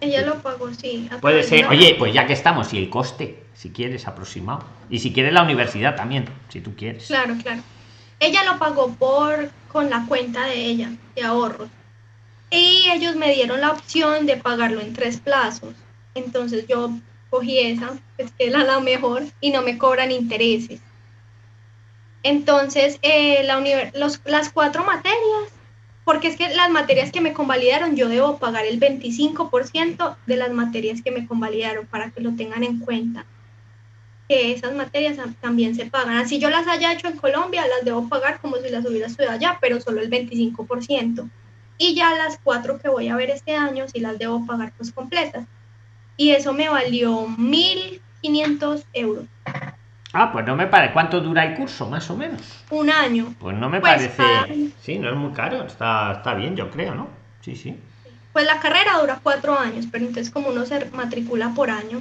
Ella 0.00 0.22
lo 0.22 0.42
pagó, 0.42 0.72
sí. 0.74 1.08
Puede 1.20 1.42
ser, 1.42 1.66
oye, 1.66 1.94
pues 1.98 2.12
ya 2.12 2.26
que 2.26 2.32
estamos, 2.32 2.72
y 2.74 2.78
el 2.78 2.90
coste, 2.90 3.44
si 3.54 3.70
quieres, 3.70 4.08
aproximado. 4.08 4.64
Y 4.90 4.98
si 4.98 5.12
quieres 5.12 5.32
la 5.32 5.42
universidad 5.42 5.94
también, 5.94 6.26
si 6.48 6.60
tú 6.60 6.74
quieres. 6.74 7.06
Claro, 7.06 7.34
claro. 7.42 7.62
Ella 8.18 8.44
lo 8.44 8.58
pagó 8.58 8.88
por 8.94 9.50
con 9.68 9.90
la 9.90 10.04
cuenta 10.06 10.46
de 10.46 10.56
ella, 10.56 10.92
de 11.14 11.22
ahorros. 11.22 11.68
Y 12.50 12.88
ellos 12.90 13.16
me 13.16 13.32
dieron 13.34 13.60
la 13.60 13.72
opción 13.72 14.26
de 14.26 14.36
pagarlo 14.36 14.80
en 14.80 14.92
tres 14.92 15.20
plazos. 15.20 15.74
Entonces 16.14 16.66
yo 16.66 16.90
cogí 17.30 17.58
esa, 17.58 17.92
es 18.18 18.30
que 18.32 18.46
era 18.46 18.62
la 18.62 18.80
mejor, 18.80 19.22
y 19.40 19.50
no 19.50 19.62
me 19.62 19.76
cobran 19.76 20.10
intereses. 20.10 20.80
Entonces, 22.24 22.98
eh, 23.02 23.44
la 23.44 23.62
las 24.24 24.48
cuatro 24.48 24.82
materias, 24.82 25.52
porque 26.06 26.28
es 26.28 26.36
que 26.36 26.48
las 26.48 26.70
materias 26.70 27.12
que 27.12 27.20
me 27.20 27.34
convalidaron, 27.34 27.96
yo 27.96 28.08
debo 28.08 28.38
pagar 28.38 28.64
el 28.64 28.80
25% 28.80 30.16
de 30.26 30.36
las 30.36 30.50
materias 30.50 31.02
que 31.02 31.10
me 31.10 31.26
convalidaron 31.26 31.86
para 31.86 32.10
que 32.10 32.22
lo 32.22 32.34
tengan 32.34 32.64
en 32.64 32.80
cuenta. 32.80 33.26
Que 34.26 34.52
esas 34.52 34.74
materias 34.74 35.18
también 35.42 35.74
se 35.74 35.84
pagan. 35.84 36.16
Así 36.16 36.38
yo 36.38 36.48
las 36.48 36.66
haya 36.66 36.94
hecho 36.94 37.08
en 37.08 37.18
Colombia, 37.18 37.66
las 37.66 37.84
debo 37.84 38.08
pagar 38.08 38.40
como 38.40 38.56
si 38.56 38.70
las 38.70 38.86
hubiera 38.86 39.06
estudiado 39.06 39.34
allá, 39.34 39.58
pero 39.60 39.78
solo 39.82 40.00
el 40.00 40.08
25%. 40.08 41.28
Y 41.76 41.94
ya 41.94 42.14
las 42.14 42.38
cuatro 42.42 42.78
que 42.78 42.88
voy 42.88 43.08
a 43.08 43.16
ver 43.16 43.28
este 43.28 43.54
año, 43.54 43.84
sí 43.86 44.00
las 44.00 44.18
debo 44.18 44.46
pagar 44.46 44.72
pues 44.78 44.92
completas. 44.92 45.44
Y 46.16 46.30
eso 46.30 46.54
me 46.54 46.70
valió 46.70 47.26
1.500 47.26 48.84
euros. 48.94 49.26
Ah, 50.14 50.30
pues 50.32 50.46
no 50.46 50.54
me 50.56 50.66
parece. 50.68 50.92
¿Cuánto 50.92 51.20
dura 51.20 51.44
el 51.44 51.56
curso, 51.56 51.88
más 51.88 52.08
o 52.10 52.16
menos? 52.16 52.40
Un 52.70 52.88
año. 52.90 53.34
Pues 53.38 53.56
no 53.56 53.68
me 53.68 53.80
pues, 53.80 53.92
parece. 53.92 54.22
Ah, 54.22 54.46
sí, 54.80 54.98
no 54.98 55.10
es 55.10 55.16
muy 55.16 55.32
caro. 55.32 55.64
Está, 55.64 56.12
está 56.12 56.34
bien, 56.34 56.54
yo 56.56 56.70
creo, 56.70 56.94
¿no? 56.94 57.08
Sí, 57.40 57.56
sí. 57.56 57.76
Pues 58.32 58.46
la 58.46 58.60
carrera 58.60 58.98
dura 59.00 59.20
cuatro 59.22 59.58
años, 59.58 59.86
pero 59.90 60.04
entonces 60.06 60.32
como 60.32 60.48
uno 60.48 60.64
se 60.66 60.84
matricula 60.90 61.52
por 61.54 61.70
año. 61.70 62.00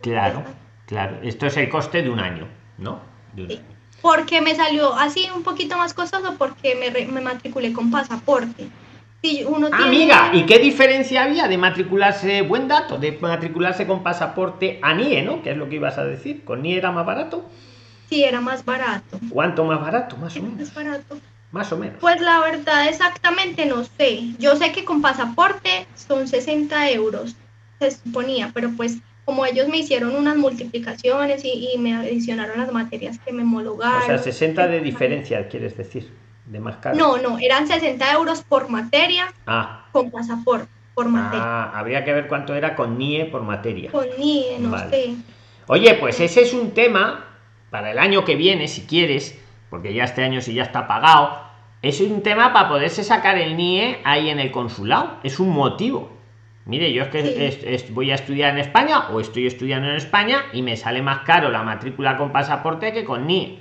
Claro, 0.00 0.42
claro. 0.86 1.18
Esto 1.22 1.46
es 1.46 1.56
el 1.56 1.68
coste 1.68 2.02
de 2.02 2.10
un 2.10 2.20
año, 2.20 2.46
¿no? 2.78 3.00
porque 4.02 4.40
me 4.40 4.54
salió 4.54 4.94
así 4.94 5.28
un 5.34 5.42
poquito 5.44 5.78
más 5.78 5.94
costoso 5.94 6.34
porque 6.36 6.74
me, 6.74 6.90
re- 6.90 7.06
me 7.06 7.20
matriculé 7.20 7.72
con 7.72 7.90
pasaporte. 7.90 8.68
Uno 9.46 9.68
tiene- 9.68 9.84
Amiga, 9.84 10.30
¿y 10.32 10.46
qué 10.46 10.58
diferencia 10.58 11.22
había 11.24 11.46
de 11.46 11.56
matricularse, 11.56 12.42
buen 12.42 12.66
dato, 12.66 12.98
de 12.98 13.12
matricularse 13.20 13.86
con 13.86 14.02
pasaporte 14.02 14.80
a 14.82 14.94
NIE, 14.94 15.22
¿no? 15.22 15.42
Que 15.42 15.52
es 15.52 15.56
lo 15.56 15.68
que 15.68 15.76
ibas 15.76 15.96
a 15.96 16.04
decir. 16.04 16.44
¿Con 16.44 16.62
NIE 16.62 16.76
era 16.78 16.90
más 16.90 17.06
barato? 17.06 17.48
Sí, 18.10 18.24
era 18.24 18.40
más 18.40 18.64
barato. 18.64 19.18
¿Cuánto 19.30 19.64
más 19.64 19.80
barato? 19.80 20.16
Más 20.16 20.36
o 20.36 20.42
menos. 20.42 20.58
más 20.58 20.74
barato. 20.74 21.18
Más 21.52 21.70
o 21.72 21.76
menos. 21.76 21.96
Pues 22.00 22.20
la 22.20 22.40
verdad 22.40 22.88
exactamente 22.88 23.64
no 23.66 23.84
sé. 23.84 24.32
Yo 24.38 24.56
sé 24.56 24.72
que 24.72 24.84
con 24.84 25.00
pasaporte 25.02 25.86
son 25.94 26.26
60 26.26 26.90
euros, 26.90 27.36
se 27.78 27.90
suponía, 27.92 28.50
pero 28.52 28.70
pues 28.76 28.98
como 29.24 29.46
ellos 29.46 29.68
me 29.68 29.78
hicieron 29.78 30.16
unas 30.16 30.36
multiplicaciones 30.36 31.44
y, 31.44 31.68
y 31.74 31.78
me 31.78 31.94
adicionaron 31.94 32.58
las 32.58 32.72
materias 32.72 33.18
que 33.24 33.32
me 33.32 33.42
homologaron. 33.42 34.02
O 34.02 34.06
sea, 34.06 34.18
60 34.18 34.66
de 34.66 34.80
diferencia, 34.80 35.46
quieres 35.48 35.76
decir. 35.76 36.10
De 36.46 36.60
más 36.60 36.76
caro. 36.76 36.96
No, 36.96 37.18
no, 37.18 37.38
eran 37.38 37.66
60 37.68 38.12
euros 38.12 38.42
por 38.42 38.68
materia 38.68 39.32
Ah, 39.46 39.86
con 39.92 40.10
pasaporte, 40.10 40.66
por 40.94 41.08
materia. 41.08 41.44
ah, 41.44 41.72
habría 41.74 42.04
que 42.04 42.12
ver 42.12 42.26
cuánto 42.26 42.54
era 42.54 42.74
con 42.74 42.98
NIE 42.98 43.26
por 43.26 43.42
materia. 43.42 43.90
Con 43.92 44.06
NIE, 44.18 44.58
no 44.58 44.70
Vale. 44.70 44.90
sé. 44.90 45.14
Oye, 45.68 45.94
pues 45.94 46.18
ese 46.20 46.42
es 46.42 46.52
un 46.52 46.72
tema 46.72 47.24
para 47.70 47.92
el 47.92 47.98
año 47.98 48.24
que 48.24 48.34
viene, 48.34 48.66
si 48.68 48.82
quieres, 48.86 49.38
porque 49.70 49.94
ya 49.94 50.04
este 50.04 50.24
año 50.24 50.40
si 50.40 50.52
ya 50.54 50.64
está 50.64 50.86
pagado, 50.88 51.38
es 51.80 52.00
un 52.00 52.22
tema 52.22 52.52
para 52.52 52.68
poderse 52.68 53.04
sacar 53.04 53.38
el 53.38 53.56
NIE 53.56 54.00
ahí 54.04 54.28
en 54.28 54.40
el 54.40 54.50
consulado. 54.50 55.18
Es 55.22 55.38
un 55.40 55.50
motivo. 55.50 56.10
Mire, 56.66 56.92
yo 56.92 57.04
es 57.04 57.08
que 57.08 57.22
Sí. 57.22 57.34
es- 57.38 57.64
es- 57.64 57.94
voy 57.94 58.10
a 58.10 58.14
estudiar 58.14 58.50
en 58.52 58.58
España 58.58 59.08
o 59.10 59.20
estoy 59.20 59.46
estudiando 59.46 59.88
en 59.88 59.96
España 59.96 60.44
y 60.52 60.62
me 60.62 60.76
sale 60.76 61.02
más 61.02 61.20
caro 61.20 61.50
la 61.50 61.62
matrícula 61.62 62.16
con 62.16 62.30
pasaporte 62.32 62.92
que 62.92 63.04
con 63.04 63.26
NIE. 63.26 63.58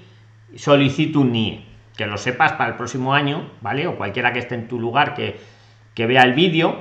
Solicito 0.55 1.19
un 1.21 1.31
NIE. 1.31 1.65
Que 2.01 2.07
lo 2.07 2.17
sepas 2.17 2.53
para 2.53 2.71
el 2.71 2.77
próximo 2.77 3.13
año, 3.13 3.51
¿vale? 3.61 3.85
O 3.85 3.95
cualquiera 3.95 4.33
que 4.33 4.39
esté 4.39 4.55
en 4.55 4.67
tu 4.67 4.79
lugar 4.79 5.13
que, 5.13 5.39
que 5.93 6.07
vea 6.07 6.23
el 6.23 6.33
vídeo, 6.33 6.75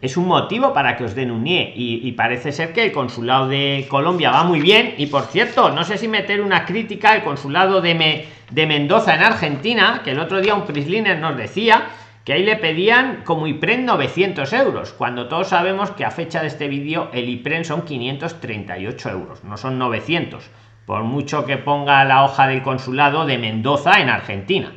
es 0.00 0.16
un 0.16 0.26
motivo 0.26 0.72
para 0.74 0.96
que 0.96 1.04
os 1.04 1.14
den 1.14 1.30
un 1.30 1.44
NIE. 1.44 1.72
Y, 1.76 2.10
parece 2.18 2.50
ser 2.50 2.72
que 2.72 2.82
el 2.86 2.90
consulado 2.90 3.46
de 3.46 3.86
Colombia 3.88 4.32
va 4.32 4.42
muy 4.42 4.60
bien. 4.60 4.94
Y 4.98 5.06
por 5.06 5.22
cierto 5.26 5.70
no 5.70 5.84
sé 5.84 5.98
si 5.98 6.08
meter 6.08 6.40
una 6.40 6.64
crítica 6.64 7.12
al 7.12 7.22
consulado 7.22 7.80
de, 7.80 7.94
Me- 7.94 8.24
de 8.50 8.66
Mendoza 8.66 9.14
en 9.14 9.22
Argentina 9.22 10.00
que 10.02 10.10
el 10.10 10.18
otro 10.18 10.40
día 10.40 10.56
un 10.56 10.66
Prisliner 10.66 11.20
nos 11.20 11.36
decía 11.36 11.84
que 12.24 12.32
ahí 12.32 12.42
le 12.42 12.56
pedían 12.56 13.20
como 13.24 13.46
IPREN 13.46 13.86
900 13.86 14.52
euros 14.52 14.92
cuando 14.92 15.28
todos 15.28 15.46
sabemos 15.50 15.92
que 15.92 16.04
a 16.04 16.10
fecha 16.10 16.40
de 16.40 16.48
este 16.48 16.66
vídeo 16.66 17.08
el 17.12 17.28
IPREN 17.28 17.64
son 17.64 17.82
538 17.82 19.10
euros 19.10 19.44
no 19.44 19.56
son 19.56 19.78
900 19.78 20.44
por 20.90 21.04
mucho 21.04 21.46
que 21.46 21.56
ponga 21.56 22.04
la 22.04 22.24
hoja 22.24 22.48
del 22.48 22.64
consulado 22.64 23.24
de 23.24 23.38
Mendoza 23.38 24.00
en 24.00 24.08
Argentina. 24.08 24.72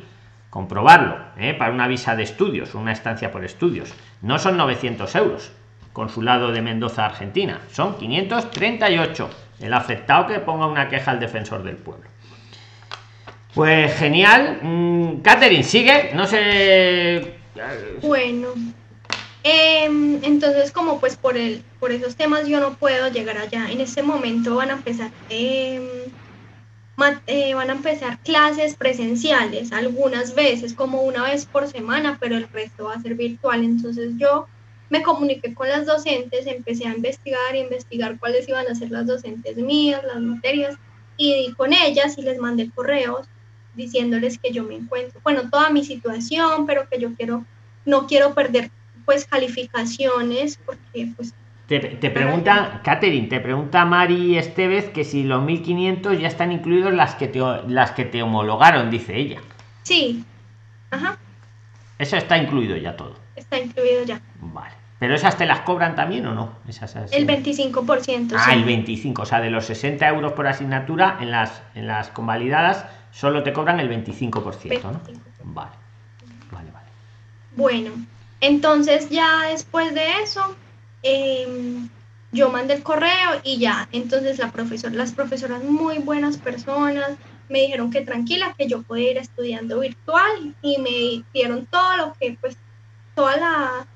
Comprobarlo 0.48 1.16
¿eh? 1.36 1.54
para 1.54 1.72
una 1.72 1.88
visa 1.88 2.14
de 2.14 2.22
estudios 2.22 2.76
una 2.76 2.92
estancia 2.92 3.32
por 3.32 3.44
estudios. 3.44 3.92
No 4.22 4.38
son 4.38 4.56
900 4.56 5.12
euros. 5.16 5.50
Consulado 5.92 6.52
de 6.52 6.62
Mendoza 6.62 7.04
Argentina. 7.04 7.58
Son 7.68 7.98
538 7.98 9.28
el 9.58 9.74
afectado 9.74 10.28
que 10.28 10.38
ponga 10.38 10.68
una 10.68 10.88
queja 10.88 11.10
al 11.10 11.18
defensor 11.18 11.64
del 11.64 11.78
pueblo. 11.78 12.08
Pues 13.52 13.92
genial. 13.96 14.60
Mm, 14.62 15.16
Catherine 15.16 15.64
sigue 15.64 16.12
no 16.14 16.28
sé. 16.28 17.38
Bueno, 18.02 18.50
em, 19.44 20.20
entonces 20.24 20.72
como 20.72 21.00
pues 21.00 21.16
por 21.16 21.36
el 21.36 21.62
por 21.80 21.92
esos 21.92 22.16
temas 22.16 22.46
yo 22.48 22.60
no 22.60 22.76
puedo 22.78 23.08
llegar 23.10 23.38
allá. 23.38 23.70
En 23.70 23.80
este 23.80 24.02
momento 24.02 24.56
van 24.56 24.70
a 24.70 24.74
empezar 24.74 25.12
em, 25.30 25.88
ma- 26.96 27.22
eh, 27.26 27.54
van 27.54 27.70
a 27.70 27.74
empezar 27.74 28.20
clases 28.22 28.76
presenciales 28.76 29.72
algunas 29.72 30.34
veces, 30.34 30.74
como 30.74 31.02
una 31.02 31.24
vez 31.24 31.46
por 31.46 31.68
semana, 31.68 32.18
pero 32.20 32.36
el 32.36 32.48
resto 32.48 32.84
va 32.84 32.94
a 32.94 33.02
ser 33.02 33.14
virtual. 33.16 33.64
Entonces 33.64 34.12
yo 34.16 34.48
me 34.90 35.02
comuniqué 35.02 35.54
con 35.54 35.68
las 35.68 35.86
docentes, 35.86 36.46
empecé 36.46 36.86
a 36.86 36.94
investigar 36.94 37.54
y 37.56 37.60
investigar 37.60 38.18
cuáles 38.18 38.48
iban 38.48 38.66
a 38.68 38.74
ser 38.74 38.90
las 38.90 39.06
docentes 39.06 39.56
mías, 39.56 40.02
las 40.04 40.20
materias, 40.20 40.76
y 41.16 41.34
di 41.48 41.54
con 41.54 41.72
ellas 41.72 42.18
y 42.18 42.22
les 42.22 42.38
mandé 42.38 42.70
correos 42.72 43.28
diciéndoles 43.72 44.38
que 44.38 44.52
yo 44.52 44.64
me 44.64 44.76
encuentro, 44.76 45.20
bueno, 45.24 45.50
toda 45.50 45.70
mi 45.70 45.84
situación, 45.84 46.66
pero 46.66 46.88
que 46.88 47.00
yo 47.00 47.14
quiero, 47.16 47.46
no 47.84 48.06
quiero 48.06 48.34
perder 48.34 48.70
pues 49.04 49.26
calificaciones, 49.26 50.58
porque 50.64 51.08
pues 51.16 51.34
te, 51.66 51.80
te 51.80 52.10
pregunta 52.10 52.80
Catherine 52.84 53.26
te 53.28 53.40
pregunta 53.40 53.84
Mari 53.84 54.36
Estevez 54.36 54.90
que 54.90 55.02
si 55.04 55.22
los 55.22 55.42
1500 55.42 56.20
ya 56.20 56.28
están 56.28 56.52
incluidos 56.52 56.92
las 56.92 57.14
que 57.14 57.26
te 57.26 57.40
las 57.68 57.92
que 57.92 58.04
te 58.04 58.22
homologaron 58.22 58.90
dice 58.90 59.16
ella 59.16 59.40
sí, 59.82 60.24
ajá, 60.90 61.16
eso 61.98 62.18
está 62.18 62.36
incluido 62.36 62.76
ya 62.76 62.96
todo 62.96 63.16
está 63.34 63.58
incluido 63.58 64.04
ya. 64.04 64.20
vale 64.40 64.74
pero 64.98 65.16
esas 65.16 65.36
te 65.36 65.44
las 65.44 65.60
cobran 65.60 65.94
también 65.94 66.26
o 66.26 66.34
no 66.34 66.52
esas 66.66 66.96
así. 66.96 67.14
El 67.14 67.26
25%. 67.26 68.32
Ah, 68.36 68.44
sí. 68.46 68.52
el 68.52 68.64
25, 68.64 69.20
o 69.20 69.26
sea, 69.26 69.40
de 69.40 69.50
los 69.50 69.66
60 69.66 70.08
euros 70.08 70.32
por 70.32 70.46
asignatura, 70.46 71.18
en 71.20 71.30
las, 71.30 71.62
en 71.74 71.86
las 71.86 72.08
convalidadas 72.08 72.86
solo 73.10 73.42
te 73.42 73.52
cobran 73.52 73.80
el 73.80 73.90
25%, 73.90 74.82
¿no? 74.82 74.92
25%. 75.02 75.20
Vale, 75.42 75.72
vale, 76.50 76.70
vale. 76.70 76.86
Bueno, 77.54 77.90
entonces 78.46 79.08
ya 79.10 79.42
después 79.48 79.94
de 79.94 80.22
eso, 80.22 80.56
em, 81.02 81.88
yo 82.32 82.50
mandé 82.50 82.74
el 82.74 82.82
correo 82.82 83.40
y 83.44 83.58
ya, 83.58 83.88
entonces 83.92 84.38
la 84.38 84.50
profesora, 84.52 84.94
las 84.94 85.12
profesoras 85.12 85.62
muy 85.64 85.98
buenas 85.98 86.38
personas, 86.38 87.10
me 87.48 87.60
dijeron 87.60 87.90
que 87.90 88.00
tranquila, 88.02 88.54
que 88.58 88.66
yo 88.68 88.82
podía 88.82 89.10
ir 89.12 89.18
estudiando 89.18 89.80
virtual 89.80 90.54
y 90.62 90.78
me 90.78 91.24
dieron 91.32 91.66
todo 91.66 91.96
lo 91.96 92.12
que, 92.18 92.36
pues, 92.40 92.56
toda 93.14 93.36
la, 93.36 93.86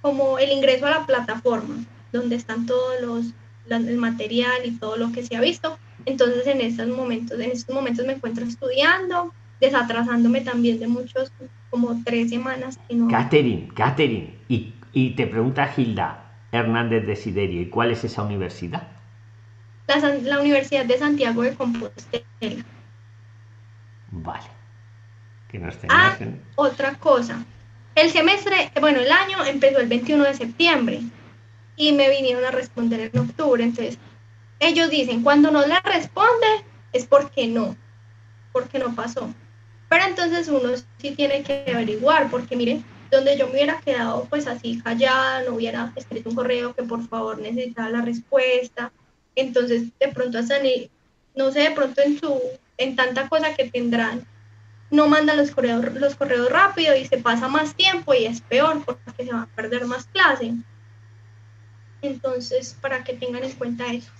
como 0.00 0.38
el 0.38 0.52
ingreso 0.52 0.86
a 0.86 0.90
la 0.90 1.06
plataforma, 1.06 1.84
donde 2.12 2.36
están 2.36 2.66
todos 2.66 3.00
los, 3.00 3.26
la- 3.66 3.76
el 3.78 3.96
material 3.98 4.64
y 4.64 4.78
todo 4.78 4.96
lo 4.96 5.12
que 5.12 5.24
se 5.26 5.36
ha 5.36 5.40
visto. 5.40 5.78
Entonces 6.04 6.46
en 6.46 6.60
estos 6.60 6.88
momentos, 6.88 7.38
en 7.40 7.50
estos 7.50 7.74
momentos 7.74 8.06
me 8.06 8.14
encuentro 8.14 8.44
estudiando, 8.44 9.34
desatrasándome 9.60 10.40
también 10.42 10.78
de 10.80 10.88
muchos, 10.88 11.32
como 11.70 12.02
tres 12.04 12.30
semanas 12.30 12.78
que 12.88 12.94
no. 12.94 13.08
Catherine, 13.08 13.68
Catherine, 13.74 14.38
y, 14.48 14.74
y 14.92 15.10
te 15.10 15.26
pregunta 15.26 15.66
Gilda 15.68 16.24
Hernández 16.52 17.06
de 17.06 17.16
Siderio, 17.16 17.60
¿y 17.62 17.68
cuál 17.68 17.90
es 17.90 18.04
esa 18.04 18.22
universidad? 18.22 18.88
La, 19.86 19.96
la 19.98 20.40
Universidad 20.40 20.84
de 20.84 20.98
Santiago 20.98 21.42
de 21.42 21.54
Compostela. 21.54 22.24
Vale. 24.10 24.44
Que 25.50 25.58
nos 25.58 25.76
Ah, 25.88 26.16
en- 26.20 26.42
otra 26.56 26.94
cosa. 26.94 27.44
El 27.94 28.10
semestre, 28.10 28.70
bueno, 28.80 29.00
el 29.00 29.10
año 29.10 29.44
empezó 29.44 29.78
el 29.78 29.88
21 29.88 30.24
de 30.24 30.34
septiembre 30.34 31.00
y 31.76 31.92
me 31.92 32.08
vinieron 32.10 32.44
a 32.44 32.50
responder 32.50 33.10
en 33.12 33.20
octubre. 33.20 33.62
Entonces, 33.64 33.98
ellos 34.60 34.90
dicen, 34.90 35.22
cuando 35.22 35.50
no 35.50 35.66
le 35.66 35.78
responde 35.80 36.46
es 36.92 37.06
porque 37.06 37.46
no, 37.48 37.76
porque 38.52 38.78
no 38.78 38.94
pasó. 38.94 39.32
Pero 39.88 40.04
entonces 40.04 40.48
uno 40.48 40.70
sí 40.98 41.12
tiene 41.12 41.42
que 41.42 41.64
averiguar, 41.72 42.30
porque 42.30 42.56
miren, 42.56 42.84
donde 43.10 43.36
yo 43.38 43.46
me 43.46 43.54
hubiera 43.54 43.80
quedado 43.80 44.26
pues 44.28 44.46
así 44.46 44.80
callada, 44.80 45.42
no 45.44 45.54
hubiera 45.54 45.92
escrito 45.96 46.28
un 46.28 46.36
correo 46.36 46.74
que 46.74 46.82
por 46.82 47.06
favor 47.08 47.38
necesitaba 47.38 47.90
la 47.90 48.02
respuesta. 48.02 48.92
Entonces, 49.34 49.84
de 49.98 50.08
pronto 50.08 50.38
hasta 50.38 50.58
ni, 50.60 50.90
no 51.34 51.50
sé, 51.52 51.60
de 51.60 51.70
pronto 51.70 52.02
en 52.02 52.18
su, 52.18 52.40
en 52.76 52.96
tanta 52.96 53.28
cosa 53.28 53.54
que 53.54 53.70
tendrán, 53.70 54.26
no 54.90 55.08
mandan 55.08 55.36
los 55.36 55.50
correos, 55.50 55.84
los 55.94 56.14
correos 56.16 56.50
rápido 56.50 56.96
y 56.96 57.06
se 57.06 57.18
pasa 57.18 57.48
más 57.48 57.74
tiempo 57.74 58.14
y 58.14 58.26
es 58.26 58.40
peor 58.40 58.84
porque 58.84 59.24
se 59.24 59.32
va 59.32 59.42
a 59.42 59.46
perder 59.54 59.86
más 59.86 60.06
clase. 60.06 60.54
Entonces, 62.02 62.76
para 62.80 63.04
que 63.04 63.14
tengan 63.14 63.44
en 63.44 63.52
cuenta 63.52 63.86
eso. 63.92 64.10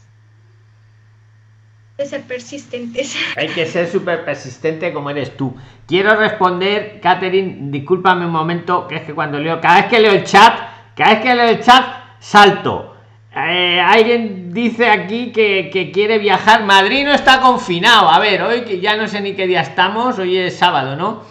De 1.98 2.06
ser 2.06 2.22
persistentes. 2.22 3.16
Hay 3.36 3.48
que 3.48 3.66
ser 3.66 3.88
súper 3.88 4.24
persistente 4.24 4.92
como 4.92 5.10
eres 5.10 5.36
tú. 5.36 5.56
Quiero 5.84 6.14
responder, 6.14 7.00
Catherine, 7.02 7.70
discúlpame 7.72 8.24
un 8.24 8.30
momento, 8.30 8.86
que 8.86 8.96
es 8.96 9.02
que 9.02 9.12
cuando 9.12 9.40
leo, 9.40 9.60
cada 9.60 9.80
vez 9.80 9.86
que 9.86 9.98
leo 9.98 10.12
el 10.12 10.22
chat, 10.22 10.94
cada 10.94 11.14
vez 11.14 11.22
que 11.22 11.34
leo 11.34 11.48
el 11.48 11.60
chat, 11.60 11.84
salto. 12.20 12.94
Eh, 13.34 13.80
alguien 13.80 14.54
dice 14.54 14.88
aquí 14.88 15.32
que, 15.32 15.70
que 15.72 15.90
quiere 15.90 16.18
viajar. 16.18 16.62
Madrid 16.62 17.04
no 17.04 17.12
está 17.12 17.40
confinado. 17.40 18.08
A 18.08 18.20
ver, 18.20 18.42
hoy 18.42 18.62
que 18.62 18.78
ya 18.78 18.96
no 18.96 19.08
sé 19.08 19.20
ni 19.20 19.34
qué 19.34 19.48
día 19.48 19.62
estamos, 19.62 20.20
hoy 20.20 20.36
es 20.36 20.56
sábado, 20.56 20.94
¿no? 20.94 21.24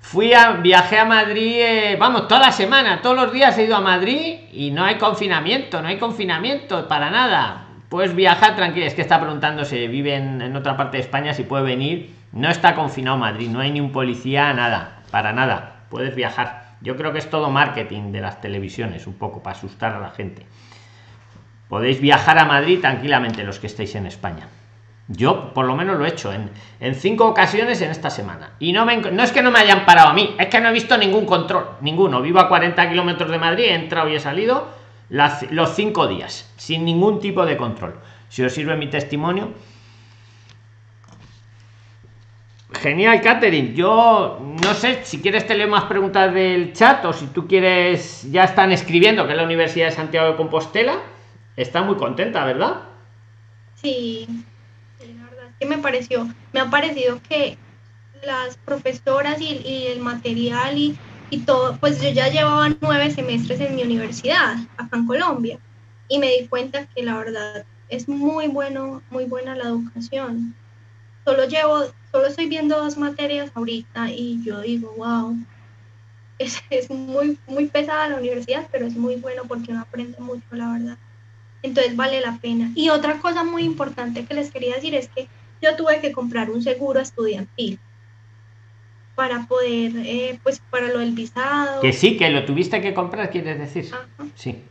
Fui 0.00 0.32
a, 0.32 0.52
viajé 0.52 0.98
a 0.98 1.04
Madrid, 1.04 1.56
eh, 1.58 1.96
vamos, 1.98 2.26
toda 2.26 2.40
la 2.40 2.52
semana, 2.52 3.02
todos 3.02 3.16
los 3.16 3.32
días 3.32 3.58
he 3.58 3.64
ido 3.64 3.76
a 3.76 3.80
Madrid 3.80 4.38
y 4.52 4.70
no 4.70 4.82
hay 4.82 4.94
confinamiento, 4.94 5.82
no 5.82 5.88
hay 5.88 5.98
confinamiento 5.98 6.88
para 6.88 7.10
nada. 7.10 7.65
Puedes 7.96 8.14
viajar 8.14 8.56
tranquilo, 8.56 8.84
es 8.84 8.92
que 8.92 9.00
está 9.00 9.18
preguntando 9.18 9.64
si 9.64 9.88
vive 9.88 10.16
en, 10.16 10.42
en 10.42 10.54
otra 10.54 10.76
parte 10.76 10.98
de 10.98 11.02
España, 11.02 11.32
si 11.32 11.44
puede 11.44 11.64
venir. 11.64 12.14
No 12.30 12.50
está 12.50 12.74
confinado 12.74 13.16
Madrid, 13.16 13.48
no 13.48 13.60
hay 13.60 13.70
ni 13.70 13.80
un 13.80 13.90
policía, 13.90 14.52
nada, 14.52 14.98
para 15.10 15.32
nada. 15.32 15.86
Puedes 15.88 16.14
viajar. 16.14 16.74
Yo 16.82 16.98
creo 16.98 17.14
que 17.14 17.20
es 17.20 17.30
todo 17.30 17.48
marketing 17.48 18.12
de 18.12 18.20
las 18.20 18.42
televisiones, 18.42 19.06
un 19.06 19.14
poco 19.14 19.42
para 19.42 19.56
asustar 19.56 19.94
a 19.94 19.98
la 19.98 20.10
gente. 20.10 20.44
Podéis 21.70 21.98
viajar 21.98 22.38
a 22.38 22.44
Madrid 22.44 22.82
tranquilamente 22.82 23.42
los 23.44 23.58
que 23.58 23.66
estéis 23.66 23.94
en 23.94 24.04
España. 24.04 24.46
Yo 25.08 25.54
por 25.54 25.64
lo 25.64 25.74
menos 25.74 25.96
lo 25.96 26.04
he 26.04 26.10
hecho 26.10 26.34
en, 26.34 26.50
en 26.80 26.94
cinco 26.96 27.26
ocasiones 27.26 27.80
en 27.80 27.90
esta 27.90 28.10
semana. 28.10 28.50
Y 28.58 28.74
no, 28.74 28.84
me, 28.84 28.98
no 28.98 29.22
es 29.22 29.32
que 29.32 29.40
no 29.40 29.50
me 29.50 29.60
hayan 29.60 29.86
parado 29.86 30.10
a 30.10 30.12
mí, 30.12 30.36
es 30.38 30.48
que 30.48 30.60
no 30.60 30.68
he 30.68 30.72
visto 30.72 30.98
ningún 30.98 31.24
control, 31.24 31.66
ninguno. 31.80 32.20
Vivo 32.20 32.40
a 32.40 32.48
40 32.48 32.90
kilómetros 32.90 33.30
de 33.30 33.38
Madrid, 33.38 33.64
he 33.64 33.74
entrado 33.74 34.06
y 34.10 34.16
he 34.16 34.20
salido 34.20 34.84
los 35.08 35.74
cinco 35.74 36.06
días, 36.06 36.52
sin 36.56 36.84
ningún 36.84 37.20
tipo 37.20 37.44
de 37.46 37.56
control. 37.56 37.94
Si 38.28 38.42
os 38.42 38.52
sirve 38.52 38.76
mi 38.76 38.88
testimonio. 38.88 39.52
Genial, 42.72 43.20
Catherine. 43.20 43.74
Yo 43.74 44.38
no 44.62 44.74
sé 44.74 45.04
si 45.04 45.20
quieres 45.20 45.46
te 45.46 45.54
leo 45.54 45.68
más 45.68 45.84
preguntas 45.84 46.34
del 46.34 46.72
chat 46.72 47.04
o 47.04 47.12
si 47.12 47.28
tú 47.28 47.46
quieres. 47.46 48.30
Ya 48.30 48.44
están 48.44 48.72
escribiendo 48.72 49.24
que 49.26 49.32
es 49.32 49.36
la 49.36 49.44
Universidad 49.44 49.86
de 49.86 49.92
Santiago 49.92 50.30
de 50.30 50.36
Compostela. 50.36 50.98
Está 51.56 51.82
muy 51.82 51.96
contenta, 51.96 52.44
¿verdad? 52.44 52.82
Sí, 53.76 54.26
la 54.98 55.30
verdad 55.30 55.36
me 55.64 55.78
pareció, 55.78 56.28
me 56.52 56.60
ha 56.60 56.68
parecido 56.68 57.20
que 57.28 57.56
las 58.24 58.56
profesoras 58.58 59.40
y 59.40 59.86
el 59.86 60.00
material 60.00 60.76
y, 60.76 60.98
y, 61.30 61.38
todo, 61.40 61.76
pues 61.78 62.00
yo 62.00 62.10
ya 62.10 62.28
llevaba 62.28 62.68
nueve 62.80 63.10
semestres 63.10 63.60
en 63.60 63.76
mi 63.76 63.82
universidad, 63.82 64.56
acá 64.76 64.96
en 64.96 65.06
Colombia, 65.06 65.58
y 66.08 66.18
me 66.18 66.28
di 66.28 66.46
cuenta 66.48 66.86
que 66.86 67.02
la 67.02 67.16
verdad 67.16 67.64
es 67.88 68.08
muy 68.08 68.48
bueno, 68.48 69.02
muy 69.10 69.24
buena 69.24 69.56
la 69.56 69.64
educación. 69.64 70.54
Solo 71.24 71.46
llevo, 71.46 71.84
solo 72.12 72.26
estoy 72.26 72.46
viendo 72.46 72.76
dos 72.76 72.96
materias 72.96 73.50
ahorita 73.54 74.10
y 74.10 74.42
yo 74.44 74.60
digo, 74.60 74.94
wow, 74.96 75.36
es, 76.38 76.62
es 76.70 76.90
muy, 76.90 77.38
muy 77.46 77.66
pesada 77.66 78.08
la 78.08 78.16
universidad, 78.16 78.68
pero 78.70 78.86
es 78.86 78.96
muy 78.96 79.16
bueno 79.16 79.42
porque 79.48 79.72
uno 79.72 79.80
aprende 79.80 80.18
mucho, 80.20 80.44
la 80.52 80.72
verdad 80.72 80.98
entonces 81.66 81.96
vale 81.96 82.20
la 82.20 82.38
pena. 82.38 82.70
Y 82.74 82.88
otra 82.88 83.18
cosa 83.18 83.44
muy 83.44 83.64
importante 83.64 84.24
que 84.24 84.34
les 84.34 84.50
quería 84.50 84.74
decir 84.74 84.94
es 84.94 85.08
que 85.08 85.28
yo 85.60 85.76
tuve 85.76 86.00
que 86.00 86.12
comprar 86.12 86.50
un 86.50 86.62
seguro 86.62 87.00
estudiantil 87.00 87.78
para 89.16 89.40
poder, 89.46 89.92
eh, 89.96 90.38
pues 90.42 90.60
para 90.70 90.88
lo 90.88 91.00
del 91.00 91.12
visado. 91.12 91.80
Que 91.80 91.92
sí, 91.92 92.16
que 92.16 92.30
lo 92.30 92.44
tuviste 92.44 92.80
que 92.80 92.94
comprar, 92.94 93.30
quieres 93.30 93.58
decir. 93.58 93.90
Ajá. 93.92 94.06
Sí. 94.36 94.62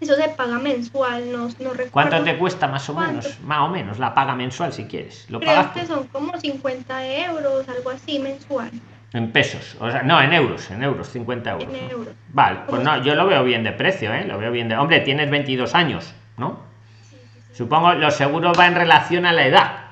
Eso 0.00 0.14
se 0.14 0.28
paga 0.28 0.60
mensual, 0.60 1.32
no, 1.32 1.48
no 1.48 1.70
recuerdo. 1.70 1.90
¿Cuánto 1.90 2.22
te 2.22 2.38
cuesta 2.38 2.68
más 2.68 2.88
o 2.88 2.94
menos? 2.94 3.40
Más 3.40 3.60
o 3.60 3.68
menos, 3.68 3.98
la 3.98 4.14
paga 4.14 4.36
mensual 4.36 4.72
si 4.72 4.84
quieres. 4.84 5.26
¿Lo 5.28 5.40
Creo 5.40 5.56
pagaste? 5.56 5.80
que 5.80 5.86
son 5.86 6.06
como 6.08 6.38
50 6.38 7.06
euros, 7.24 7.68
algo 7.68 7.90
así 7.90 8.20
mensual. 8.20 8.70
En 9.12 9.32
pesos, 9.32 9.76
o 9.80 9.90
sea, 9.90 10.02
no, 10.02 10.20
en 10.20 10.32
euros, 10.34 10.70
en 10.70 10.82
euros, 10.84 11.08
50 11.08 11.50
euros. 11.50 11.74
En 11.74 11.90
euros. 11.90 12.14
Vale, 12.28 12.60
pues 12.68 12.82
no, 12.82 13.02
yo 13.02 13.14
lo 13.14 13.26
veo 13.26 13.42
bien 13.42 13.64
de 13.64 13.72
precio, 13.72 14.12
¿eh? 14.12 14.24
Lo 14.24 14.38
veo 14.38 14.52
bien 14.52 14.68
de... 14.68 14.76
Hombre, 14.76 15.00
tienes 15.00 15.30
22 15.30 15.74
años, 15.74 16.12
¿no? 16.36 16.60
Supongo 17.54 17.94
los 17.94 18.14
seguros 18.14 18.56
va 18.56 18.66
en 18.66 18.74
relación 18.76 19.26
a 19.26 19.32
la 19.32 19.46
edad. 19.46 19.87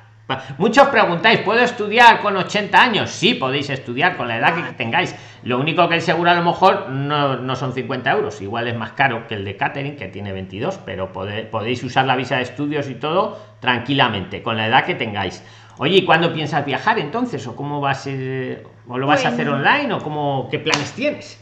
Muchos 0.58 0.88
preguntáis, 0.88 1.40
¿puedo 1.40 1.60
estudiar 1.60 2.20
con 2.20 2.36
80 2.36 2.82
años? 2.82 3.10
Sí, 3.10 3.34
podéis 3.34 3.70
estudiar 3.70 4.16
con 4.16 4.26
la 4.26 4.38
edad 4.38 4.54
que 4.56 4.72
tengáis. 4.72 5.14
Lo 5.44 5.58
único 5.60 5.88
que 5.88 5.94
el 5.94 6.02
seguro 6.02 6.30
a 6.30 6.34
lo 6.34 6.42
mejor 6.42 6.90
no, 6.90 7.36
no 7.36 7.54
son 7.54 7.72
50 7.72 8.10
euros, 8.10 8.40
igual 8.40 8.66
es 8.66 8.76
más 8.76 8.92
caro 8.92 9.28
que 9.28 9.36
el 9.36 9.44
de 9.44 9.56
Catering, 9.56 9.94
que 9.94 10.08
tiene 10.08 10.32
22, 10.32 10.80
pero 10.84 11.12
podéis 11.12 11.84
usar 11.84 12.06
la 12.06 12.16
visa 12.16 12.36
de 12.36 12.42
estudios 12.42 12.88
y 12.88 12.96
todo 12.96 13.38
tranquilamente, 13.60 14.42
con 14.42 14.56
la 14.56 14.66
edad 14.66 14.84
que 14.84 14.96
tengáis. 14.96 15.44
Oye, 15.78 15.98
¿y 15.98 16.04
cuándo 16.04 16.32
piensas 16.32 16.64
viajar 16.64 16.98
entonces? 16.98 17.46
¿O 17.46 17.54
cómo 17.54 17.80
va 17.80 17.92
a 17.92 17.94
ser? 17.94 18.66
¿O 18.88 18.98
lo 18.98 19.06
vas 19.06 19.24
a 19.24 19.28
hacer 19.28 19.48
online? 19.48 19.92
¿O 19.92 20.00
cómo, 20.00 20.48
qué 20.50 20.58
planes 20.58 20.90
tienes? 20.92 21.38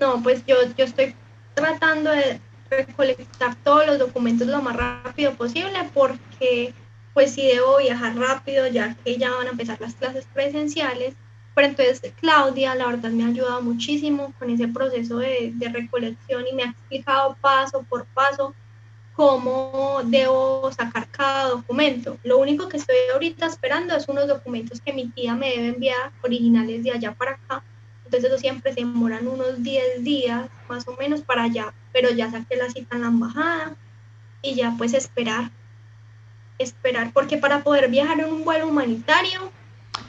No, 0.00 0.20
pues 0.22 0.44
yo, 0.44 0.56
yo 0.76 0.84
estoy 0.84 1.14
tratando 1.54 2.10
de 2.10 2.40
recolectar 2.70 3.54
todos 3.62 3.86
los 3.86 3.98
documentos 3.98 4.48
lo 4.48 4.60
más 4.60 4.74
rápido 4.74 5.32
posible 5.34 5.78
porque 5.94 6.72
pues 7.18 7.32
si 7.32 7.48
debo 7.48 7.78
viajar 7.78 8.16
rápido 8.16 8.68
ya 8.68 8.94
que 9.04 9.16
ya 9.16 9.32
van 9.32 9.48
a 9.48 9.50
empezar 9.50 9.80
las 9.80 9.92
clases 9.94 10.24
presenciales. 10.32 11.14
Pero 11.52 11.66
entonces 11.66 12.12
Claudia, 12.20 12.76
la 12.76 12.86
verdad, 12.86 13.10
me 13.10 13.24
ha 13.24 13.26
ayudado 13.26 13.60
muchísimo 13.60 14.32
con 14.38 14.50
ese 14.50 14.68
proceso 14.68 15.18
de, 15.18 15.50
de 15.52 15.68
recolección 15.68 16.44
y 16.46 16.54
me 16.54 16.62
ha 16.62 16.66
explicado 16.66 17.36
paso 17.40 17.84
por 17.88 18.04
paso 18.14 18.54
cómo 19.14 20.00
debo 20.04 20.70
sacar 20.70 21.08
cada 21.08 21.48
documento. 21.48 22.18
Lo 22.22 22.38
único 22.38 22.68
que 22.68 22.76
estoy 22.76 22.94
ahorita 23.12 23.46
esperando 23.46 23.96
es 23.96 24.06
unos 24.06 24.28
documentos 24.28 24.80
que 24.80 24.92
mi 24.92 25.08
tía 25.08 25.34
me 25.34 25.50
debe 25.50 25.68
enviar 25.70 26.12
originales 26.22 26.84
de 26.84 26.92
allá 26.92 27.14
para 27.14 27.32
acá. 27.32 27.64
Entonces 28.04 28.30
eso 28.30 28.38
siempre 28.38 28.72
se 28.72 28.78
demoran 28.82 29.26
unos 29.26 29.60
10 29.60 30.04
días 30.04 30.48
más 30.68 30.86
o 30.86 30.92
menos 30.96 31.22
para 31.22 31.42
allá, 31.42 31.74
pero 31.92 32.10
ya 32.10 32.30
saqué 32.30 32.54
la 32.54 32.70
cita 32.70 32.94
en 32.94 33.02
la 33.02 33.08
embajada 33.08 33.74
y 34.40 34.54
ya 34.54 34.76
pues 34.78 34.94
esperar, 34.94 35.50
esperar, 36.58 37.12
porque 37.12 37.36
para 37.36 37.62
poder 37.62 37.88
viajar 37.88 38.20
en 38.20 38.26
un 38.26 38.44
vuelo 38.44 38.68
humanitario 38.68 39.50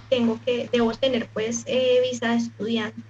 tengo 0.10 0.40
que, 0.46 0.70
debo 0.72 0.92
tener 0.94 1.28
pues 1.28 1.64
eh, 1.68 2.00
visa 2.04 2.30
de 2.30 2.38
estudiante. 2.38 3.02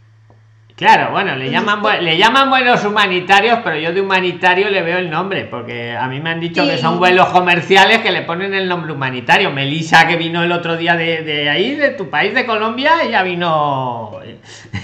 Claro, 0.79 1.11
bueno, 1.11 1.35
le 1.35 1.51
llaman, 1.51 1.81
le 2.05 2.17
llaman 2.17 2.49
vuelos 2.49 2.85
humanitarios, 2.85 3.59
pero 3.65 3.77
yo 3.77 3.91
de 3.91 3.99
humanitario 3.99 4.69
le 4.69 4.81
veo 4.81 4.97
el 4.97 5.09
nombre, 5.09 5.43
porque 5.43 5.91
a 5.91 6.07
mí 6.07 6.21
me 6.21 6.29
han 6.29 6.39
dicho 6.39 6.63
que 6.63 6.77
son 6.77 6.99
vuelos 6.99 7.27
comerciales 7.27 7.99
que 7.99 8.11
le 8.11 8.21
ponen 8.21 8.53
el 8.53 8.69
nombre 8.69 8.93
humanitario. 8.93 9.51
Melissa, 9.51 10.07
que 10.07 10.15
vino 10.15 10.41
el 10.41 10.53
otro 10.53 10.77
día 10.77 10.95
de, 10.95 11.23
de 11.23 11.49
ahí, 11.49 11.75
de 11.75 11.89
tu 11.89 12.09
país, 12.09 12.33
de 12.33 12.45
Colombia, 12.45 13.03
ella 13.03 13.23
vino, 13.23 14.21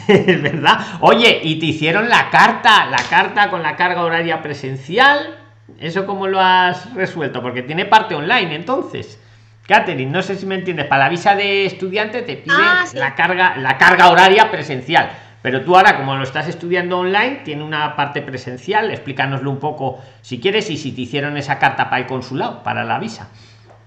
es 0.10 0.42
verdad. 0.42 0.80
Oye, 1.00 1.40
y 1.42 1.60
te 1.60 1.68
hicieron 1.68 2.10
la 2.10 2.30
carta, 2.30 2.88
la 2.88 3.02
carta 3.10 3.50
con 3.50 3.64
la 3.64 3.78
carga 3.78 4.04
horaria 4.04 4.42
presencial. 4.42 5.45
¿Eso 5.80 6.06
cómo 6.06 6.28
lo 6.28 6.40
has 6.40 6.94
resuelto? 6.94 7.42
Porque 7.42 7.64
tiene 7.64 7.86
parte 7.86 8.16
online, 8.16 8.56
entonces. 8.56 9.20
Catherine, 9.68 10.12
no 10.12 10.22
sé 10.22 10.36
si 10.36 10.46
me 10.46 10.56
entiendes, 10.56 10.86
para 10.86 11.06
la 11.06 11.10
visa 11.10 11.36
de 11.36 11.66
estudiante 11.66 12.22
te 12.22 12.38
piden 12.38 12.58
ah, 12.60 12.86
sí. 12.86 12.98
la 12.98 13.16
carga, 13.16 13.58
la 13.58 13.78
carga 13.78 14.12
horaria 14.12 14.52
presencial 14.52 15.10
pero 15.46 15.64
tú 15.64 15.76
ahora, 15.76 15.96
como 15.96 16.16
lo 16.16 16.24
estás 16.24 16.48
estudiando 16.48 16.98
online, 16.98 17.42
tiene 17.46 17.64
una 17.64 17.96
parte 17.96 18.24
presencial. 18.24 18.90
Explícanoslo 18.90 19.52
un 19.52 19.60
poco 19.60 20.02
si 20.24 20.40
quieres 20.40 20.72
y 20.72 20.76
si 20.76 20.92
te 20.92 21.02
hicieron 21.02 21.38
esa 21.38 21.60
carta 21.60 21.88
para 21.88 22.02
el 22.02 22.08
consulado, 22.08 22.64
para 22.64 22.84
la 22.84 22.98
visa. 22.98 23.28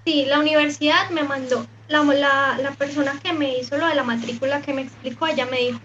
Sí, 0.07 0.25
la 0.27 0.39
universidad 0.39 1.11
me 1.11 1.25
mandó, 1.25 1.67
la, 1.89 2.05
la, 2.05 2.59
la 2.63 2.71
persona 2.79 3.15
que 3.21 3.33
me 3.33 3.59
hizo 3.59 3.77
lo 3.77 3.89
de 3.89 3.97
la 3.97 4.05
matrícula 4.05 4.61
que 4.61 4.73
me 4.73 4.83
explicó, 4.83 5.27
ella 5.27 5.47
me 5.47 5.59
dijo 5.59 5.81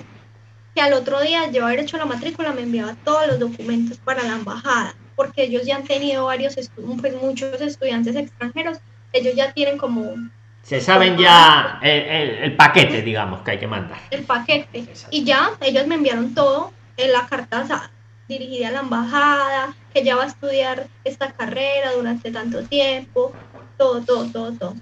que 0.75 0.81
al 0.81 0.93
otro 0.93 1.19
día 1.21 1.49
yo 1.49 1.65
haber 1.65 1.79
hecho 1.79 1.97
la 1.97 2.05
matrícula 2.05 2.51
me 2.51 2.61
enviaba 2.61 2.95
todos 3.03 3.25
los 3.25 3.39
documentos 3.39 3.97
para 3.97 4.21
la 4.21 4.35
embajada, 4.35 4.93
porque 5.15 5.43
ellos 5.43 5.65
ya 5.65 5.77
han 5.77 5.83
tenido 5.83 6.25
varios, 6.25 6.55
pues 7.01 7.21
muchos 7.21 7.61
estudiantes 7.61 8.15
extranjeros, 8.15 8.79
ellos 9.11 9.35
ya 9.35 9.53
tienen 9.53 9.77
como 9.77 10.15
se 10.63 10.79
saben 10.79 11.17
ya 11.17 11.79
el, 11.81 12.03
el, 12.03 12.29
el, 12.43 12.55
paquete, 12.55 13.01
digamos, 13.01 13.41
que 13.41 13.51
hay 13.51 13.59
que 13.59 13.67
mandar. 13.67 13.99
El 14.09 14.23
paquete. 14.23 14.79
Exacto. 14.79 15.09
Y 15.11 15.25
ya 15.25 15.51
ellos 15.59 15.85
me 15.87 15.95
enviaron 15.95 16.33
todo 16.33 16.71
en 16.95 17.11
la 17.11 17.27
carta 17.27 17.91
dirigida 18.29 18.69
a 18.69 18.71
la 18.71 18.79
embajada, 18.79 19.75
que 19.93 20.03
ya 20.03 20.15
va 20.15 20.23
a 20.23 20.27
estudiar 20.27 20.87
esta 21.03 21.33
carrera 21.33 21.91
durante 21.91 22.31
tanto 22.31 22.63
tiempo, 22.63 23.33
todo, 23.77 24.01
todo, 24.01 24.25
todo, 24.27 24.53
todo. 24.53 24.75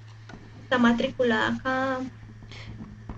Está 0.62 0.78
matriculada 0.78 1.56
acá. 1.56 1.98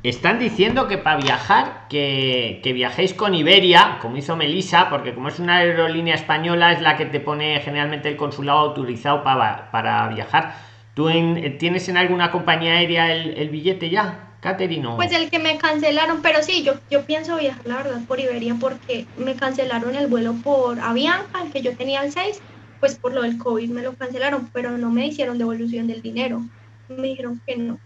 Están 0.05 0.39
diciendo 0.39 0.87
que 0.87 0.99
para 0.99 1.17
viajar, 1.17 1.87
que, 1.89 2.61
viajéis 2.75 3.15
con 3.15 3.35
Iberia, 3.35 3.97
como 4.03 4.19
hizo 4.19 4.37
Melissa, 4.37 4.91
porque 4.91 5.15
como 5.15 5.29
es 5.29 5.39
una 5.39 5.57
aerolínea 5.57 6.15
española, 6.15 6.73
es 6.73 6.83
la 6.83 6.99
que 6.99 7.07
te 7.07 7.21
pone 7.21 7.59
generalmente 7.61 8.11
el 8.11 8.19
consulado 8.19 8.59
autorizado 8.59 9.25
para, 9.25 10.09
viajar 10.15 10.57
¿Tú 10.93 11.09
en, 11.09 11.57
tienes 11.57 11.89
en 11.89 11.97
alguna 11.97 12.31
compañía 12.31 12.75
aérea 12.75 13.15
el, 13.15 13.31
el 13.39 13.49
billete 13.49 13.89
ya, 13.89 14.37
Caterino? 14.41 14.97
Pues 14.97 15.11
el 15.11 15.31
que 15.31 15.39
me 15.39 15.57
cancelaron, 15.57 16.21
pero 16.21 16.43
sí, 16.43 16.63
yo, 16.63 16.75
yo 16.91 17.07
pienso 17.07 17.39
viajar, 17.39 17.67
la 17.67 17.77
verdad, 17.77 18.01
por 18.07 18.21
Iberia 18.21 18.57
porque 18.61 19.07
me 19.17 19.35
cancelaron 19.35 19.97
el 19.97 20.09
vuelo 20.09 20.35
por 20.45 20.81
Avianca, 20.81 21.43
el 21.43 21.51
que 21.51 21.63
yo 21.63 21.75
tenía 21.79 22.05
el 22.05 22.13
6, 22.13 22.43
pues 22.79 22.97
por 22.97 23.15
lo 23.15 23.23
del 23.23 23.39
COVID 23.39 23.71
me 23.71 23.81
lo 23.81 23.95
cancelaron, 23.95 24.51
pero 24.53 24.77
no 24.77 24.91
me 24.91 25.07
hicieron 25.07 25.39
devolución 25.39 25.87
del 25.87 26.03
dinero. 26.03 26.43
Me 26.91 27.09
dijeron 27.09 27.41
que 27.47 27.57
no, 27.57 27.79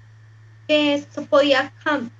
que 0.69 0.95
eso 0.95 1.23
podía, 1.25 1.73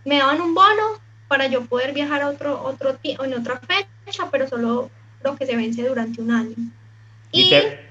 me 0.05 0.19
daban 0.19 0.41
un 0.41 0.55
bono 0.55 0.99
para 1.29 1.47
yo 1.47 1.65
poder 1.67 1.93
viajar 1.93 2.23
a 2.23 2.29
otro, 2.29 2.61
otro 2.65 2.99
en 3.03 3.35
otra 3.35 3.61
fecha, 3.61 4.29
pero 4.33 4.49
solo 4.49 4.91
lo 5.23 5.37
que 5.37 5.47
se 5.47 5.55
vence 5.55 5.87
durante 5.87 6.21
un 6.21 6.33
año. 6.33 6.55
Y, 7.31 7.43
y 7.43 7.51
te, 7.51 7.89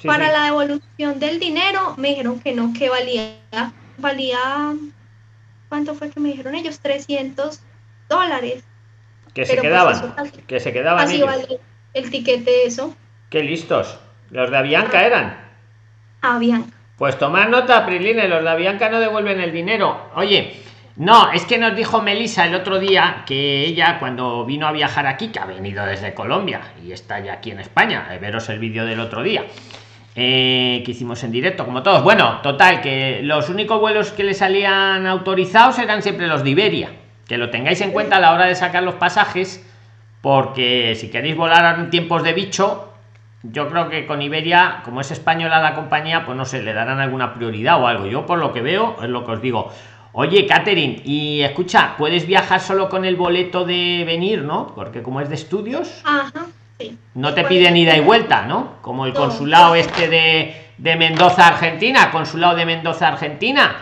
Sí, 0.00 0.06
para 0.06 0.26
sí. 0.26 0.32
la 0.32 0.44
devolución 0.44 1.18
del 1.18 1.38
dinero 1.38 1.94
me 1.98 2.08
dijeron 2.08 2.40
que 2.40 2.54
no, 2.54 2.72
que 2.72 2.88
valía, 2.88 3.36
valía, 3.98 4.74
¿cuánto 5.68 5.94
fue 5.94 6.08
que 6.08 6.20
me 6.20 6.30
dijeron 6.30 6.54
ellos? 6.54 6.80
300 6.80 7.60
dólares. 8.08 8.64
Que 9.34 9.44
se 9.44 9.52
Pero 9.52 9.62
quedaban, 9.62 10.00
pues 10.00 10.12
casi, 10.14 10.42
que 10.42 10.58
se 10.58 10.72
quedaban 10.72 11.04
Así 11.04 11.20
vale 11.20 11.60
el 11.92 12.10
tiquete 12.10 12.64
eso. 12.64 12.96
Qué 13.28 13.42
listos. 13.42 13.98
Los 14.30 14.50
de 14.50 14.56
Avianca 14.56 15.00
ah. 15.00 15.06
eran. 15.06 15.50
Avianca. 16.22 16.76
Pues 17.00 17.18
tomar 17.18 17.48
nota, 17.48 17.86
Priline, 17.86 18.28
los 18.28 18.42
de 18.42 18.50
Avianca 18.50 18.90
no 18.90 19.00
devuelven 19.00 19.40
el 19.40 19.52
dinero. 19.52 20.10
Oye, 20.16 20.52
no, 20.96 21.32
es 21.32 21.46
que 21.46 21.56
nos 21.56 21.74
dijo 21.74 22.02
Melissa 22.02 22.44
el 22.44 22.54
otro 22.54 22.78
día 22.78 23.22
que 23.24 23.64
ella 23.64 23.98
cuando 23.98 24.44
vino 24.44 24.66
a 24.66 24.72
viajar 24.72 25.06
aquí, 25.06 25.28
que 25.28 25.38
ha 25.38 25.46
venido 25.46 25.86
desde 25.86 26.12
Colombia 26.12 26.60
y 26.84 26.92
está 26.92 27.18
ya 27.20 27.32
aquí 27.32 27.52
en 27.52 27.60
España, 27.60 28.06
veros 28.20 28.50
el 28.50 28.58
vídeo 28.58 28.84
del 28.84 29.00
otro 29.00 29.22
día, 29.22 29.46
eh, 30.14 30.82
que 30.84 30.90
hicimos 30.90 31.24
en 31.24 31.32
directo, 31.32 31.64
como 31.64 31.82
todos. 31.82 32.02
Bueno, 32.02 32.40
total, 32.42 32.82
que 32.82 33.20
los 33.22 33.48
únicos 33.48 33.80
vuelos 33.80 34.12
que 34.12 34.22
le 34.24 34.34
salían 34.34 35.06
autorizados 35.06 35.78
eran 35.78 36.02
siempre 36.02 36.26
los 36.26 36.44
de 36.44 36.50
Iberia. 36.50 36.90
Que 37.26 37.38
lo 37.38 37.48
tengáis 37.48 37.80
en 37.80 37.92
cuenta 37.92 38.16
a 38.16 38.20
la 38.20 38.34
hora 38.34 38.44
de 38.44 38.54
sacar 38.56 38.82
los 38.82 38.96
pasajes, 38.96 39.66
porque 40.20 40.94
si 40.96 41.08
queréis 41.08 41.34
volar 41.34 41.78
en 41.78 41.88
tiempos 41.88 42.22
de 42.22 42.34
bicho, 42.34 42.89
yo 43.42 43.68
creo 43.68 43.88
que 43.88 44.06
con 44.06 44.20
Iberia, 44.20 44.82
como 44.84 45.00
es 45.00 45.10
española 45.10 45.60
la 45.60 45.74
compañía, 45.74 46.24
pues 46.26 46.36
no 46.36 46.44
sé, 46.44 46.62
le 46.62 46.72
darán 46.72 47.00
alguna 47.00 47.34
prioridad 47.34 47.82
o 47.82 47.86
algo. 47.86 48.06
Yo 48.06 48.26
por 48.26 48.38
lo 48.38 48.52
que 48.52 48.60
veo, 48.60 48.96
es 49.02 49.08
lo 49.08 49.24
que 49.24 49.32
os 49.32 49.42
digo. 49.42 49.72
Oye, 50.12 50.46
Catherine, 50.46 51.00
y 51.04 51.40
escucha, 51.42 51.94
puedes 51.96 52.26
viajar 52.26 52.60
solo 52.60 52.88
con 52.88 53.04
el 53.04 53.16
boleto 53.16 53.64
de 53.64 54.02
venir, 54.04 54.42
¿no? 54.42 54.72
Porque 54.74 55.02
como 55.02 55.20
es 55.20 55.28
de 55.28 55.36
estudios. 55.36 56.02
Ajá. 56.04 56.46
No 57.14 57.34
te 57.34 57.44
piden 57.44 57.76
ida 57.76 57.96
y 57.96 58.00
vuelta, 58.00 58.46
¿no? 58.46 58.76
Como 58.80 59.06
el 59.06 59.12
consulado 59.12 59.74
este 59.74 60.08
de, 60.08 60.96
Mendoza, 60.96 61.48
Argentina, 61.48 62.10
consulado 62.10 62.56
de 62.56 62.64
Mendoza, 62.64 63.08
Argentina. 63.08 63.76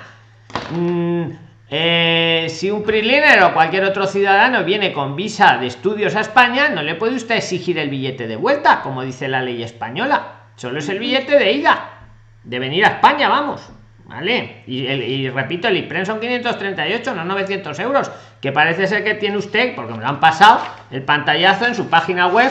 Mm, 0.71 1.31
eh, 1.71 2.47
si 2.49 2.71
un 2.71 2.83
PRIXLINER 2.83 3.43
o 3.43 3.53
cualquier 3.53 3.85
otro 3.85 4.07
ciudadano 4.07 4.65
viene 4.65 4.93
con 4.93 5.17
visa 5.17 5.59
de 5.59 5.67
estudios 5.67 6.17
a 6.17 6.21
España, 6.21 6.71
no 6.71 6.83
le 6.83 6.95
puede 6.95 7.17
usted 7.17 7.37
exigir 7.37 7.79
el 7.79 7.91
billete 7.91 8.27
de 8.27 8.37
vuelta, 8.37 8.81
como 8.83 9.03
dice 9.03 9.29
la 9.29 9.43
ley 9.43 9.63
española. 9.63 10.47
Solo 10.57 10.79
es 10.79 10.89
el 10.89 10.99
billete 10.99 11.39
de 11.39 11.53
ida, 11.53 11.91
de 12.45 12.59
venir 12.59 12.85
a 12.85 12.89
España, 12.89 13.29
vamos. 13.29 13.69
¿Vale? 14.07 14.63
Y, 14.67 15.29
repito, 15.29 15.69
el 15.69 15.77
IPREN 15.77 16.07
son 16.07 16.19
538, 16.19 17.15
no 17.15 17.27
900 17.27 17.79
euros, 17.81 18.11
que 18.41 18.53
parece 18.53 18.87
ser 18.87 19.05
que 19.05 19.15
tiene 19.15 19.37
usted, 19.37 19.75
porque 19.75 19.93
me 19.93 20.01
lo 20.01 20.09
han 20.09 20.19
pasado, 20.19 20.63
el 20.91 21.03
pantallazo 21.03 21.67
en 21.67 21.75
su 21.75 21.91
página 21.91 22.27
web 22.29 22.51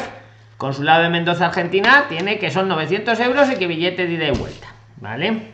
Consulado 0.57 1.03
de 1.03 1.09
Mendoza, 1.09 1.45
Argentina, 1.45 2.05
tiene 2.09 2.39
que 2.39 2.49
son 2.49 2.67
900 2.67 3.19
euros 3.19 3.51
y 3.51 3.57
que 3.57 3.67
billete 3.67 4.07
de 4.07 4.13
ida 4.13 4.27
y 4.27 4.31
vuelta. 4.31 4.67
¿Vale? 4.97 5.53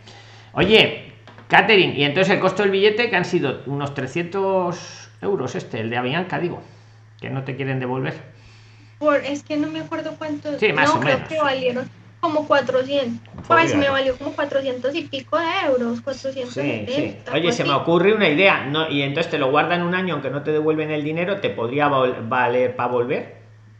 Oye, 0.53 1.12
Catherine, 1.53 1.93
y 1.95 2.03
entonces 2.03 2.33
el 2.33 2.39
costo 2.39 2.63
del 2.63 2.71
billete 2.71 3.11
que 3.11 3.15
han 3.15 3.25
sido 3.25 3.61
unos 3.67 3.93
300 3.93 5.09
euros 5.21 5.53
este, 5.53 5.81
el 5.81 5.91
de 5.91 5.97
Avianca, 5.97 6.39
digo, 6.39 6.63
que 7.21 7.29
no 7.29 7.43
te 7.43 7.55
quieren 7.55 7.79
devolver. 7.79 8.15
Por, 8.97 9.17
es 9.17 9.43
que 9.43 9.55
no 9.55 9.67
me 9.67 9.81
acuerdo 9.81 10.15
cuánto. 10.17 10.57
Sí, 10.57 10.73
más 10.73 10.89
no, 10.89 10.95
o 10.95 10.99
creo 10.99 11.17
menos. 11.17 11.29
que 11.29 11.39
valieron 11.39 11.87
como 12.19 12.47
400. 12.47 13.45
Pues 13.45 13.75
me 13.75 13.87
valió 13.87 14.17
como 14.17 14.31
400 14.31 14.95
y 14.95 15.03
pico 15.03 15.37
de 15.37 15.45
euros, 15.67 16.01
400. 16.01 16.51
Sí, 16.51 16.85
sí. 16.87 17.17
Oye, 17.31 17.51
se 17.51 17.63
me 17.65 17.73
ocurre 17.73 18.13
una 18.13 18.29
idea, 18.29 18.65
¿no? 18.65 18.89
Y 18.89 19.03
entonces 19.03 19.29
te 19.29 19.37
lo 19.37 19.51
guardan 19.51 19.83
un 19.83 19.93
año, 19.93 20.15
aunque 20.15 20.31
no 20.31 20.41
te 20.41 20.51
devuelven 20.51 20.89
el 20.89 21.03
dinero, 21.03 21.39
¿te 21.39 21.51
podría 21.51 21.87
valer 21.87 22.75
para 22.75 22.91
volver? 22.91 23.35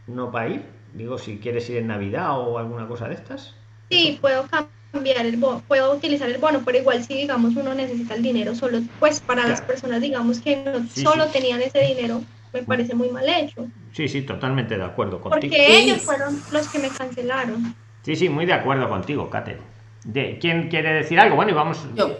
¿No 0.06 0.30
para 0.30 0.48
ir? 0.48 0.62
Digo, 0.92 1.18
si 1.18 1.38
quieres 1.38 1.68
ir 1.70 1.78
en 1.78 1.88
Navidad 1.88 2.38
o 2.38 2.56
alguna 2.56 2.86
cosa 2.86 3.08
de 3.08 3.14
estas. 3.14 3.56
Sí, 3.90 4.16
puedo 4.20 4.42
cambiar 4.42 4.83
el 4.94 5.36
bono, 5.36 5.62
puedo 5.66 5.94
utilizar 5.94 6.28
el 6.28 6.38
bono, 6.38 6.62
pero 6.64 6.78
igual 6.78 7.04
si 7.04 7.14
digamos 7.14 7.56
uno 7.56 7.74
necesita 7.74 8.14
el 8.14 8.22
dinero 8.22 8.54
solo, 8.54 8.80
pues 9.00 9.20
para 9.20 9.46
las 9.46 9.60
personas 9.60 10.00
digamos 10.00 10.40
que 10.40 10.56
no 10.56 10.86
solo 10.88 11.26
tenían 11.26 11.60
ese 11.60 11.80
dinero, 11.80 12.22
me 12.52 12.62
parece 12.62 12.94
muy 12.94 13.08
mal 13.10 13.28
hecho. 13.28 13.66
Sí, 13.92 14.08
sí, 14.08 14.22
totalmente 14.22 14.76
de 14.76 14.84
acuerdo 14.84 15.20
contigo. 15.20 15.52
Porque 15.52 15.78
ellos 15.78 16.02
fueron 16.02 16.40
los 16.52 16.68
que 16.68 16.78
me 16.78 16.88
cancelaron. 16.88 17.74
Sí, 18.02 18.16
sí, 18.16 18.28
muy 18.28 18.46
de 18.46 18.52
acuerdo 18.52 18.88
contigo, 18.88 19.28
Kate. 19.30 19.58
De, 20.04 20.38
¿Quién 20.40 20.68
quiere 20.68 20.92
decir 20.92 21.18
algo? 21.18 21.36
Bueno, 21.36 21.50
y 21.50 21.54
vamos. 21.54 21.78
Yo. 21.94 22.16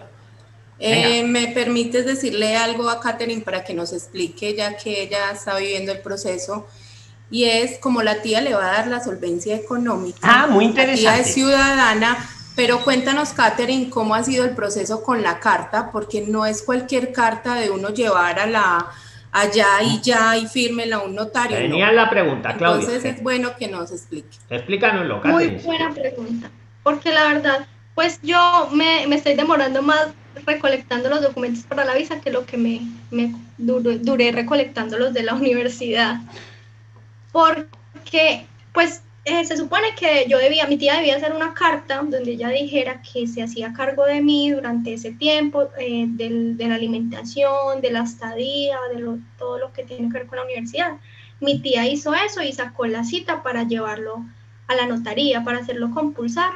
Eh, 0.79 1.23
¿Me 1.23 1.47
permites 1.47 2.05
decirle 2.05 2.57
algo 2.57 2.89
a 2.89 2.99
Catherine 2.99 3.41
para 3.41 3.63
que 3.63 3.73
nos 3.73 3.93
explique, 3.93 4.55
ya 4.55 4.75
que 4.75 5.03
ella 5.03 5.31
está 5.31 5.57
viviendo 5.57 5.91
el 5.91 5.99
proceso? 5.99 6.67
y 7.31 7.45
es 7.45 7.79
como 7.79 8.03
la 8.03 8.21
tía 8.21 8.41
le 8.41 8.53
va 8.53 8.69
a 8.69 8.73
dar 8.73 8.87
la 8.87 9.03
solvencia 9.03 9.55
económica. 9.55 10.19
Ah, 10.21 10.47
muy 10.47 10.65
interesante. 10.65 11.03
La 11.03 11.13
tía 11.13 11.21
es 11.21 11.33
ciudadana, 11.33 12.29
pero 12.55 12.81
cuéntanos, 12.83 13.33
Catherine, 13.33 13.89
cómo 13.89 14.15
ha 14.15 14.23
sido 14.23 14.45
el 14.45 14.51
proceso 14.51 15.03
con 15.03 15.21
la 15.21 15.39
carta, 15.39 15.91
porque 15.91 16.25
no 16.27 16.45
es 16.45 16.61
cualquier 16.61 17.11
carta 17.11 17.55
de 17.55 17.69
uno 17.69 17.89
llevar 17.89 18.39
a 18.39 18.45
la 18.45 18.87
allá 19.31 19.83
y 19.83 19.99
ya 20.01 20.37
y 20.37 20.47
fírmela 20.47 20.97
a 20.97 20.99
un 21.01 21.13
notario. 21.13 21.57
Tenía 21.57 21.91
la 21.91 22.09
pregunta, 22.09 22.55
Claudia. 22.55 22.85
Entonces 22.85 23.15
es 23.15 23.21
bueno 23.21 23.55
que 23.57 23.67
nos 23.67 23.91
explique. 23.91 24.37
Explícanoslo, 24.49 25.21
Catherine. 25.21 25.53
Muy 25.53 25.63
buena 25.63 25.93
pregunta, 25.93 26.49
porque 26.83 27.11
la 27.11 27.27
verdad, 27.27 27.65
pues 27.95 28.19
yo 28.23 28.69
me, 28.71 29.05
me 29.07 29.17
estoy 29.17 29.35
demorando 29.35 29.81
más 29.81 30.07
recolectando 30.45 31.09
los 31.09 31.21
documentos 31.21 31.63
para 31.63 31.85
la 31.85 31.95
visa 31.95 32.21
que 32.21 32.29
lo 32.29 32.45
que 32.45 32.57
me, 32.57 32.81
me 33.11 33.33
duré 33.57 34.31
recolectando 34.31 34.97
los 34.97 35.13
de 35.13 35.23
la 35.23 35.33
universidad 35.35 36.19
porque 37.35 38.45
pues 38.73 39.03
eh, 39.27 39.43
se 39.43 39.57
supone 39.57 39.95
que 39.95 40.27
yo 40.29 40.37
debía, 40.37 40.67
mi 40.67 40.77
tía 40.77 40.97
debía 40.97 41.15
hacer 41.15 41.33
una 41.33 41.55
carta 41.55 41.97
donde 41.97 42.19
ella 42.19 42.49
dijera 42.49 43.01
que 43.01 43.25
se 43.25 43.41
hacía 43.41 43.73
cargo 43.73 44.05
de 44.05 44.21
mí 44.21 44.51
durante 44.51 44.93
ese 44.93 45.13
tiempo, 45.13 45.69
eh, 45.79 46.05
de 46.07 46.67
la 46.67 46.75
alimentación, 46.75 47.81
de 47.81 47.91
la 47.91 48.03
estadía, 48.03 48.77
de 48.93 49.03
todo 49.39 49.57
lo 49.57 49.73
que 49.73 49.83
tiene 49.83 50.09
que 50.11 50.19
ver 50.19 50.27
con 50.27 50.37
la 50.37 50.45
universidad. 50.45 50.97
Mi 51.39 51.59
tía 51.59 51.87
hizo 51.87 52.13
eso 52.13 52.43
y 52.43 52.53
sacó 52.53 52.85
la 52.85 53.03
cita 53.03 53.41
para 53.41 53.63
llevarlo 53.63 54.23
a 54.67 54.75
la 54.75 54.85
notaría, 54.85 55.43
para 55.43 55.57
hacerlo 55.57 55.89
compulsar. 55.89 56.53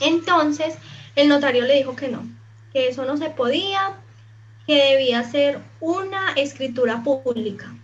Entonces, 0.00 0.78
el 1.16 1.28
notario 1.28 1.64
le 1.64 1.76
dijo 1.76 1.94
que 1.94 2.08
no, 2.08 2.26
que 2.72 2.88
eso 2.88 3.04
no 3.04 3.18
se 3.18 3.28
podía, 3.28 3.94
que 4.66 4.74
debía 4.74 5.22
ser 5.22 5.60
una 5.80 6.32
escritura 6.32 7.02
pública. 7.02 7.74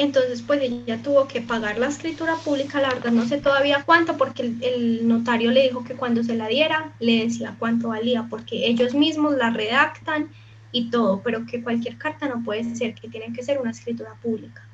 Entonces, 0.00 0.40
pues 0.40 0.62
ella 0.62 1.02
tuvo 1.02 1.28
que 1.28 1.42
pagar 1.42 1.78
la 1.78 1.88
escritura 1.88 2.34
pública, 2.36 2.80
la 2.80 2.88
verdad 2.88 3.10
no 3.10 3.26
sé 3.26 3.36
todavía 3.36 3.82
cuánto, 3.84 4.16
porque 4.16 4.50
el, 4.62 5.06
notario 5.06 5.50
le 5.50 5.64
dijo 5.64 5.84
que 5.84 5.92
cuando 5.92 6.24
se 6.24 6.34
la 6.36 6.48
diera, 6.48 6.92
le 7.00 7.24
decía 7.24 7.54
cuánto 7.58 7.88
valía, 7.88 8.26
porque 8.30 8.66
ellos 8.66 8.94
mismos 8.94 9.34
la 9.34 9.50
redactan 9.50 10.30
y 10.72 10.88
todo, 10.88 11.20
pero 11.22 11.44
que 11.44 11.62
cualquier 11.62 11.98
carta 11.98 12.28
no 12.28 12.42
puede 12.42 12.74
ser, 12.74 12.94
que 12.94 13.10
tiene 13.10 13.30
que 13.34 13.42
ser 13.42 13.60
una 13.60 13.72
escritura 13.72 14.14
pública. 14.22 14.66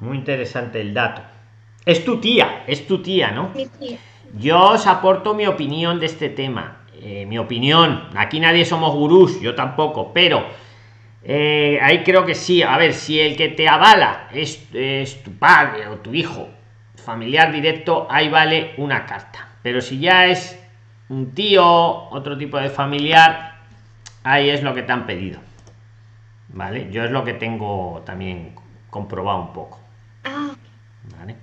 Muy 0.00 0.18
interesante 0.18 0.82
el 0.82 0.92
dato. 0.92 1.22
Es 1.86 2.04
tu 2.04 2.20
tía, 2.20 2.64
es 2.66 2.86
tu 2.86 3.00
tía, 3.00 3.30
¿no? 3.30 3.48
Mi 3.54 3.64
tía. 3.64 3.96
Yo 4.38 4.72
os 4.72 4.86
aporto 4.86 5.32
mi 5.32 5.46
opinión 5.46 6.00
de 6.00 6.04
este 6.04 6.28
tema. 6.28 6.82
Eh, 7.00 7.24
mi 7.24 7.38
opinión, 7.38 8.10
aquí 8.14 8.40
nadie 8.40 8.66
somos 8.66 8.94
gurús, 8.94 9.40
yo 9.40 9.54
tampoco, 9.54 10.12
pero 10.12 10.44
eh, 11.24 11.78
ahí 11.80 12.02
creo 12.02 12.26
que 12.26 12.34
sí. 12.34 12.62
A 12.62 12.76
ver, 12.76 12.94
si 12.94 13.20
el 13.20 13.36
que 13.36 13.48
te 13.48 13.68
avala 13.68 14.28
es, 14.32 14.68
tu 15.22 15.32
padre 15.32 15.88
o 15.88 15.96
tu 15.98 16.14
hijo, 16.14 16.48
familiar 16.96 17.52
directo, 17.52 18.06
ahí 18.10 18.28
vale 18.28 18.74
una 18.76 19.06
carta. 19.06 19.48
Pero 19.62 19.80
si 19.80 19.98
ya 20.00 20.26
es 20.26 20.58
un 21.08 21.32
tío, 21.32 21.64
otro 21.64 22.36
tipo 22.36 22.58
de 22.58 22.70
familiar, 22.70 23.60
ahí 24.24 24.50
es 24.50 24.62
lo 24.62 24.74
que 24.74 24.82
te 24.82 24.92
han 24.92 25.06
pedido. 25.06 25.40
¿Vale? 26.48 26.90
Yo 26.90 27.04
es 27.04 27.10
lo 27.10 27.24
que 27.24 27.34
tengo 27.34 28.02
también 28.04 28.54
comprobado 28.90 29.40
un 29.40 29.52
poco. 29.52 29.80
Ah. 30.24 30.50
¿Vale? 31.18 31.36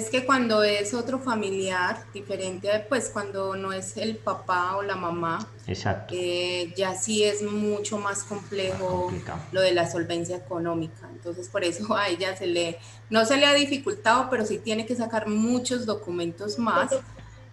Es 0.00 0.08
que 0.08 0.24
cuando 0.24 0.62
es 0.62 0.94
otro 0.94 1.18
familiar, 1.18 1.98
diferente, 2.14 2.70
pues 2.88 3.10
cuando 3.10 3.54
no 3.54 3.70
es 3.70 3.98
el 3.98 4.16
papá 4.16 4.76
o 4.76 4.82
la 4.82 4.96
mamá, 4.96 5.46
Exacto. 5.66 6.14
Eh, 6.16 6.72
ya 6.74 6.94
sí 6.94 7.22
es 7.22 7.42
mucho 7.42 7.98
más 7.98 8.24
complejo 8.24 9.12
lo 9.52 9.60
de 9.60 9.72
la 9.72 9.90
solvencia 9.90 10.38
económica. 10.38 11.06
Entonces, 11.12 11.50
por 11.50 11.64
eso 11.64 11.94
a 11.94 12.08
ella 12.08 12.34
se 12.34 12.46
le, 12.46 12.78
no 13.10 13.26
se 13.26 13.36
le 13.36 13.44
ha 13.44 13.52
dificultado, 13.52 14.28
pero 14.30 14.46
sí 14.46 14.58
tiene 14.58 14.86
que 14.86 14.96
sacar 14.96 15.28
muchos 15.28 15.84
documentos 15.84 16.58
más. 16.58 16.92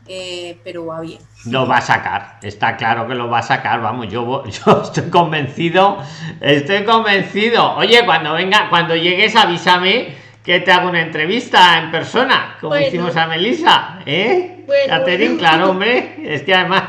Eh, 0.07 0.57
pero 0.63 0.85
va 0.85 1.01
bien. 1.01 1.19
Lo 1.47 1.67
va 1.67 1.79
a 1.79 1.81
sacar, 1.81 2.39
está 2.41 2.77
claro 2.77 3.09
que 3.09 3.13
lo 3.13 3.29
va 3.29 3.39
a 3.39 3.43
sacar, 3.43 3.81
vamos, 3.81 4.07
yo, 4.07 4.45
yo 4.65 4.81
estoy 4.83 5.09
convencido, 5.09 5.97
estoy 6.39 6.85
convencido. 6.85 7.75
Oye, 7.75 8.05
cuando 8.05 8.31
venga, 8.31 8.69
cuando 8.69 8.95
llegues, 8.95 9.35
avísame 9.35 10.26
que 10.47 10.61
te 10.61 10.71
hago 10.71 10.87
una 10.87 11.01
entrevista 11.01 11.77
en 11.77 11.91
persona, 11.91 12.55
como 12.61 12.77
hicimos 12.77 13.17
a 13.17 13.27
Melissa, 13.27 13.99
¿eh? 14.05 14.63
Catherine, 14.87 15.35
claro, 15.35 15.71
hombre, 15.71 16.15
es 16.23 16.43
que 16.43 16.55
además... 16.55 16.83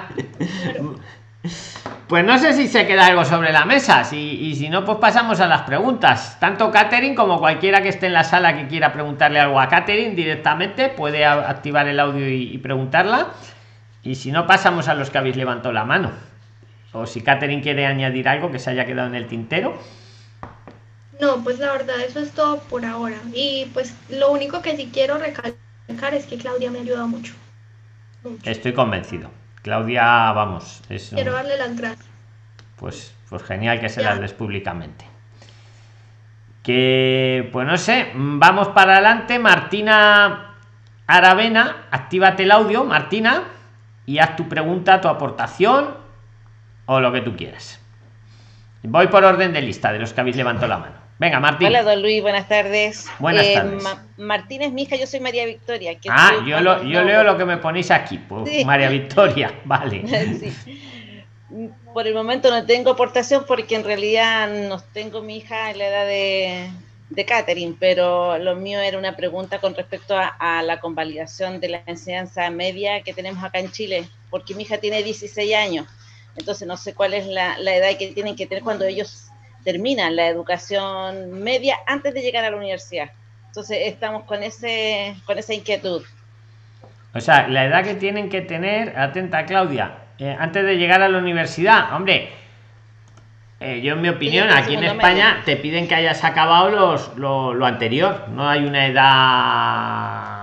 Pues 2.07 2.25
no 2.25 2.39
sé 2.39 2.53
si 2.53 2.69
se 2.69 2.87
queda 2.87 3.07
algo 3.07 3.25
sobre 3.25 3.51
la 3.51 3.65
mesa, 3.65 4.05
si, 4.05 4.17
y 4.17 4.55
si 4.55 4.69
no, 4.69 4.85
pues 4.85 4.99
pasamos 4.99 5.41
a 5.41 5.49
las 5.49 5.63
preguntas. 5.63 6.39
Tanto 6.39 6.71
Catherine 6.71 7.17
como 7.17 7.41
cualquiera 7.41 7.83
que 7.83 7.89
esté 7.89 8.07
en 8.07 8.13
la 8.13 8.23
sala 8.23 8.57
que 8.57 8.69
quiera 8.69 8.93
preguntarle 8.93 9.41
algo 9.41 9.61
a 9.61 9.69
Catherine 9.69 10.15
directamente 10.15 10.89
puede 10.89 11.25
activar 11.27 11.89
el 11.89 11.99
audio 11.99 12.29
y, 12.31 12.55
y 12.55 12.59
preguntarla. 12.59 13.27
Y 14.05 14.15
si 14.15 14.31
no, 14.31 14.47
pasamos 14.47 14.87
a 14.87 14.95
los 14.95 15.11
que 15.11 15.19
habéis 15.19 15.35
levantado 15.35 15.73
la 15.73 15.85
mano. 15.85 16.13
O 16.93 17.07
si 17.07 17.23
Catherine 17.23 17.61
quiere 17.61 17.87
añadir 17.87 18.29
algo 18.29 18.53
que 18.53 18.61
se 18.61 18.71
haya 18.71 18.87
quedado 18.87 19.09
en 19.09 19.17
el 19.17 19.27
tintero. 19.27 19.77
No, 21.21 21.43
pues 21.43 21.59
la 21.59 21.73
verdad 21.73 22.01
eso 22.01 22.21
es 22.21 22.31
todo 22.33 22.61
por 22.61 22.85
ahora. 22.85 23.17
Y 23.35 23.67
pues 23.75 23.95
lo 24.09 24.31
único 24.31 24.63
que 24.63 24.77
sí 24.77 24.91
quiero 24.93 25.19
recalcar 25.19 26.15
es 26.15 26.27
que 26.27 26.39
Claudia 26.39 26.71
me 26.71 26.81
ayuda 26.81 27.07
mucho. 27.07 27.35
mucho. 28.23 28.49
Estoy 28.49 28.73
convencido. 28.73 29.31
Claudia, 29.63 30.33
vamos. 30.33 30.83
Es 30.89 31.11
quiero 31.13 31.33
darle 31.33 31.57
las 31.57 31.77
gracias. 31.77 32.07
Pues, 32.77 33.13
pues 33.29 33.43
genial 33.43 33.81
que 33.81 33.89
se 33.89 34.03
las 34.03 34.21
des 34.21 34.33
públicamente. 34.33 35.05
Que, 36.63 37.49
pues 37.53 37.67
no 37.67 37.77
sé, 37.77 38.13
vamos 38.15 38.69
para 38.69 38.95
adelante. 38.95 39.39
Martina 39.39 40.55
Aravena, 41.07 41.87
actívate 41.91 42.43
el 42.45 42.51
audio, 42.51 42.85
Martina, 42.85 43.45
y 44.07 44.19
haz 44.19 44.37
tu 44.37 44.49
pregunta, 44.49 45.01
tu 45.01 45.09
aportación 45.09 45.97
o 46.85 47.01
lo 47.01 47.11
que 47.13 47.23
tú 47.23 47.35
quieras. 47.35 47.81
Voy 48.83 49.09
por 49.09 49.25
orden 49.25 49.53
de 49.53 49.63
lista 49.63 49.93
de 49.93 49.99
los 49.99 50.13
que 50.13 50.21
habéis 50.21 50.37
levantado 50.37 50.69
la 50.69 50.79
mano. 50.79 50.98
Venga, 51.19 51.41
Martín. 51.41 51.67
Hola, 51.67 51.83
don 51.83 52.01
Luis, 52.01 52.23
buenas 52.23 52.49
tardes. 52.49 53.07
Buenas 53.19 53.45
eh, 53.45 53.55
tardes. 53.55 53.83
Martín 54.17 54.63
es 54.63 54.73
mi 54.73 54.83
hija, 54.83 54.97
yo 54.97 55.07
soy 55.07 55.21
María 55.21 55.47
Victoria. 55.47 55.99
ah, 56.09 56.45
yo, 56.47 56.61
lo, 56.61 56.83
yo 56.85 57.03
leo 57.03 57.25
lo 57.25 57.37
que 57.37 57.45
me 57.45 57.57
ponéis 57.57 57.91
aquí. 57.91 58.19
Pues, 58.19 58.65
María 58.65 58.89
Victoria, 58.89 59.53
vale. 59.65 60.05
Por 61.93 62.07
el 62.07 62.15
momento 62.15 62.51
no 62.51 62.65
tengo 62.67 62.91
aportación 62.91 63.45
porque 63.49 63.75
en 63.75 63.85
realidad 63.85 64.49
no 64.69 64.81
tengo 64.93 65.23
mi 65.23 65.39
hija 65.39 65.71
en 65.71 65.79
la 65.79 65.89
edad 65.89 66.07
de, 66.07 66.71
de 67.11 67.25
Catherine, 67.25 67.75
pero 67.79 68.39
lo 68.39 68.57
mío 68.57 68.81
era 68.81 68.99
una 68.99 69.17
pregunta 69.17 69.61
con 69.61 69.75
respecto 69.75 70.15
a, 70.17 70.63
la 70.63 70.79
convalidación 70.81 71.61
de 71.61 71.69
la 71.69 71.83
enseñanza 71.87 72.51
media 72.51 73.03
que 73.03 73.15
tenemos 73.15 73.43
acá 73.43 73.59
en 73.59 73.71
Chile, 73.71 74.09
porque 74.31 74.55
mi 74.55 74.65
hija 74.65 74.79
tiene 74.79 75.03
16 75.03 75.55
años, 75.55 75.87
entonces 76.37 76.69
no 76.69 76.77
sé 76.77 76.95
cuál 76.95 77.15
es 77.15 77.27
la, 77.27 77.57
edad 77.57 77.97
que 77.99 78.09
tienen 78.09 78.37
que 78.37 78.47
tener 78.47 78.63
cuando 78.63 78.85
ellos 78.85 79.28
terminan 79.65 80.17
la 80.17 80.29
educación 80.29 81.43
media 81.43 81.77
antes 81.87 82.15
de 82.15 82.23
llegar 82.23 82.45
a 82.45 82.51
la 82.51 82.57
universidad. 82.57 83.11
Entonces 83.47 83.79
estamos 83.85 84.25
con, 84.25 84.43
ese, 84.43 85.17
con 85.25 85.39
esa 85.39 85.55
inquietud. 85.55 86.03
O 87.15 87.21
sea, 87.21 87.49
la 87.49 87.65
edad 87.65 87.83
que 87.85 87.95
tienen 87.95 88.29
que 88.29 88.43
tener, 88.43 88.99
atenta 88.99 89.47
Claudia, 89.47 89.99
eh, 90.19 90.37
antes 90.39 90.65
de 90.65 90.77
llegar 90.77 91.03
a 91.03 91.09
la 91.09 91.19
universidad, 91.19 91.95
hombre, 91.95 92.31
eh, 93.61 93.81
yo 93.83 93.95
en 93.95 94.03
mi 94.03 94.09
opinión, 94.09 94.51
aquí 94.51 94.75
en 94.75 94.85
España 94.85 95.43
te 95.45 95.57
piden 95.57 95.89
que 95.89 95.95
hayas 95.97 96.23
acabado 96.23 96.71
los, 96.71 97.17
lo, 97.17 97.67
anterior. 97.67 98.27
No 98.29 98.49
hay 98.49 98.65
una 98.65 98.87
edad. 98.87 100.38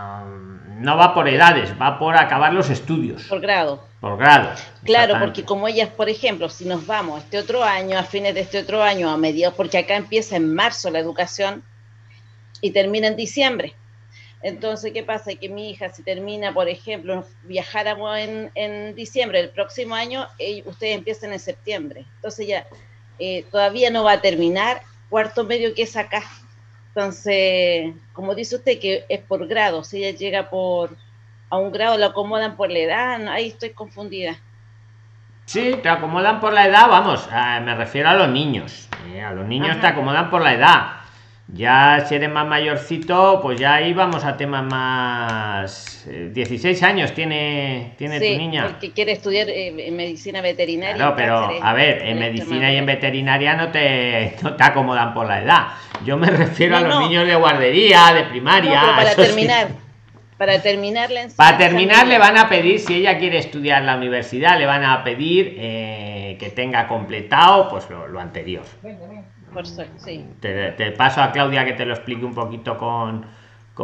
No 0.77 0.97
va 0.97 1.13
por 1.13 1.27
edades, 1.29 1.73
va 1.81 1.97
por 1.97 2.17
acabar 2.17 2.53
los 2.53 2.69
estudios. 2.69 3.23
Por 3.23 3.39
grado. 3.39 3.87
Por 4.01 4.17
grado. 4.17 4.49
Claro, 4.83 5.15
porque 5.19 5.43
como 5.43 5.67
ellas, 5.67 5.89
por 5.89 6.09
ejemplo, 6.09 6.49
si 6.49 6.65
nos 6.65 6.85
vamos 6.85 7.23
este 7.23 7.37
otro 7.37 7.63
año, 7.63 7.97
a 7.97 8.03
fines 8.03 8.35
de 8.35 8.41
este 8.41 8.59
otro 8.59 8.83
año, 8.83 9.09
a 9.09 9.17
mediados, 9.17 9.55
porque 9.55 9.77
acá 9.77 9.95
empieza 9.95 10.35
en 10.35 10.53
marzo 10.53 10.89
la 10.91 10.99
educación 10.99 11.63
y 12.61 12.71
termina 12.71 13.07
en 13.07 13.15
diciembre. 13.15 13.73
Entonces, 14.41 14.91
¿qué 14.93 15.01
pasa? 15.01 15.33
Que 15.33 15.49
mi 15.49 15.71
hija, 15.71 15.89
si 15.89 16.03
termina, 16.03 16.53
por 16.53 16.67
ejemplo, 16.67 17.25
viajáramos 17.43 18.17
en, 18.17 18.51
en 18.53 18.93
diciembre 18.95 19.39
del 19.39 19.49
próximo 19.49 19.95
año, 19.95 20.27
ustedes 20.65 20.97
empiezan 20.97 21.33
en 21.33 21.39
septiembre. 21.39 22.05
Entonces 22.17 22.47
ya 22.47 22.67
eh, 23.17 23.45
todavía 23.49 23.89
no 23.89 24.03
va 24.03 24.13
a 24.13 24.21
terminar 24.21 24.81
cuarto 25.09 25.43
medio 25.45 25.73
que 25.73 25.83
es 25.83 25.95
acá. 25.95 26.23
Entonces, 26.95 27.93
como 28.13 28.35
dice 28.35 28.55
usted, 28.55 28.79
que 28.79 29.03
es 29.09 29.19
por 29.19 29.45
grado, 29.47 29.83
si 29.83 29.97
ella 29.97 30.17
llega 30.17 30.49
por 30.49 30.95
a 31.49 31.57
un 31.57 31.73
grado, 31.73 31.97
lo 31.97 32.05
acomodan 32.05 32.55
por 32.55 32.71
la 32.71 32.79
edad, 32.79 33.27
ahí 33.27 33.47
estoy 33.47 33.71
confundida. 33.71 34.37
Sí, 35.43 35.77
te 35.83 35.89
acomodan 35.89 36.39
por 36.39 36.53
la 36.53 36.65
edad, 36.65 36.87
vamos, 36.87 37.27
me 37.63 37.75
refiero 37.75 38.07
a 38.07 38.13
los 38.13 38.29
niños. 38.29 38.87
Eh, 39.07 39.21
a 39.21 39.31
los 39.31 39.45
niños 39.45 39.79
te 39.81 39.87
acomodan 39.87 40.29
por 40.29 40.41
la 40.41 40.53
edad. 40.53 41.04
Ya 41.47 42.03
si 42.07 42.15
eres 42.15 42.29
más 42.29 42.47
mayorcito, 42.47 43.39
pues 43.41 43.59
ya 43.59 43.81
íbamos 43.81 44.23
a 44.25 44.35
temas 44.35 44.63
más... 44.63 45.91
16 46.05 46.81
eh, 46.81 46.85
años 46.85 47.13
tiene, 47.13 47.93
tiene 47.97 48.19
tu 48.19 48.37
niña. 48.37 48.67
Porque 48.67 48.91
quiere 48.91 49.11
estudiar 49.11 49.47
eh, 49.49 49.89
medicina 49.91 50.41
veterinaria. 50.41 51.03
No, 51.03 51.15
pero 51.15 51.49
a 51.61 51.73
ver, 51.73 52.03
en 52.03 52.19
medicina 52.19 52.71
y 52.71 52.77
en 52.77 52.85
veterinaria 52.85 53.55
no 53.55 53.69
te, 53.69 54.35
te 54.39 54.63
acomodan 54.63 55.13
por 55.13 55.27
la 55.27 55.41
edad. 55.41 55.67
Yo 56.03 56.17
me 56.17 56.27
refiero 56.31 56.77
a 56.77 56.81
los 56.81 56.99
niños 56.99 57.27
de 57.27 57.35
guardería, 57.35 58.13
de 58.13 58.23
primaria. 58.23 58.81
para 58.95 59.15
terminar, 59.15 59.67
para 60.37 60.61
terminar 60.61 61.09
la 61.11 61.27
Para 61.35 61.57
terminar 61.57 62.07
le 62.07 62.17
van 62.19 62.37
a 62.37 62.49
pedir, 62.49 62.79
si 62.79 62.95
ella 62.95 63.17
quiere 63.17 63.37
estudiar 63.37 63.83
la 63.83 63.95
universidad, 63.95 64.59
le 64.59 64.65
van 64.65 64.83
a 64.83 65.03
pedir 65.03 65.55
eh, 65.57 66.37
que 66.39 66.49
tenga 66.49 66.87
completado 66.87 67.69
pues 67.69 67.89
lo, 67.89 68.07
lo 68.07 68.19
anterior. 68.19 68.65
Te, 70.41 70.91
paso 70.91 71.21
a 71.21 71.31
Claudia 71.31 71.65
que 71.65 71.73
te 71.73 71.85
lo 71.85 71.93
explique 71.93 72.25
un 72.25 72.33
poquito 72.33 72.77
con, 72.77 73.25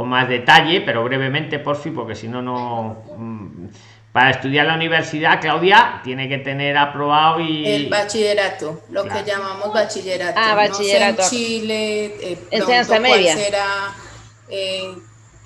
más 0.08 0.28
detalle, 0.28 0.82
pero 0.82 1.04
brevemente, 1.04 1.60
por 1.60 1.78
fin, 1.78 1.94
porque 1.94 2.16
si 2.16 2.28
no, 2.28 2.42
no. 2.42 3.04
Mm, 3.18 3.68
para 4.12 4.32
estudiar 4.32 4.66
la 4.66 4.76
universidad, 4.76 5.40
Claudia 5.40 6.02
tiene 6.04 6.28
que 6.28 6.40
tener 6.40 6.78
aprobado 6.78 7.40
y. 7.40 7.66
El 7.66 7.90
bachillerato, 7.90 8.82
lo 8.90 9.04
que 9.04 9.24
llamamos 9.26 9.74
bachillerato. 9.74 10.38
Ah, 10.38 10.54
bachillerato. 10.56 11.22
en 11.22 11.30
Chile, 11.30 12.06
eh, 12.06 12.38
enseñanza 12.52 13.00
media. 13.00 13.34
¿Cuál 13.34 13.46
será 13.46 13.96
eh, 14.50 14.96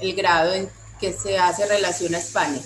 el 0.02 0.16
grado 0.16 0.54
en 0.54 0.68
que 1.00 1.14
se 1.14 1.38
hace 1.38 1.68
relación 1.68 2.16
a 2.16 2.18
España? 2.18 2.60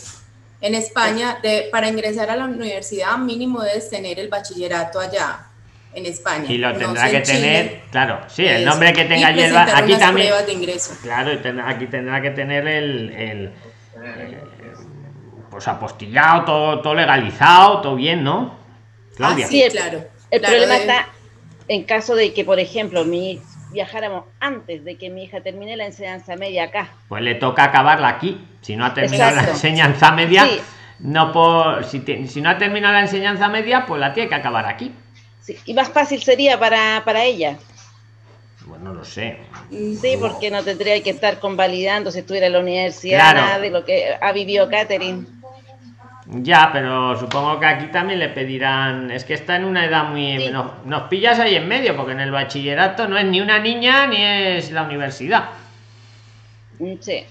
En 0.62 0.76
España, 0.76 1.40
de, 1.42 1.68
para 1.72 1.90
ingresar 1.90 2.30
a 2.30 2.38
la 2.38 2.46
universidad, 2.46 3.18
mínimo 3.18 3.62
debes 3.62 3.90
tener 3.90 4.20
el 4.20 4.30
bachillerato 4.30 5.00
allá 5.00 5.49
en 5.94 6.06
España. 6.06 6.46
Y 6.48 6.58
lo 6.58 6.74
tendrá 6.74 7.10
que 7.10 7.22
tener, 7.22 7.82
claro, 7.92 8.22
sí, 8.28 8.46
el 8.46 8.66
nombre 8.66 8.94
que 8.94 9.06
tenga 9.06 9.28
allí 9.28 9.42
aquí 9.42 9.96
también. 9.98 10.34
De 10.46 10.54
ingreso. 10.54 10.96
Claro, 11.02 11.32
aquí 11.66 11.88
tendrá 11.88 12.22
que 12.22 12.32
tener 12.32 12.68
el, 12.68 13.12
el, 13.12 13.52
pues 15.50 15.68
apostillado, 15.68 16.46
todo, 16.46 16.82
todo 16.82 16.96
legalizado, 16.96 17.82
todo 17.82 17.96
bien, 17.96 18.24
¿no? 18.24 18.58
Claudia. 19.16 19.48
sí, 19.48 19.64
claro. 19.72 20.04
El 20.32 20.42
problema 20.42 20.78
está 20.78 21.08
en 21.68 21.84
caso 21.84 22.16
de 22.16 22.34
que, 22.34 22.46
por 22.46 22.60
ejemplo, 22.60 23.04
mi 23.04 23.42
viajáramos 23.72 24.26
antes 24.40 24.84
de 24.84 24.98
que 24.98 25.10
mi 25.10 25.24
hija 25.24 25.42
termine 25.42 25.76
la 25.78 25.86
enseñanza 25.86 26.36
media 26.36 26.66
acá. 26.66 26.90
Pues 27.08 27.22
le 27.22 27.36
toca 27.36 27.66
acabarla 27.66 28.08
aquí. 28.08 28.44
Si 28.62 28.76
no 28.76 28.86
ha 28.86 28.94
terminado 28.94 29.36
la 29.36 29.50
enseñanza 29.50 30.12
media, 30.12 30.48
no 31.00 31.32
por 31.32 31.84
si, 31.84 32.04
si 32.28 32.42
no 32.42 32.50
ha 32.50 32.58
terminado 32.58 32.94
la 32.94 33.02
enseñanza 33.02 33.48
media, 33.50 33.86
pues 33.86 34.00
la 34.00 34.14
tiene 34.14 34.30
que 34.30 34.36
acabar 34.36 34.66
aquí 34.66 34.94
y 35.66 35.74
más 35.74 35.90
fácil 35.90 36.22
sería 36.22 36.60
para, 36.60 37.02
para 37.06 37.24
ella. 37.24 37.58
Bueno, 38.66 38.94
lo 38.94 39.04
sé. 39.04 39.38
Sí, 39.72 40.18
porque 40.20 40.52
no 40.52 40.64
tendría 40.64 41.02
que 41.02 41.10
estar 41.10 41.40
convalidando 41.40 42.12
si 42.12 42.20
estuviera 42.20 42.48
en 42.48 42.54
la 42.54 42.60
universidad, 42.60 43.34
nada 43.34 43.60
de 43.60 43.72
lo 43.72 43.84
que 43.84 44.16
ha 44.20 44.32
vivido 44.32 44.70
Catherine. 44.70 45.26
Ya, 46.32 46.70
pero 46.72 47.20
supongo 47.20 47.60
que 47.60 47.66
aquí 47.66 47.88
también 47.88 48.20
le 48.20 48.30
pedirán. 48.30 49.10
Es 49.10 49.24
que 49.24 49.34
está 49.34 49.56
en 49.56 49.66
una 49.66 49.86
edad 49.86 50.10
muy. 50.10 50.50
Nos, 50.50 50.86
nos, 50.86 51.04
pillas 51.04 51.40
ahí 51.40 51.56
en 51.56 51.68
medio, 51.68 51.96
porque 51.96 52.12
en 52.12 52.20
el 52.20 52.30
bachillerato 52.30 53.08
no 53.08 53.18
es 53.18 53.26
ni 53.26 53.42
una 53.42 53.58
niña 53.58 54.06
ni 54.06 54.24
es 54.24 54.72
la 54.72 54.84
universidad. 54.84 55.50
Sí. 57.00 57.26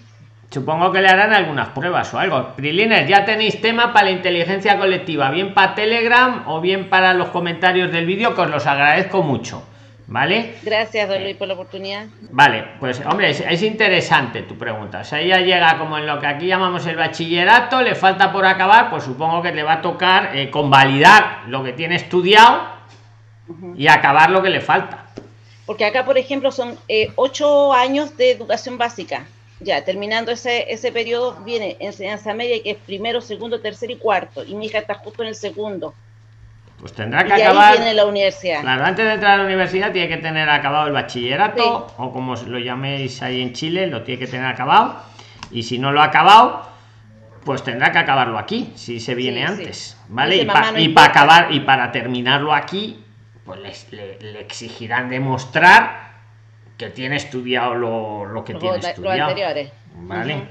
Supongo 0.51 0.91
que 0.93 1.03
le 1.03 1.09
harán 1.09 1.35
algunas 1.35 1.69
pruebas 1.69 2.13
o 2.15 2.19
algo. 2.19 2.55
Prilines, 2.57 3.07
ya 3.07 3.25
tenéis 3.27 3.61
tema 3.61 3.93
para 3.93 4.07
la 4.07 4.13
inteligencia 4.13 4.79
colectiva, 4.79 5.31
bien 5.31 5.53
para 5.53 5.75
Telegram 5.75 6.45
o 6.47 6.61
bien 6.63 6.89
para 6.89 7.13
los 7.13 7.29
comentarios 7.29 7.93
del 7.93 8.07
vídeo, 8.07 8.35
que 8.35 8.41
os 8.41 8.51
los 8.51 8.67
agradezco 8.67 9.23
mucho. 9.23 9.63
¿Vale? 10.07 10.55
Gracias, 10.63 11.07
don 11.07 11.23
Luis, 11.23 11.37
por 11.37 11.49
la 11.49 11.53
oportunidad. 11.53 12.07
Vale, 12.31 12.65
pues 12.81 13.03
hombre, 13.05 13.29
es, 13.29 13.63
interesante 13.63 14.41
tu 14.41 14.57
pregunta. 14.57 15.01
O 15.01 15.05
sea, 15.05 15.21
ella 15.21 15.41
llega 15.41 15.77
como 15.77 15.99
en 15.99 16.07
lo 16.07 16.19
que 16.19 16.27
aquí 16.27 16.47
llamamos 16.47 16.87
el 16.87 16.97
bachillerato, 16.97 17.83
le 17.83 17.95
falta 17.95 18.33
por 18.33 18.47
acabar, 18.47 18.89
pues 18.89 19.05
supongo 19.05 19.43
que 19.43 19.53
le 19.53 19.63
va 19.63 19.75
a 19.75 19.83
tocar 19.83 20.35
eh, 20.35 20.51
convalidar 20.51 21.43
lo 21.49 21.63
que 21.63 21.75
tiene 21.75 21.97
estudiado 21.97 22.63
y 23.77 23.87
acabar 23.87 24.31
lo 24.31 24.41
que 24.41 24.49
le 24.49 24.63
falta. 24.63 25.05
Porque 25.67 25.85
acá, 25.85 26.07
por 26.07 26.17
ejemplo, 26.17 26.51
son 26.53 26.79
eh, 26.89 27.13
ocho 27.17 27.75
años 27.75 28.17
de 28.17 28.31
educación 28.31 28.79
básica 28.79 29.27
ya, 29.61 29.85
terminando 29.85 30.31
ese, 30.31 30.73
ese 30.73 30.93
periodo, 30.93 31.37
viene 31.45 31.77
enseñanza 31.81 32.33
media, 32.33 32.63
que 32.63 32.73
es 32.73 32.77
primero, 32.77 33.21
segundo, 33.21 33.61
tercero 33.61 33.93
y 33.93 33.97
cuarto. 33.97 34.45
Y 34.45 34.55
mi 34.55 34.67
hija 34.67 34.79
está 34.79 34.95
justo 34.95 35.23
en 35.23 35.29
el 35.29 35.35
segundo. 35.35 35.95
Pues 36.79 36.93
tendrá 36.93 37.25
que 37.25 37.33
acabar. 37.33 37.73
Ahí 37.73 37.79
viene 37.79 37.95
la 37.95 38.07
universidad. 38.07 38.61
Claro, 38.61 38.85
antes 38.85 39.05
de 39.05 39.15
entrar 39.15 39.33
a 39.33 39.37
la 39.39 39.45
universidad 39.45 39.91
tiene 39.91 40.09
que 40.09 40.19
tener 40.19 40.49
acabado 40.49 40.87
el 40.87 40.93
bachillerato, 40.93 41.89
o 41.97 42.13
como 42.13 42.37
lo 42.37 42.59
llaméis 42.61 43.21
ahí 43.21 43.43
en 43.43 43.53
Chile, 43.53 43.89
lo 43.89 44.05
tiene 44.05 44.21
que 44.21 44.29
tener 44.29 44.47
acabado. 44.47 45.03
Y 45.51 45.65
si 45.65 45.79
no 45.79 45.91
lo 45.91 46.01
ha 46.03 46.05
acabado, 46.05 46.63
pues 47.45 47.65
tendrá 47.65 47.91
que 47.91 47.99
acabarlo 47.99 48.39
aquí, 48.39 48.73
si 48.77 49.01
se 49.01 49.17
viene 49.17 49.45
antes. 49.45 49.97
¿Vale? 50.09 50.37
Y, 50.37 50.45
para 50.45 51.09
acabar, 51.09 51.53
y 51.53 51.61
para 51.61 51.91
terminarlo 51.91 52.55
aquí, 52.55 53.03
pues 53.45 53.89
le 53.91 54.41
exigirán 54.41 55.09
demostrar 55.09 56.08
que 56.79 56.91
tiene 56.91 57.17
estudiado 57.17 57.75
lo, 57.75 58.45
que 58.45 58.55
tiene 58.55 58.79
estudiado. 58.79 59.35
Vale. 59.97 60.43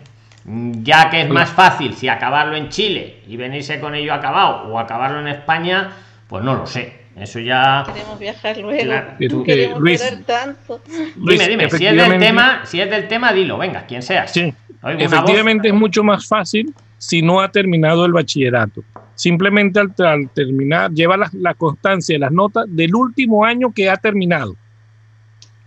Ya 0.46 1.10
que 1.10 1.22
es 1.22 1.30
más 1.30 1.50
fácil 1.50 1.94
si 1.94 2.10
acabarlo 2.10 2.56
en 2.56 2.70
Chile 2.70 3.22
y 3.28 3.38
venirse 3.38 3.80
con 3.80 3.96
ello 3.96 4.14
acabado 4.14 4.68
o 4.70 4.78
acabarlo 4.78 5.22
en 5.22 5.30
España, 5.30 5.90
pues 6.28 6.44
no 6.44 6.56
lo 6.56 6.68
sé. 6.68 7.08
Eso 7.16 7.40
ya. 7.40 7.84
Queremos 7.88 8.20
viajar 8.20 8.58
luego. 8.58 9.44
queremos 9.44 9.80
Luis, 9.80 10.24
tanto. 10.26 10.82
dime, 11.16 11.48
dime, 11.48 11.70
si 11.70 11.88
es 11.88 11.96
del 11.96 12.20
tema, 12.20 12.62
si 12.66 12.82
es 12.82 12.90
del 12.90 13.08
tema, 13.08 13.34
dilo, 13.34 13.58
venga, 13.58 13.86
quien 13.88 14.02
sea. 14.02 14.28
Sí. 14.28 14.54
Efectivamente 14.84 15.70
es 15.70 15.74
mucho 15.74 16.04
más 16.04 16.28
fácil 16.28 16.74
si 16.98 17.22
no 17.22 17.42
ha 17.42 17.50
terminado 17.50 18.06
el 18.06 18.12
bachillerato. 18.12 18.84
Simplemente 19.16 19.80
al, 19.80 20.30
terminar, 20.30 20.92
lleva 20.92 21.18
la, 21.18 21.30
la 21.34 21.56
constancia 21.56 22.14
de 22.14 22.20
las 22.20 22.32
notas 22.32 22.66
del 22.68 22.94
último 22.94 23.44
año 23.44 23.72
que 23.74 23.90
ha 23.90 23.98
terminado. 23.98 24.56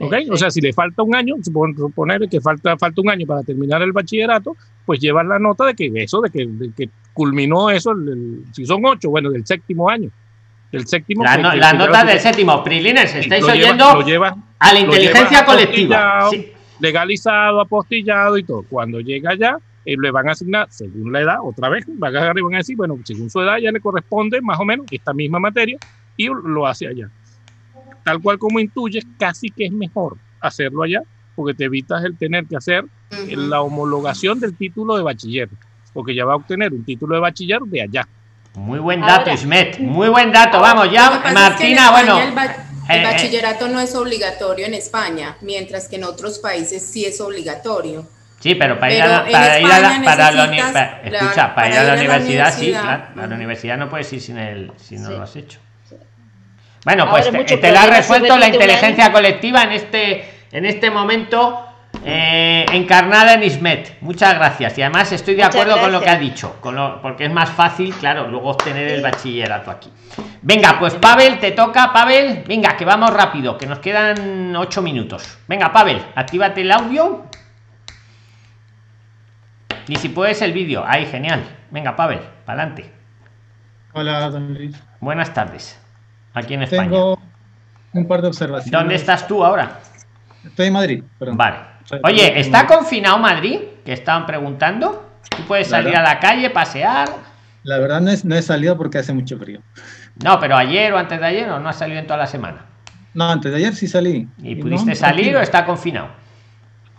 ¿Ok? 0.00 0.14
O 0.30 0.36
sea, 0.36 0.50
si 0.50 0.60
le 0.60 0.72
falta 0.72 1.02
un 1.02 1.14
año, 1.14 1.34
suponer 1.42 2.28
que 2.28 2.40
falta, 2.40 2.76
falta 2.78 3.00
un 3.02 3.10
año 3.10 3.26
para 3.26 3.42
terminar 3.42 3.82
el 3.82 3.92
bachillerato, 3.92 4.56
pues 4.86 4.98
llevas 4.98 5.26
la 5.26 5.38
nota 5.38 5.66
de 5.66 5.74
que 5.74 5.90
eso, 5.94 6.20
de 6.22 6.30
que, 6.30 6.48
que 6.74 6.88
culminó 7.12 7.70
eso, 7.70 7.92
si 8.52 8.64
son 8.64 8.84
ocho, 8.86 9.10
bueno, 9.10 9.30
del 9.30 9.46
séptimo 9.46 9.90
año. 9.90 10.10
Del 10.72 10.86
séptimo. 10.86 11.22
La, 11.22 11.72
nota 11.72 12.04
del 12.04 12.18
séptimo. 12.18 12.64
Prilines, 12.64 13.14
estáis 13.14 13.44
oyendo 13.44 13.84
a 14.58 14.72
la 14.72 14.80
inteligencia 14.80 15.44
colectiva. 15.44 16.30
Legalizado, 16.78 17.60
apostillado 17.60 18.38
y 18.38 18.44
todo. 18.44 18.64
Cuando 18.70 19.00
llega 19.00 19.32
allá, 19.32 19.58
eh, 19.84 19.96
le 20.00 20.10
van 20.10 20.28
a 20.28 20.32
asignar, 20.32 20.68
según 20.70 21.12
la 21.12 21.20
edad, 21.20 21.36
otra 21.42 21.68
vez, 21.68 21.84
van 21.86 22.16
a 22.16 22.32
y 22.34 22.42
van 22.42 22.54
a 22.54 22.58
decir, 22.58 22.74
bueno, 22.76 22.98
según 23.04 23.28
su 23.28 23.40
edad 23.42 23.58
ya 23.58 23.70
le 23.70 23.80
corresponde 23.80 24.40
más 24.40 24.58
o 24.58 24.64
menos 24.64 24.86
esta 24.90 25.12
misma 25.12 25.38
materia 25.38 25.78
y 26.16 26.26
lo 26.26 26.66
hace 26.66 26.86
allá. 26.86 27.10
Tal 28.04 28.20
cual 28.20 28.38
como 28.38 28.60
intuyes, 28.60 29.06
casi 29.18 29.50
que 29.50 29.66
es 29.66 29.72
mejor 29.72 30.16
hacerlo 30.40 30.82
allá, 30.82 31.02
porque 31.34 31.54
te 31.54 31.64
evitas 31.64 32.04
el 32.04 32.16
tener 32.16 32.46
que 32.46 32.56
hacer 32.56 32.84
la 33.28 33.62
homologación 33.62 34.40
del 34.40 34.56
título 34.56 34.96
de 34.96 35.02
bachiller, 35.02 35.48
porque 35.92 36.14
ya 36.14 36.24
va 36.24 36.34
a 36.34 36.36
obtener 36.36 36.72
un 36.72 36.84
título 36.84 37.14
de 37.14 37.20
bachiller 37.20 37.60
de 37.62 37.82
allá. 37.82 38.08
Muy 38.54 38.78
buen 38.78 39.00
dato, 39.00 39.30
Ismet. 39.30 39.78
Muy 39.78 40.08
buen 40.08 40.32
dato. 40.32 40.60
Vamos 40.60 40.90
ya, 40.90 41.22
Martina, 41.32 41.92
bueno. 41.92 42.18
El, 42.20 42.28
eh, 42.30 42.52
eh. 42.88 43.04
bachillerato 43.04 43.68
no 43.68 43.80
es 43.80 43.94
obligatorio 43.94 44.66
en 44.66 44.74
España, 44.74 45.36
mientras 45.40 45.88
que 45.88 45.96
en 45.96 46.04
otros 46.04 46.38
países 46.40 46.84
sí 46.84 47.04
es 47.04 47.20
obligatorio. 47.20 48.06
Sí, 48.40 48.54
pero 48.54 48.80
para 48.80 48.94
ir 48.94 49.02
a 49.02 49.08
la, 49.08 49.30
para 49.30 49.60
ir 49.60 49.66
a 49.66 49.80
la, 49.80 50.02
para 50.02 51.02
escucha, 51.04 51.54
para, 51.54 51.68
ir 51.68 51.76
a 51.76 51.84
la, 51.84 51.94
universidad, 51.94 52.54
sí, 52.54 52.70
claro. 52.70 53.04
A 53.22 53.26
la 53.26 53.34
universidad 53.34 53.76
no 53.76 53.90
puedes 53.90 54.10
ir 54.14 54.20
sin 54.20 54.38
el, 54.38 54.72
si 54.78 54.96
no 54.96 55.10
lo 55.10 55.22
has 55.22 55.36
hecho. 55.36 55.60
Bueno, 56.84 57.08
pues 57.10 57.30
te, 57.30 57.56
te 57.56 57.72
la 57.72 57.82
ha 57.82 57.86
resuelto 57.86 58.36
la 58.38 58.48
inteligencia 58.48 59.12
colectiva 59.12 59.64
en 59.64 59.72
este, 59.72 60.30
en 60.50 60.64
este 60.64 60.90
momento 60.90 61.66
eh, 62.04 62.64
encarnada 62.72 63.34
en 63.34 63.42
Ismet. 63.42 63.98
Muchas 64.00 64.34
gracias. 64.34 64.78
Y 64.78 64.82
además 64.82 65.12
estoy 65.12 65.34
de 65.34 65.44
acuerdo 65.44 65.78
con 65.78 65.92
lo 65.92 66.00
que 66.00 66.08
ha 66.08 66.18
dicho, 66.18 66.56
con 66.60 66.74
lo, 66.74 67.02
porque 67.02 67.26
es 67.26 67.32
más 67.32 67.50
fácil, 67.50 67.94
claro, 67.94 68.28
luego 68.28 68.50
obtener 68.50 68.88
el 68.88 69.02
bachillerato 69.02 69.70
aquí. 69.70 69.92
Venga, 70.42 70.78
pues 70.78 70.94
Pavel, 70.94 71.38
te 71.38 71.50
toca, 71.50 71.92
Pavel. 71.92 72.44
Venga, 72.46 72.76
que 72.76 72.86
vamos 72.86 73.12
rápido, 73.12 73.58
que 73.58 73.66
nos 73.66 73.80
quedan 73.80 74.56
ocho 74.56 74.80
minutos. 74.80 75.38
Venga, 75.46 75.72
Pavel, 75.72 76.02
actívate 76.14 76.62
el 76.62 76.72
audio. 76.72 77.26
Y 79.86 79.96
si 79.96 80.08
puedes 80.08 80.40
el 80.40 80.52
vídeo. 80.52 80.84
Ahí, 80.86 81.04
genial. 81.06 81.42
Venga, 81.70 81.96
Pavel, 81.96 82.20
para 82.46 82.62
adelante. 82.62 82.90
Hola, 83.92 84.30
don 84.30 84.54
Luis. 84.54 84.76
Buenas 85.00 85.34
tardes. 85.34 85.78
Aquí 86.34 86.54
en 86.54 86.62
España. 86.62 86.90
Tengo 86.90 87.18
un 87.92 88.06
par 88.06 88.22
de 88.22 88.28
observaciones. 88.28 88.72
¿Dónde 88.72 88.94
estás 88.94 89.26
tú 89.26 89.44
ahora? 89.44 89.80
Estoy 90.44 90.66
en 90.66 90.72
Madrid. 90.72 91.04
Vale. 91.18 91.56
Oye, 92.04 92.38
¿está 92.38 92.66
confinado 92.66 93.18
Madrid? 93.18 93.60
Que 93.84 93.92
estaban 93.92 94.26
preguntando. 94.26 95.10
¿Tú 95.36 95.42
puedes 95.46 95.68
salir 95.68 95.96
a 95.96 96.02
la 96.02 96.18
calle, 96.18 96.50
pasear? 96.50 97.08
La 97.62 97.78
verdad 97.78 98.00
no, 98.00 98.10
no 98.24 98.34
he 98.34 98.42
salido 98.42 98.76
porque 98.76 98.98
hace 98.98 99.12
mucho 99.12 99.38
frío. 99.38 99.60
No, 100.24 100.38
pero 100.38 100.56
ayer 100.56 100.92
o 100.92 100.98
antes 100.98 101.20
de 101.20 101.26
ayer 101.26 101.50
o 101.50 101.58
no 101.58 101.68
has 101.68 101.76
salido 101.76 101.98
en 101.98 102.06
toda 102.06 102.18
la 102.18 102.26
semana. 102.26 102.66
No, 103.12 103.28
antes 103.28 103.50
de 103.50 103.58
ayer 103.58 103.74
sí 103.74 103.86
salí. 103.86 104.28
¿Y 104.38 104.54
pudiste 104.56 104.94
salir 104.94 105.36
o 105.36 105.40
está 105.40 105.66
confinado? 105.66 106.08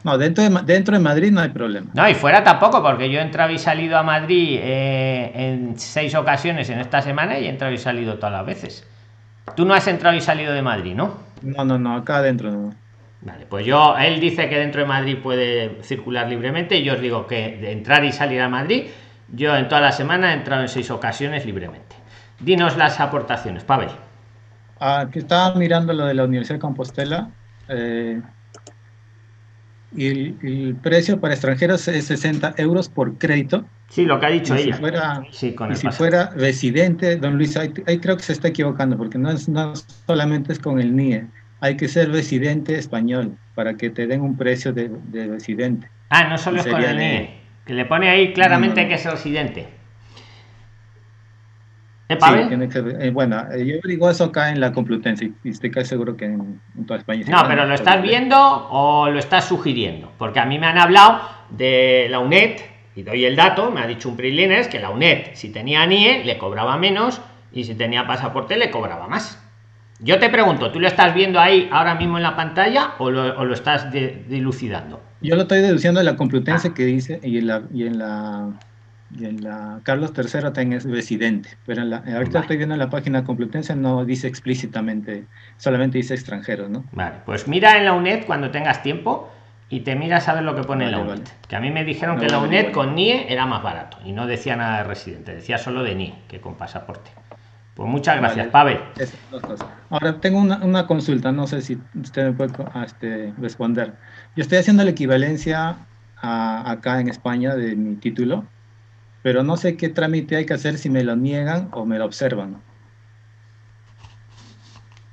No, 0.04 0.18
dentro 0.18 0.44
de, 0.44 0.62
dentro 0.64 0.96
de 0.96 1.00
Madrid 1.00 1.32
no 1.32 1.42
hay 1.42 1.50
problema. 1.50 1.92
No, 1.94 2.08
y 2.10 2.16
fuera 2.16 2.44
tampoco, 2.44 2.82
porque 2.82 3.10
yo 3.10 3.20
he 3.20 3.22
entrado 3.22 3.52
y 3.52 3.60
salido 3.60 3.98
a 3.98 4.04
Madrid 4.04 4.60
eh, 4.62 5.32
en 5.36 5.80
seis 5.80 6.16
ocasiones 6.16 6.70
en 6.70 6.80
esta 6.80 7.02
semana 7.02 7.38
y 7.38 7.46
he 7.46 7.50
entrado 7.50 7.74
y 7.74 7.78
salido 7.78 8.16
todas 8.16 8.34
las 8.34 8.46
veces. 8.46 8.88
Tú 9.56 9.66
no 9.66 9.74
has 9.74 9.88
entrado 9.88 10.16
y 10.16 10.22
salido 10.22 10.54
de 10.54 10.62
Madrid, 10.62 10.96
¿no? 10.96 11.18
No, 11.42 11.66
no, 11.66 11.78
no, 11.78 11.96
acá 11.96 12.18
adentro 12.18 12.52
no. 12.52 12.74
Vale, 13.22 13.46
pues 13.48 13.66
yo, 13.66 13.96
él 13.98 14.20
dice 14.20 14.50
que 14.50 14.58
dentro 14.58 14.82
de 14.82 14.88
Madrid 14.88 15.18
puede 15.22 15.84
circular 15.84 16.28
libremente 16.28 16.78
y 16.78 16.84
yo 16.84 16.94
os 16.94 17.02
digo 17.02 17.28
que 17.28 17.58
de 17.58 17.72
entrar 17.72 18.04
y 18.04 18.12
salir 18.12 18.42
a 18.42 18.50
Madrid, 18.50 18.86
yo 19.32 19.56
en 19.56 19.68
toda 19.68 19.82
la 19.82 19.92
semana 19.92 20.32
he 20.32 20.38
entrado 20.38 20.64
en 20.64 20.70
seis 20.70 20.90
ocasiones 20.90 21.46
libremente. 21.46 21.96
Dinos 22.40 22.78
las 22.78 23.00
aportaciones, 23.00 23.64
Pavel. 23.64 23.90
Aquí 23.90 24.00
ah, 24.80 25.08
estaba 25.14 25.56
mirando 25.56 25.94
lo 25.94 26.06
de 26.06 26.16
la 26.16 26.24
Universidad 26.24 26.56
de 26.56 26.62
Compostela 26.62 27.30
eh, 27.68 28.20
y 29.96 30.08
el, 30.08 30.76
precio 30.82 31.20
para 31.20 31.34
extranjeros 31.34 31.88
es 31.88 32.06
60 32.06 32.56
euros 32.58 32.90
por 32.90 33.18
crédito. 33.18 33.66
Sí, 33.90 34.06
lo 34.06 34.20
que 34.20 34.26
ha 34.26 34.30
dicho 34.30 34.56
ella. 34.56 34.76
Si 34.76 34.80
fuera, 34.80 35.24
sí, 35.32 35.54
con 35.54 35.72
y 35.72 35.76
si 35.76 35.88
fuera 35.90 36.30
residente, 36.36 37.18
don 37.18 37.38
Luis, 37.38 37.58
ahí, 37.58 37.70
creo 37.70 38.18
que 38.18 38.24
se 38.24 38.34
está 38.34 38.48
equivocando 38.50 38.98
porque 38.98 39.18
no, 39.18 39.32
es, 39.32 39.50
no 39.50 39.74
solamente 40.06 40.54
es 40.54 40.60
con 40.60 40.80
el 40.80 40.96
NIE 40.96 41.28
hay 41.62 41.78
que 41.78 41.88
ser 41.88 42.12
residente 42.12 42.76
español 42.76 43.38
para 43.56 43.76
que 43.76 43.90
te 43.90 44.08
den 44.08 44.22
un 44.22 44.36
precio 44.36 44.74
de, 44.74 44.90
residente. 45.14 45.88
Ah, 46.10 46.28
no 46.28 46.38
solo 46.38 46.60
es 46.60 46.68
con 46.68 46.84
el 46.84 46.98
NIE, 46.98 47.30
que 47.66 47.74
le 47.74 47.86
pone 47.86 48.10
ahí 48.10 48.34
claramente 48.34 48.88
que 48.88 48.96
es 48.96 49.06
residente. 49.06 49.68
¿Eh, 52.14 52.70
sí, 52.72 52.80
eh, 53.00 53.10
bueno, 53.12 53.44
eh, 53.52 53.66
yo 53.66 53.88
digo 53.88 54.10
eso 54.10 54.26
acá 54.26 54.50
en 54.50 54.60
la 54.60 54.72
Complutense 54.72 55.32
y 55.44 55.50
estoy 55.50 55.72
casi 55.72 55.90
seguro 55.90 56.18
que 56.18 56.26
en, 56.26 56.60
toda 56.86 57.00
España. 57.00 57.26
No, 57.28 57.48
pero 57.48 57.66
¿lo 57.66 57.74
estás 57.74 58.02
viendo 58.02 58.38
o 58.38 59.10
lo 59.10 59.20
estás 59.20 59.46
sugiriendo? 59.46 60.12
Porque 60.18 60.40
a 60.40 60.46
mí 60.46 60.60
me 60.60 60.68
han 60.68 60.78
hablado 60.78 61.22
de 61.50 62.08
la 62.10 62.20
UNED, 62.20 62.58
y 62.96 63.04
doy 63.04 63.26
el 63.26 63.36
dato, 63.36 63.72
me 63.72 63.82
ha 63.82 63.88
dicho 63.88 64.10
un 64.10 64.18
Prilines 64.18 64.68
que 64.68 64.80
la 64.80 64.90
UNED, 64.90 65.28
si 65.34 65.50
tenía 65.50 65.86
NIE, 65.86 66.24
le 66.26 66.38
cobraba 66.38 66.78
menos 66.78 67.22
y 67.52 67.64
si 67.64 67.76
tenía 67.76 68.06
pasaporte, 68.06 68.58
le 68.58 68.70
cobraba 68.70 69.08
más. 69.08 69.42
Yo 70.00 70.20
te 70.20 70.30
pregunto, 70.30 70.72
¿tú 70.72 70.80
lo 70.80 70.88
estás 70.88 71.14
viendo 71.14 71.40
ahí 71.40 71.70
ahora 71.72 71.96
mismo 71.96 72.18
en 72.18 72.24
la 72.24 72.36
pantalla 72.36 72.96
o 72.98 73.12
lo, 73.12 73.54
estás 73.54 73.92
dilucidando? 73.92 75.00
Yo 75.22 75.36
lo 75.36 75.44
estoy 75.44 75.60
deduciendo 75.60 76.00
de 76.00 76.06
la 76.06 76.16
Complutense 76.16 76.70
ah. 76.70 76.74
que 76.74 76.86
dice 76.86 77.20
y 77.24 77.38
en 77.38 77.48
la, 77.48 77.62
y 77.72 77.86
en 77.86 78.00
la, 78.00 78.50
en 79.20 79.44
la 79.44 79.80
Carlos 79.84 80.14
III 80.16 80.42
también 80.54 80.74
es 80.74 80.84
residente, 80.86 81.50
pero 81.66 81.82
en 81.82 81.90
la, 81.90 82.04
ahorita 82.16 82.40
estoy 82.40 82.58
viendo 82.58 82.76
en 82.76 82.80
la 82.80 82.90
página 82.90 83.24
Complutense 83.24 83.76
no 83.76 84.06
dice 84.06 84.28
explícitamente, 84.28 85.26
solamente 85.58 85.98
dice 85.98 86.14
extranjeros, 86.14 86.70
¿no? 86.70 86.84
Vale, 86.92 87.16
pues 87.26 87.48
mira 87.48 87.78
en 87.78 87.86
la 87.86 87.94
UNED 87.94 88.26
cuando 88.26 88.52
tengas 88.52 88.84
tiempo 88.84 89.30
y 89.70 89.82
te 89.82 89.96
miras 89.96 90.28
a 90.28 90.34
ver 90.34 90.44
lo 90.44 90.56
que 90.56 90.64
pone 90.64 90.86
en 90.86 90.92
la 90.92 91.00
UNED. 91.00 91.22
Que 91.48 91.56
a 91.56 91.60
mí 91.60 91.72
me 91.72 91.84
dijeron 91.84 92.20
que 92.20 92.28
la 92.28 92.40
UNED 92.40 92.72
con 92.72 92.94
NIE 92.94 93.32
era 93.32 93.46
más 93.46 93.64
barato 93.64 93.98
y 94.04 94.12
no 94.12 94.28
decía 94.28 94.56
nada 94.56 94.80
de 94.80 94.84
residente, 94.84 95.34
decía 95.34 95.58
solo 95.58 95.84
de 95.84 95.96
NIE, 95.96 96.16
que 96.28 96.42
con 96.42 96.56
pasaporte. 96.56 97.12
Pues 97.74 97.90
muchas 97.90 98.18
gracias, 98.18 98.48
Pavel. 98.48 98.80
Ahora 99.90 100.20
tengo 100.20 100.40
una, 100.40 100.88
consulta, 100.88 101.32
no 101.32 101.48
sé 101.48 101.62
si 101.62 101.80
usted 102.00 102.26
me 102.26 102.34
puede 102.34 102.52
este, 102.86 103.34
responder. 103.40 103.94
Yo 104.36 104.42
estoy 104.42 104.58
haciendo 104.58 104.84
la 104.84 104.92
equivalencia 104.92 105.78
acá 106.22 107.00
en 107.00 107.08
España 107.08 107.56
de 107.56 107.76
mi 107.76 107.96
título, 107.96 108.46
pero 109.24 109.44
no 109.44 109.58
sé 109.58 109.78
qué 109.78 109.90
trámite 109.90 110.36
hay 110.36 110.46
que 110.46 110.54
hacer 110.54 110.78
si 110.78 110.90
me 110.90 111.04
lo 111.04 111.16
niegan 111.16 111.70
o 111.72 111.86
me 111.86 111.98
lo 111.98 112.06
observan. 112.06 112.62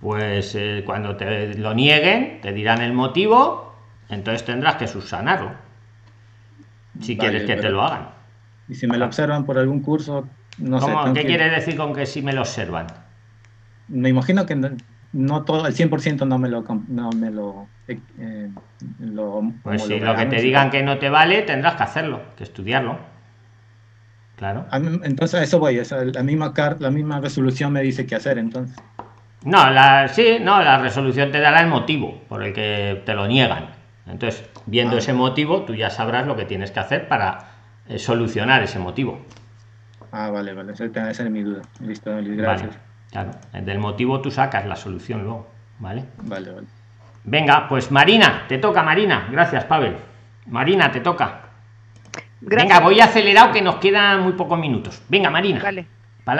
Pues 0.01 0.55
eh, 0.55 0.83
cuando 0.87 1.17
te 1.17 1.55
lo 1.55 1.75
nieguen, 1.75 2.41
te 2.41 2.53
dirán 2.53 2.81
el 2.81 2.93
motivo, 2.93 3.75
entonces 4.09 4.45
tendrás 4.45 4.77
que 4.77 4.87
subsanarlo. 4.87 5.53
Si 7.01 7.17
quieres 7.17 7.45
que 7.45 7.57
te 7.57 7.71
lo 7.71 7.83
hagan. 7.83 8.09
Y 8.69 8.75
si 8.75 8.87
me 8.87 8.99
lo 8.99 9.07
observan 9.07 9.45
por 9.45 9.59
algún 9.59 9.81
curso, 9.81 10.29
¿Qué 11.15 11.25
quiere 11.25 11.51
decir 11.51 11.77
con 11.77 11.95
que 11.95 12.07
si 12.07 12.23
me 12.23 12.33
lo 12.33 12.41
observan? 12.41 12.87
Me 13.89 14.09
imagino 14.09 14.45
que 14.45 14.57
no, 15.13 15.45
todo, 15.45 15.67
el 15.67 15.75
100% 15.75 16.27
no 16.27 16.39
me 16.39 16.49
lo... 16.49 16.65
No 16.89 17.11
me 17.11 17.31
lo, 17.31 17.69
eh, 17.87 17.99
eh, 18.19 18.51
pues 19.63 19.85
si 19.85 20.01
lo 20.01 20.17
que 20.17 20.27
te 20.27 20.41
digan 20.43 20.71
que 20.71 20.83
no 20.83 20.99
te 20.99 21.09
vale, 21.09 21.43
tendrás 21.43 21.77
que 21.77 21.83
hacerlo, 21.85 22.21
que 22.37 22.45
estudiarlo. 22.45 22.99
Claro. 24.39 24.67
Entonces 24.73 25.41
a 25.41 25.43
eso 25.43 25.59
voy, 25.59 25.83
la, 26.15 26.23
misma 26.23 26.55
la 26.79 26.91
misma 26.91 27.21
resolución 27.21 27.73
me 27.73 27.83
dice 27.83 28.07
qué 28.07 28.15
hacer 28.15 28.39
entonces. 28.39 28.77
No, 29.45 29.69
la, 29.71 30.07
sí, 30.09 30.39
no, 30.41 30.63
la 30.63 30.79
resolución 30.79 31.33
te 31.33 31.41
dará 31.41 31.61
el 31.61 31.67
motivo 31.67 32.23
por 32.29 32.45
el 32.45 32.53
que 32.53 33.03
te 33.05 33.15
lo 33.15 33.27
niegan. 33.27 33.71
Entonces, 34.07 34.49
viendo 34.67 34.97
ah. 34.97 35.01
ese 35.01 35.13
motivo, 35.13 35.63
tú 35.63 35.75
ya 35.75 35.91
sabrás 35.91 36.27
lo 36.27 36.37
que 36.37 36.45
tienes 36.45 36.71
que 36.71 36.79
hacer 36.79 37.09
para 37.09 37.39
eh, 37.89 37.99
solucionar 37.99 38.63
ese 38.63 38.79
motivo. 38.79 39.21
Ah, 40.13 40.31
vale, 40.31 40.55
vale. 40.55 40.73
Esa 40.73 41.11
es 41.11 41.31
mi 41.31 41.43
duda. 41.43 41.63
Listo, 41.81 42.13
gracias. 42.23 42.79
claro. 43.11 43.33
Del 43.53 43.79
motivo 43.81 44.21
tú 44.21 44.31
sacas 44.31 44.67
la 44.67 44.77
solución 44.77 45.25
luego. 45.25 45.49
¿Vale? 45.81 46.05
Vale, 46.23 46.53
vale. 46.53 46.67
Venga, 47.25 47.69
pues 47.69 47.91
Marina, 47.91 48.45
te 48.49 48.59
toca, 48.59 48.83
Marina. 48.83 49.29
Gracias, 49.31 49.65
Pavel. 49.65 49.97
Marina, 50.47 50.91
te 50.91 51.01
toca. 51.01 51.48
Venga, 52.41 52.81
voy 52.81 53.01
acelerado 53.01 53.53
que 53.53 53.63
nos 53.63 53.77
quedan 53.77 54.23
muy 54.23 54.33
pocos 54.33 54.59
minutos. 54.59 55.03
Venga, 55.09 55.31
Marina. 55.31 55.61
Vale. 55.63 55.87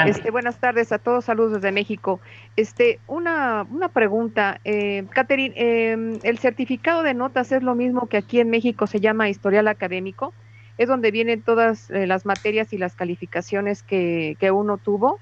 Este, 0.07 0.31
buenas 0.31 0.59
tardes 0.59 0.93
a 0.93 0.99
todos, 0.99 1.25
saludos 1.25 1.55
desde 1.55 1.73
México. 1.73 2.21
Este, 2.57 3.01
una, 3.07 3.67
una 3.71 3.89
pregunta, 3.89 4.61
eh, 4.65 5.07
Catherine, 5.11 5.55
em, 5.57 6.19
¿el 6.25 6.39
certificado 6.39 7.03
de 7.03 7.15
notas 7.15 7.53
es 7.53 7.63
lo 7.63 7.75
mismo 7.75 8.07
que 8.07 8.19
aquí 8.19 8.39
en 8.39 8.51
México 8.51 8.87
se 8.87 9.01
llama 9.01 9.31
historial 9.31 9.67
académico? 9.67 10.35
es 10.79 10.89
donde 10.89 11.11
vienen 11.11 11.43
todas 11.43 11.91
eh, 11.91 12.07
las 12.07 12.25
materias 12.25 12.73
y 12.73 12.79
las 12.79 12.95
calificaciones 12.95 13.83
que, 13.83 14.37
uno 14.53 14.79
tuvo. 14.79 15.19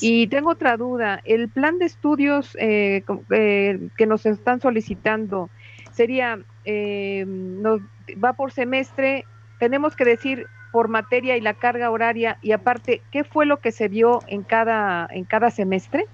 Y 0.00 0.28
tengo 0.28 0.50
otra 0.50 0.76
duda, 0.76 1.20
el 1.24 1.48
plan 1.48 1.78
de 1.78 1.86
estudios 1.86 2.56
eh, 2.60 3.02
eh, 3.30 3.88
que 3.96 4.06
nos 4.06 4.26
están 4.26 4.60
solicitando 4.60 5.50
sería, 5.90 6.38
va 8.22 8.32
por 8.34 8.52
semestre 8.52 9.24
tenemos 9.58 9.96
que 9.96 10.04
decir 10.04 10.46
por 10.72 10.88
materia 10.88 11.36
y 11.36 11.40
la 11.40 11.54
carga 11.54 11.90
horaria 11.90 12.38
y 12.42 12.52
aparte, 12.52 13.02
¿qué 13.10 13.24
fue 13.24 13.46
lo 13.46 13.60
que 13.60 13.72
se 13.72 13.88
vio 13.88 14.20
en 14.26 14.42
cada, 14.42 15.08
en 15.10 15.24
cada 15.24 15.50
semestre? 15.50 16.06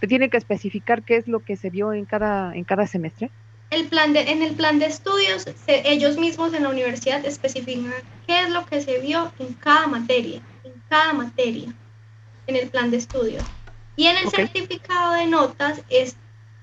¿Te 0.00 0.06
tiene 0.06 0.28
que 0.28 0.36
especificar 0.36 1.02
qué 1.02 1.16
es 1.16 1.26
lo 1.26 1.40
que 1.40 1.56
se 1.56 1.70
vio 1.70 1.92
en 1.92 2.04
cada, 2.04 2.54
en 2.54 2.64
cada 2.64 2.86
semestre? 2.86 3.30
El 3.70 3.88
plan 3.88 4.12
de, 4.12 4.30
en 4.30 4.42
el 4.42 4.54
plan 4.54 4.78
de 4.78 4.86
estudios, 4.86 5.46
ellos 5.66 6.18
mismos 6.18 6.54
en 6.54 6.62
la 6.62 6.68
universidad 6.68 7.24
especifican 7.24 7.92
qué 8.26 8.42
es 8.42 8.50
lo 8.50 8.64
que 8.66 8.80
se 8.80 9.00
vio 9.00 9.32
en 9.40 9.54
cada 9.54 9.88
materia, 9.88 10.40
en 10.62 10.72
cada 10.88 11.12
materia, 11.12 11.74
en 12.46 12.56
el 12.56 12.68
plan 12.68 12.90
de 12.90 12.98
estudios. 12.98 13.42
Y 13.96 14.06
en 14.06 14.18
el 14.18 14.30
certificado 14.30 15.14
de 15.14 15.26
notas 15.26 15.80
es 15.88 16.16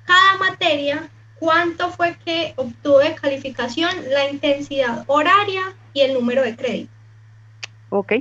cada 0.05 0.37
materia, 0.37 1.09
cuánto 1.39 1.89
fue 1.91 2.15
que 2.25 2.53
obtuvo 2.55 2.99
de 2.99 3.15
calificación, 3.15 3.89
la 4.09 4.29
intensidad 4.29 5.03
horaria 5.07 5.75
y 5.93 6.01
el 6.01 6.13
número 6.13 6.41
de 6.41 6.55
crédito. 6.55 6.91
Ok, 7.89 8.13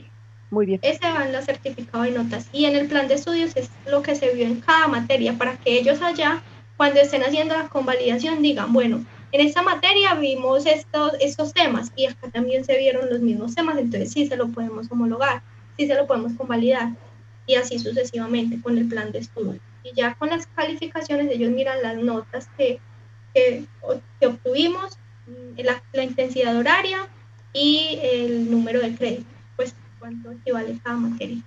muy 0.51 0.67
bien. 0.67 0.81
Ese 0.83 1.01
va 1.11 1.27
en 1.27 1.35
el 1.35 1.43
certificado 1.43 2.05
de 2.05 2.11
notas. 2.11 2.49
Y 2.53 2.67
en 2.67 2.77
el 2.77 2.89
plan 2.89 3.09
de 3.09 3.15
estudios 3.15 3.57
es 3.57 3.71
lo 3.87 4.03
que 4.03 4.15
se 4.15 4.35
vio 4.35 4.47
en 4.47 4.61
cada 4.61 4.89
materia 4.89 5.35
para 5.39 5.57
que 5.57 5.79
ellos 5.79 6.03
allá, 6.03 6.43
cuando 6.77 7.01
estén 7.01 7.23
haciendo 7.23 7.57
la 7.57 7.69
convalidación, 7.69 8.43
digan, 8.43 8.73
bueno, 8.73 9.05
en 9.33 9.41
esta 9.41 9.63
materia 9.63 10.15
vimos 10.15 10.67
estos, 10.67 11.15
estos 11.21 11.55
temas 11.55 11.91
y 11.97 12.05
acá 12.05 12.29
también 12.31 12.67
se 12.67 12.77
vieron 12.77 13.09
los 13.09 13.21
mismos 13.21 13.55
temas, 13.55 13.79
entonces 13.79 14.13
sí 14.13 14.27
se 14.27 14.37
lo 14.37 14.49
podemos 14.49 14.91
homologar, 14.91 15.43
sí 15.79 15.87
se 15.87 15.95
lo 15.95 16.07
podemos 16.07 16.35
convalidar 16.35 16.91
y 17.47 17.55
así 17.55 17.79
sucesivamente 17.79 18.61
con 18.61 18.77
el 18.77 18.89
plan 18.89 19.11
de 19.11 19.21
estudio. 19.21 19.59
Y 19.85 19.95
ya 19.95 20.15
con 20.15 20.29
las 20.29 20.47
calificaciones 20.49 21.31
ellos 21.31 21.51
miran 21.51 21.83
las 21.83 21.97
notas 21.97 22.49
que, 22.59 22.79
que, 23.35 23.65
que 24.21 24.27
obtuvimos, 24.27 24.99
mm, 25.27 25.61
la, 25.63 25.83
la 25.93 26.05
intensidad 26.05 26.57
horaria 26.57 27.09
y 27.53 27.99
el 28.03 28.51
número 28.51 28.81
de 28.81 28.95
crédito 28.95 29.27
cuánto 30.03 30.33
equivale 30.33 30.77
cada 30.83 30.97
materia. 30.97 31.39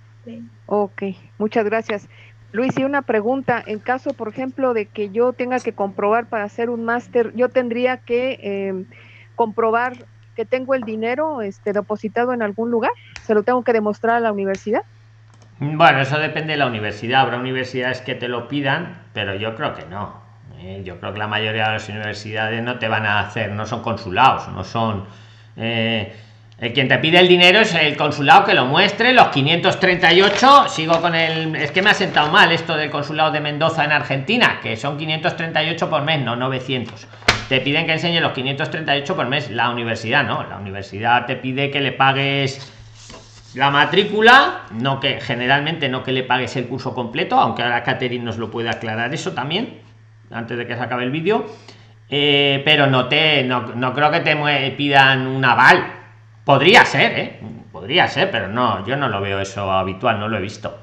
Ok, 0.64 1.02
muchas 1.38 1.66
gracias. 1.66 2.08
Luis, 2.52 2.76
y 2.78 2.84
una 2.84 3.02
pregunta, 3.02 3.62
en 3.64 3.78
caso, 3.78 4.14
por 4.14 4.28
ejemplo, 4.28 4.72
de 4.72 4.86
que 4.86 5.10
yo 5.10 5.34
tenga 5.34 5.60
que 5.60 5.74
comprobar 5.74 6.26
para 6.26 6.44
hacer 6.44 6.70
un 6.70 6.84
máster, 6.84 7.32
yo 7.34 7.50
tendría 7.50 7.98
que 7.98 8.38
em, 8.42 8.86
comprobar 9.34 9.92
que 10.34 10.46
tengo 10.46 10.74
el 10.74 10.82
dinero 10.82 11.42
este, 11.42 11.74
depositado 11.74 12.32
en 12.32 12.42
algún 12.42 12.70
lugar, 12.70 12.92
¿se 13.22 13.34
lo 13.34 13.42
tengo 13.42 13.62
que 13.62 13.74
demostrar 13.74 14.16
a 14.16 14.20
la 14.20 14.32
universidad? 14.32 14.82
Bueno, 15.58 16.00
eso 16.00 16.18
depende 16.18 16.52
de 16.52 16.58
la 16.58 16.66
universidad. 16.66 17.22
Habrá 17.22 17.38
universidades 17.38 18.00
que 18.00 18.14
te 18.14 18.28
lo 18.28 18.48
pidan, 18.48 19.02
pero 19.12 19.34
yo 19.34 19.54
creo 19.54 19.74
que 19.74 19.84
no. 19.86 20.25
¿Eh? 20.66 20.82
yo 20.84 20.98
creo 20.98 21.12
que 21.12 21.18
la 21.18 21.28
mayoría 21.28 21.66
de 21.66 21.72
las 21.74 21.88
universidades 21.88 22.62
no 22.62 22.78
te 22.78 22.88
van 22.88 23.06
a 23.06 23.20
hacer, 23.20 23.52
no 23.52 23.66
son 23.66 23.82
consulados, 23.82 24.48
no 24.48 24.64
son... 24.64 25.04
Eh, 25.56 26.14
el 26.58 26.72
quien 26.72 26.88
te 26.88 26.96
pide 26.98 27.18
el 27.18 27.28
dinero 27.28 27.60
es 27.60 27.74
el 27.74 27.96
consulado 27.98 28.46
que 28.46 28.54
lo 28.54 28.64
muestre, 28.64 29.12
los 29.12 29.28
538, 29.28 30.68
sigo 30.68 31.02
con 31.02 31.14
el... 31.14 31.54
Es 31.54 31.70
que 31.70 31.82
me 31.82 31.90
ha 31.90 31.94
sentado 31.94 32.32
mal 32.32 32.50
esto 32.50 32.76
del 32.76 32.90
consulado 32.90 33.30
de 33.30 33.40
Mendoza 33.40 33.84
en 33.84 33.92
Argentina, 33.92 34.60
que 34.62 34.76
son 34.76 34.96
538 34.96 35.90
por 35.90 36.02
mes, 36.02 36.22
no 36.22 36.34
900. 36.34 37.06
Te 37.50 37.60
piden 37.60 37.86
que 37.86 37.92
enseñe 37.92 38.20
los 38.20 38.32
538 38.32 39.14
por 39.16 39.26
mes. 39.26 39.50
La 39.50 39.68
universidad, 39.68 40.24
¿no? 40.24 40.44
La 40.44 40.56
universidad 40.56 41.26
te 41.26 41.36
pide 41.36 41.70
que 41.70 41.80
le 41.80 41.92
pagues 41.92 42.72
la 43.54 43.70
matrícula, 43.70 44.62
no 44.72 44.98
que 44.98 45.20
generalmente 45.20 45.88
no 45.88 46.02
que 46.02 46.12
le 46.12 46.22
pagues 46.22 46.56
el 46.56 46.66
curso 46.66 46.94
completo, 46.94 47.38
aunque 47.38 47.62
ahora 47.62 47.82
Catherine 47.82 48.24
nos 48.24 48.38
lo 48.38 48.50
puede 48.50 48.68
aclarar 48.68 49.14
eso 49.14 49.32
también, 49.32 49.85
antes 50.30 50.56
de 50.56 50.66
que 50.66 50.74
se 50.74 50.82
acabe 50.82 51.04
el 51.04 51.10
vídeo. 51.10 51.46
Eh, 52.08 52.62
pero 52.64 52.86
no 52.86 53.08
te 53.08 53.42
no, 53.42 53.74
no 53.74 53.92
creo 53.92 54.12
que 54.12 54.20
te 54.20 54.36
pidan 54.76 55.26
un 55.26 55.44
aval 55.44 55.96
Podría 56.46 56.84
ser, 56.84 57.18
¿eh? 57.18 57.40
Podría 57.72 58.06
ser, 58.06 58.30
pero 58.30 58.46
no, 58.46 58.86
yo 58.86 58.96
no 58.96 59.08
lo 59.08 59.20
veo 59.20 59.40
eso 59.40 59.68
habitual, 59.72 60.20
no 60.20 60.28
lo 60.28 60.36
he 60.36 60.40
visto. 60.40 60.78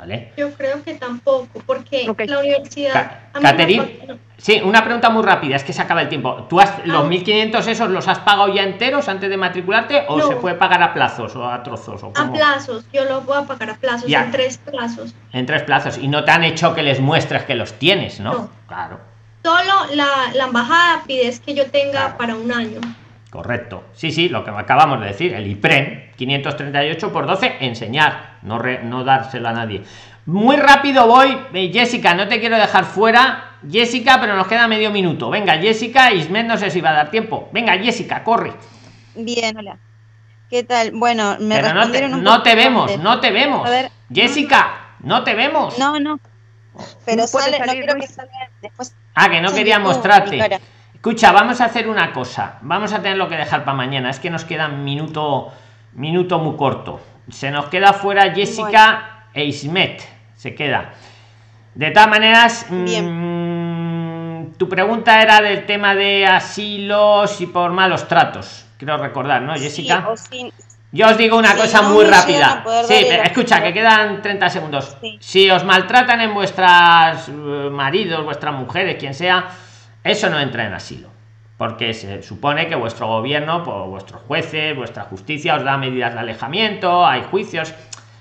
¿Vale? 0.00 0.32
Yo 0.34 0.50
creo 0.54 0.82
que 0.82 0.94
tampoco, 0.94 1.60
porque 1.66 2.10
la 2.26 2.38
universidad... 2.38 3.18
Catherine, 3.38 4.18
sí, 4.38 4.62
una 4.64 4.82
pregunta 4.82 5.10
muy 5.10 5.22
rápida, 5.22 5.56
es 5.56 5.62
que 5.62 5.74
se 5.74 5.82
acaba 5.82 6.00
el 6.00 6.08
tiempo. 6.08 6.46
¿Tú 6.48 6.58
has, 6.58 6.86
los 6.86 7.04
1.500 7.04 7.54
ah. 7.54 7.70
esos 7.70 7.90
los 7.90 8.08
has 8.08 8.18
pagado 8.20 8.48
ya 8.48 8.62
enteros 8.62 9.10
antes 9.10 9.28
de 9.28 9.36
matricularte 9.36 10.06
o 10.08 10.26
se 10.26 10.36
puede 10.36 10.54
pagar 10.54 10.82
a 10.82 10.94
plazos 10.94 11.36
o 11.36 11.46
a 11.46 11.62
trozos? 11.62 12.02
O 12.02 12.12
a 12.16 12.32
plazos, 12.32 12.86
yo 12.94 13.04
lo 13.04 13.20
voy 13.20 13.42
a 13.42 13.42
pagar 13.42 13.68
a 13.68 13.74
plazos, 13.74 14.10
en 14.10 14.30
tres 14.30 14.56
plazos. 14.56 15.14
En 15.34 15.44
tres 15.44 15.64
plazos, 15.64 15.98
y 15.98 16.08
no 16.08 16.24
te 16.24 16.30
han 16.30 16.44
hecho 16.44 16.74
que 16.74 16.82
les 16.82 16.98
muestres 16.98 17.42
que 17.42 17.54
los 17.54 17.74
tienes, 17.74 18.20
¿no? 18.20 18.48
Claro. 18.68 19.00
Solo 19.44 19.94
la, 19.94 20.32
la 20.32 20.44
embajada 20.44 21.02
pides 21.06 21.40
que 21.40 21.52
yo 21.52 21.70
tenga 21.70 22.16
para 22.16 22.36
un 22.36 22.50
año. 22.50 22.80
Correcto. 23.28 23.84
Sí, 23.92 24.12
sí, 24.12 24.30
lo 24.30 24.44
que 24.44 24.50
acabamos 24.50 25.00
de 25.00 25.08
decir, 25.08 25.34
el 25.34 25.46
IPREN 25.46 26.09
538 26.26 27.12
por 27.12 27.26
12, 27.26 27.56
enseñar, 27.60 28.36
no, 28.42 28.60
no 28.82 29.04
dárselo 29.04 29.48
a 29.48 29.52
nadie. 29.52 29.82
Muy 30.26 30.56
rápido 30.56 31.06
voy, 31.06 31.36
eh, 31.54 31.70
Jessica, 31.72 32.12
no 32.12 32.28
te 32.28 32.40
quiero 32.40 32.56
dejar 32.56 32.84
fuera. 32.84 33.56
Jessica, 33.68 34.18
pero 34.20 34.36
nos 34.36 34.46
queda 34.46 34.68
medio 34.68 34.90
minuto. 34.90 35.30
Venga, 35.30 35.58
Jessica, 35.58 36.12
Ismet, 36.12 36.46
no 36.46 36.58
sé 36.58 36.70
si 36.70 36.80
va 36.80 36.90
a 36.90 36.94
dar 36.94 37.10
tiempo. 37.10 37.48
Venga, 37.52 37.76
Jessica, 37.78 38.22
corre. 38.22 38.52
Bien, 39.14 39.56
hola. 39.56 39.78
¿Qué 40.50 40.62
tal? 40.62 40.90
Bueno, 40.92 41.36
me 41.40 41.62
no 41.62 41.90
te, 41.90 42.08
no 42.08 42.42
te 42.42 42.54
vemos, 42.54 42.98
no 42.98 43.20
te 43.20 43.30
vemos. 43.30 43.68
Jessica, 44.12 44.94
no 45.00 45.24
te 45.24 45.34
vemos. 45.34 45.78
No, 45.78 45.98
no. 45.98 46.20
Pero 47.06 47.26
sale, 47.26 47.58
no 47.60 47.72
quiero 47.72 47.94
que 47.94 48.06
salga 48.06 48.50
después. 48.60 48.94
Ah, 49.14 49.30
que 49.30 49.40
no 49.40 49.52
quería 49.52 49.78
mostrarte. 49.78 50.60
Escucha, 50.94 51.32
vamos 51.32 51.62
a 51.62 51.64
hacer 51.64 51.88
una 51.88 52.12
cosa. 52.12 52.58
Vamos 52.60 52.92
a 52.92 53.00
tenerlo 53.00 53.28
que 53.28 53.36
dejar 53.36 53.64
para 53.64 53.76
mañana. 53.76 54.10
Es 54.10 54.20
que 54.20 54.28
nos 54.28 54.44
queda 54.44 54.66
un 54.68 54.84
minuto, 54.84 55.50
minuto 55.94 56.38
muy 56.38 56.56
corto. 56.56 57.00
Se 57.30 57.50
nos 57.50 57.66
queda 57.66 57.92
fuera 57.92 58.32
Jessica 58.34 59.26
e 59.32 59.44
Ismet. 59.44 60.02
Se 60.36 60.54
queda. 60.54 60.92
De 61.74 61.90
todas 61.90 62.08
maneras, 62.08 62.66
mm, 62.68 64.52
tu 64.56 64.68
pregunta 64.68 65.22
era 65.22 65.40
del 65.40 65.66
tema 65.66 65.94
de 65.94 66.26
asilos 66.26 67.40
y 67.40 67.46
por 67.46 67.70
malos 67.70 68.08
tratos. 68.08 68.66
Quiero 68.76 68.96
recordar, 68.96 69.42
¿no, 69.42 69.54
Jessica? 69.54 70.14
Yo 70.92 71.06
os 71.06 71.16
digo 71.16 71.36
una 71.36 71.54
cosa 71.54 71.82
muy 71.82 72.04
rápida. 72.04 72.64
Sí, 72.86 73.06
escucha, 73.22 73.62
que 73.62 73.72
quedan 73.72 74.22
30 74.22 74.50
segundos. 74.50 74.96
Si 75.20 75.48
os 75.48 75.64
maltratan 75.64 76.20
en 76.20 76.34
vuestras 76.34 77.28
eh, 77.28 77.32
maridos, 77.70 78.24
vuestras 78.24 78.54
mujeres, 78.54 78.96
quien 78.98 79.14
sea, 79.14 79.48
eso 80.02 80.28
no 80.28 80.40
entra 80.40 80.66
en 80.66 80.74
asilo, 80.74 81.09
porque 81.60 81.92
se 81.92 82.22
supone 82.22 82.68
que 82.68 82.74
vuestro 82.74 83.06
gobierno, 83.06 83.62
por 83.62 83.86
vuestros 83.86 84.22
jueces, 84.22 84.74
vuestra 84.74 85.02
justicia 85.04 85.56
os 85.56 85.62
da 85.62 85.76
medidas 85.76 86.14
de 86.14 86.20
alejamiento, 86.20 87.04
hay 87.06 87.22
juicios. 87.30 87.74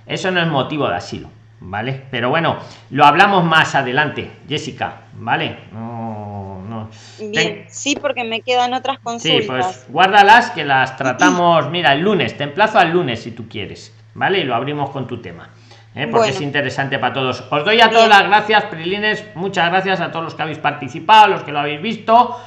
Eso 0.05 0.29
no 0.29 0.41
es 0.41 0.47
motivo 0.49 0.89
de 0.89 0.95
asilo, 0.95 1.29
¿vale? 1.61 2.03
Pero 2.11 2.29
bueno, 2.29 2.57
lo 2.89 3.05
hablamos 3.05 3.45
más 3.45 3.75
adelante, 3.75 4.29
Jessica, 4.49 5.03
¿vale? 5.13 5.57
No, 5.71 6.61
no. 6.67 6.89
Bien, 7.31 7.63
sí, 7.69 7.95
porque 7.95 8.25
me 8.25 8.41
quedan 8.41 8.73
otras 8.73 8.99
consultas. 8.99 9.39
Sí, 9.39 9.47
pues 9.47 9.85
guárdalas 9.87 10.51
que 10.51 10.65
las 10.65 10.97
tratamos, 10.97 11.69
mira, 11.71 11.93
el 11.93 12.01
lunes, 12.01 12.35
te 12.35 12.43
emplazo 12.43 12.77
al 12.77 12.91
lunes 12.91 13.23
si 13.23 13.31
tú 13.31 13.47
quieres, 13.47 13.95
¿vale? 14.15 14.39
Y 14.39 14.43
lo 14.43 14.53
abrimos 14.53 14.89
con 14.89 15.07
tu 15.07 15.21
tema. 15.21 15.47
¿eh? 15.95 16.07
porque 16.11 16.31
es 16.31 16.41
interesante 16.41 16.99
para 16.99 17.13
todos. 17.13 17.41
Os 17.49 17.63
doy 17.63 17.79
a 17.79 17.89
todas 17.89 18.09
las 18.09 18.23
gracias, 18.23 18.65
Prilines. 18.65 19.23
Muchas 19.35 19.69
gracias 19.69 20.01
a 20.01 20.11
todos 20.11 20.25
los 20.25 20.35
que 20.35 20.41
habéis 20.41 20.57
participado, 20.57 21.29
los 21.29 21.43
que 21.43 21.53
lo 21.53 21.59
habéis 21.59 21.81
visto. 21.81 22.37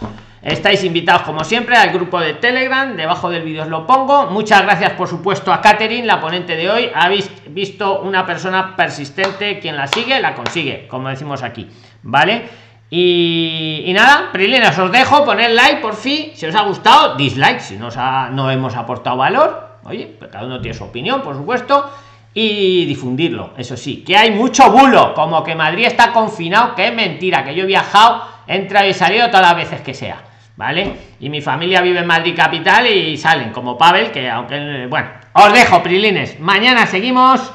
Estáis 0.43 0.82
invitados, 0.82 1.22
como 1.22 1.45
siempre, 1.45 1.76
al 1.76 1.90
grupo 1.90 2.20
de 2.20 2.34
Telegram. 2.34 2.97
Debajo 2.97 3.30
del 3.30 3.43
vídeo 3.43 3.62
os 3.62 3.68
lo 3.68 3.86
pongo. 3.86 4.26
Muchas 4.26 4.62
gracias, 4.62 4.93
por 4.95 5.07
supuesto, 5.07 5.53
a 5.53 5.61
Katherine, 5.61 6.05
la 6.05 6.20
ponente 6.20 6.57
de 6.57 6.68
hoy. 6.68 6.90
Habéis 6.93 7.30
visto 7.49 8.01
una 8.01 8.26
persona 8.26 8.74
persistente. 8.74 9.61
Quien 9.61 9.76
la 9.76 9.86
sigue, 9.86 10.20
la 10.20 10.34
consigue, 10.34 10.88
como 10.88 11.09
decimos 11.09 11.45
aquí. 11.45 11.68
¿Vale? 12.03 12.43
Y, 12.90 13.90
nada, 13.95 14.30
Prilines, 14.32 14.76
os 14.76 14.90
dejo. 14.90 15.24
Poner 15.24 15.53
like, 15.53 15.80
por 15.80 15.95
fin. 15.95 16.32
Si 16.34 16.45
os 16.45 16.55
ha 16.57 16.62
gustado, 16.62 17.14
dislike. 17.14 17.61
Si 17.61 17.76
nos 17.76 17.97
ha, 17.97 18.28
no 18.30 18.51
hemos 18.51 18.74
aportado 18.74 19.16
valor. 19.18 19.78
Oye, 19.84 20.16
pues 20.18 20.30
cada 20.30 20.47
uno 20.47 20.61
tiene 20.61 20.76
su 20.76 20.84
opinión, 20.84 21.22
por 21.22 21.36
supuesto 21.36 21.88
y 22.34 22.86
difundirlo. 22.86 23.51
Eso 23.57 23.76
sí, 23.76 24.03
que 24.05 24.16
hay 24.16 24.30
mucho 24.30 24.70
bulo, 24.70 25.14
como 25.14 25.45
que 25.45 25.55
Madrid 25.55 25.84
está 25.84 26.12
confinado, 26.12 26.74
que 26.74 26.88
es 26.88 26.95
mentira, 26.95 27.45
que 27.45 27.55
yo 27.55 27.64
he 27.64 27.66
viajado, 27.66 28.22
entra 28.47 28.86
y 28.86 28.95
salido 28.95 29.26
todas 29.28 29.43
las 29.43 29.57
veces 29.57 29.80
que 29.82 29.95
sea, 29.95 30.22
¿vale? 30.57 30.92
Y 31.20 31.28
mi 31.28 31.40
familia 31.40 31.80
vive 31.80 32.00
en 32.00 32.07
Madrid 32.07 32.34
capital 32.36 32.86
y 32.86 33.16
salen, 33.16 33.50
como 33.50 33.76
Pavel, 33.78 34.11
que 34.11 34.28
aunque, 34.28 34.86
bueno, 34.88 35.09
os 35.32 35.53
dejo, 35.53 35.82
Prilines, 35.82 36.38
mañana 36.40 36.86
seguimos 36.86 37.53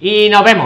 y 0.00 0.28
nos 0.28 0.44
vemos. 0.44 0.64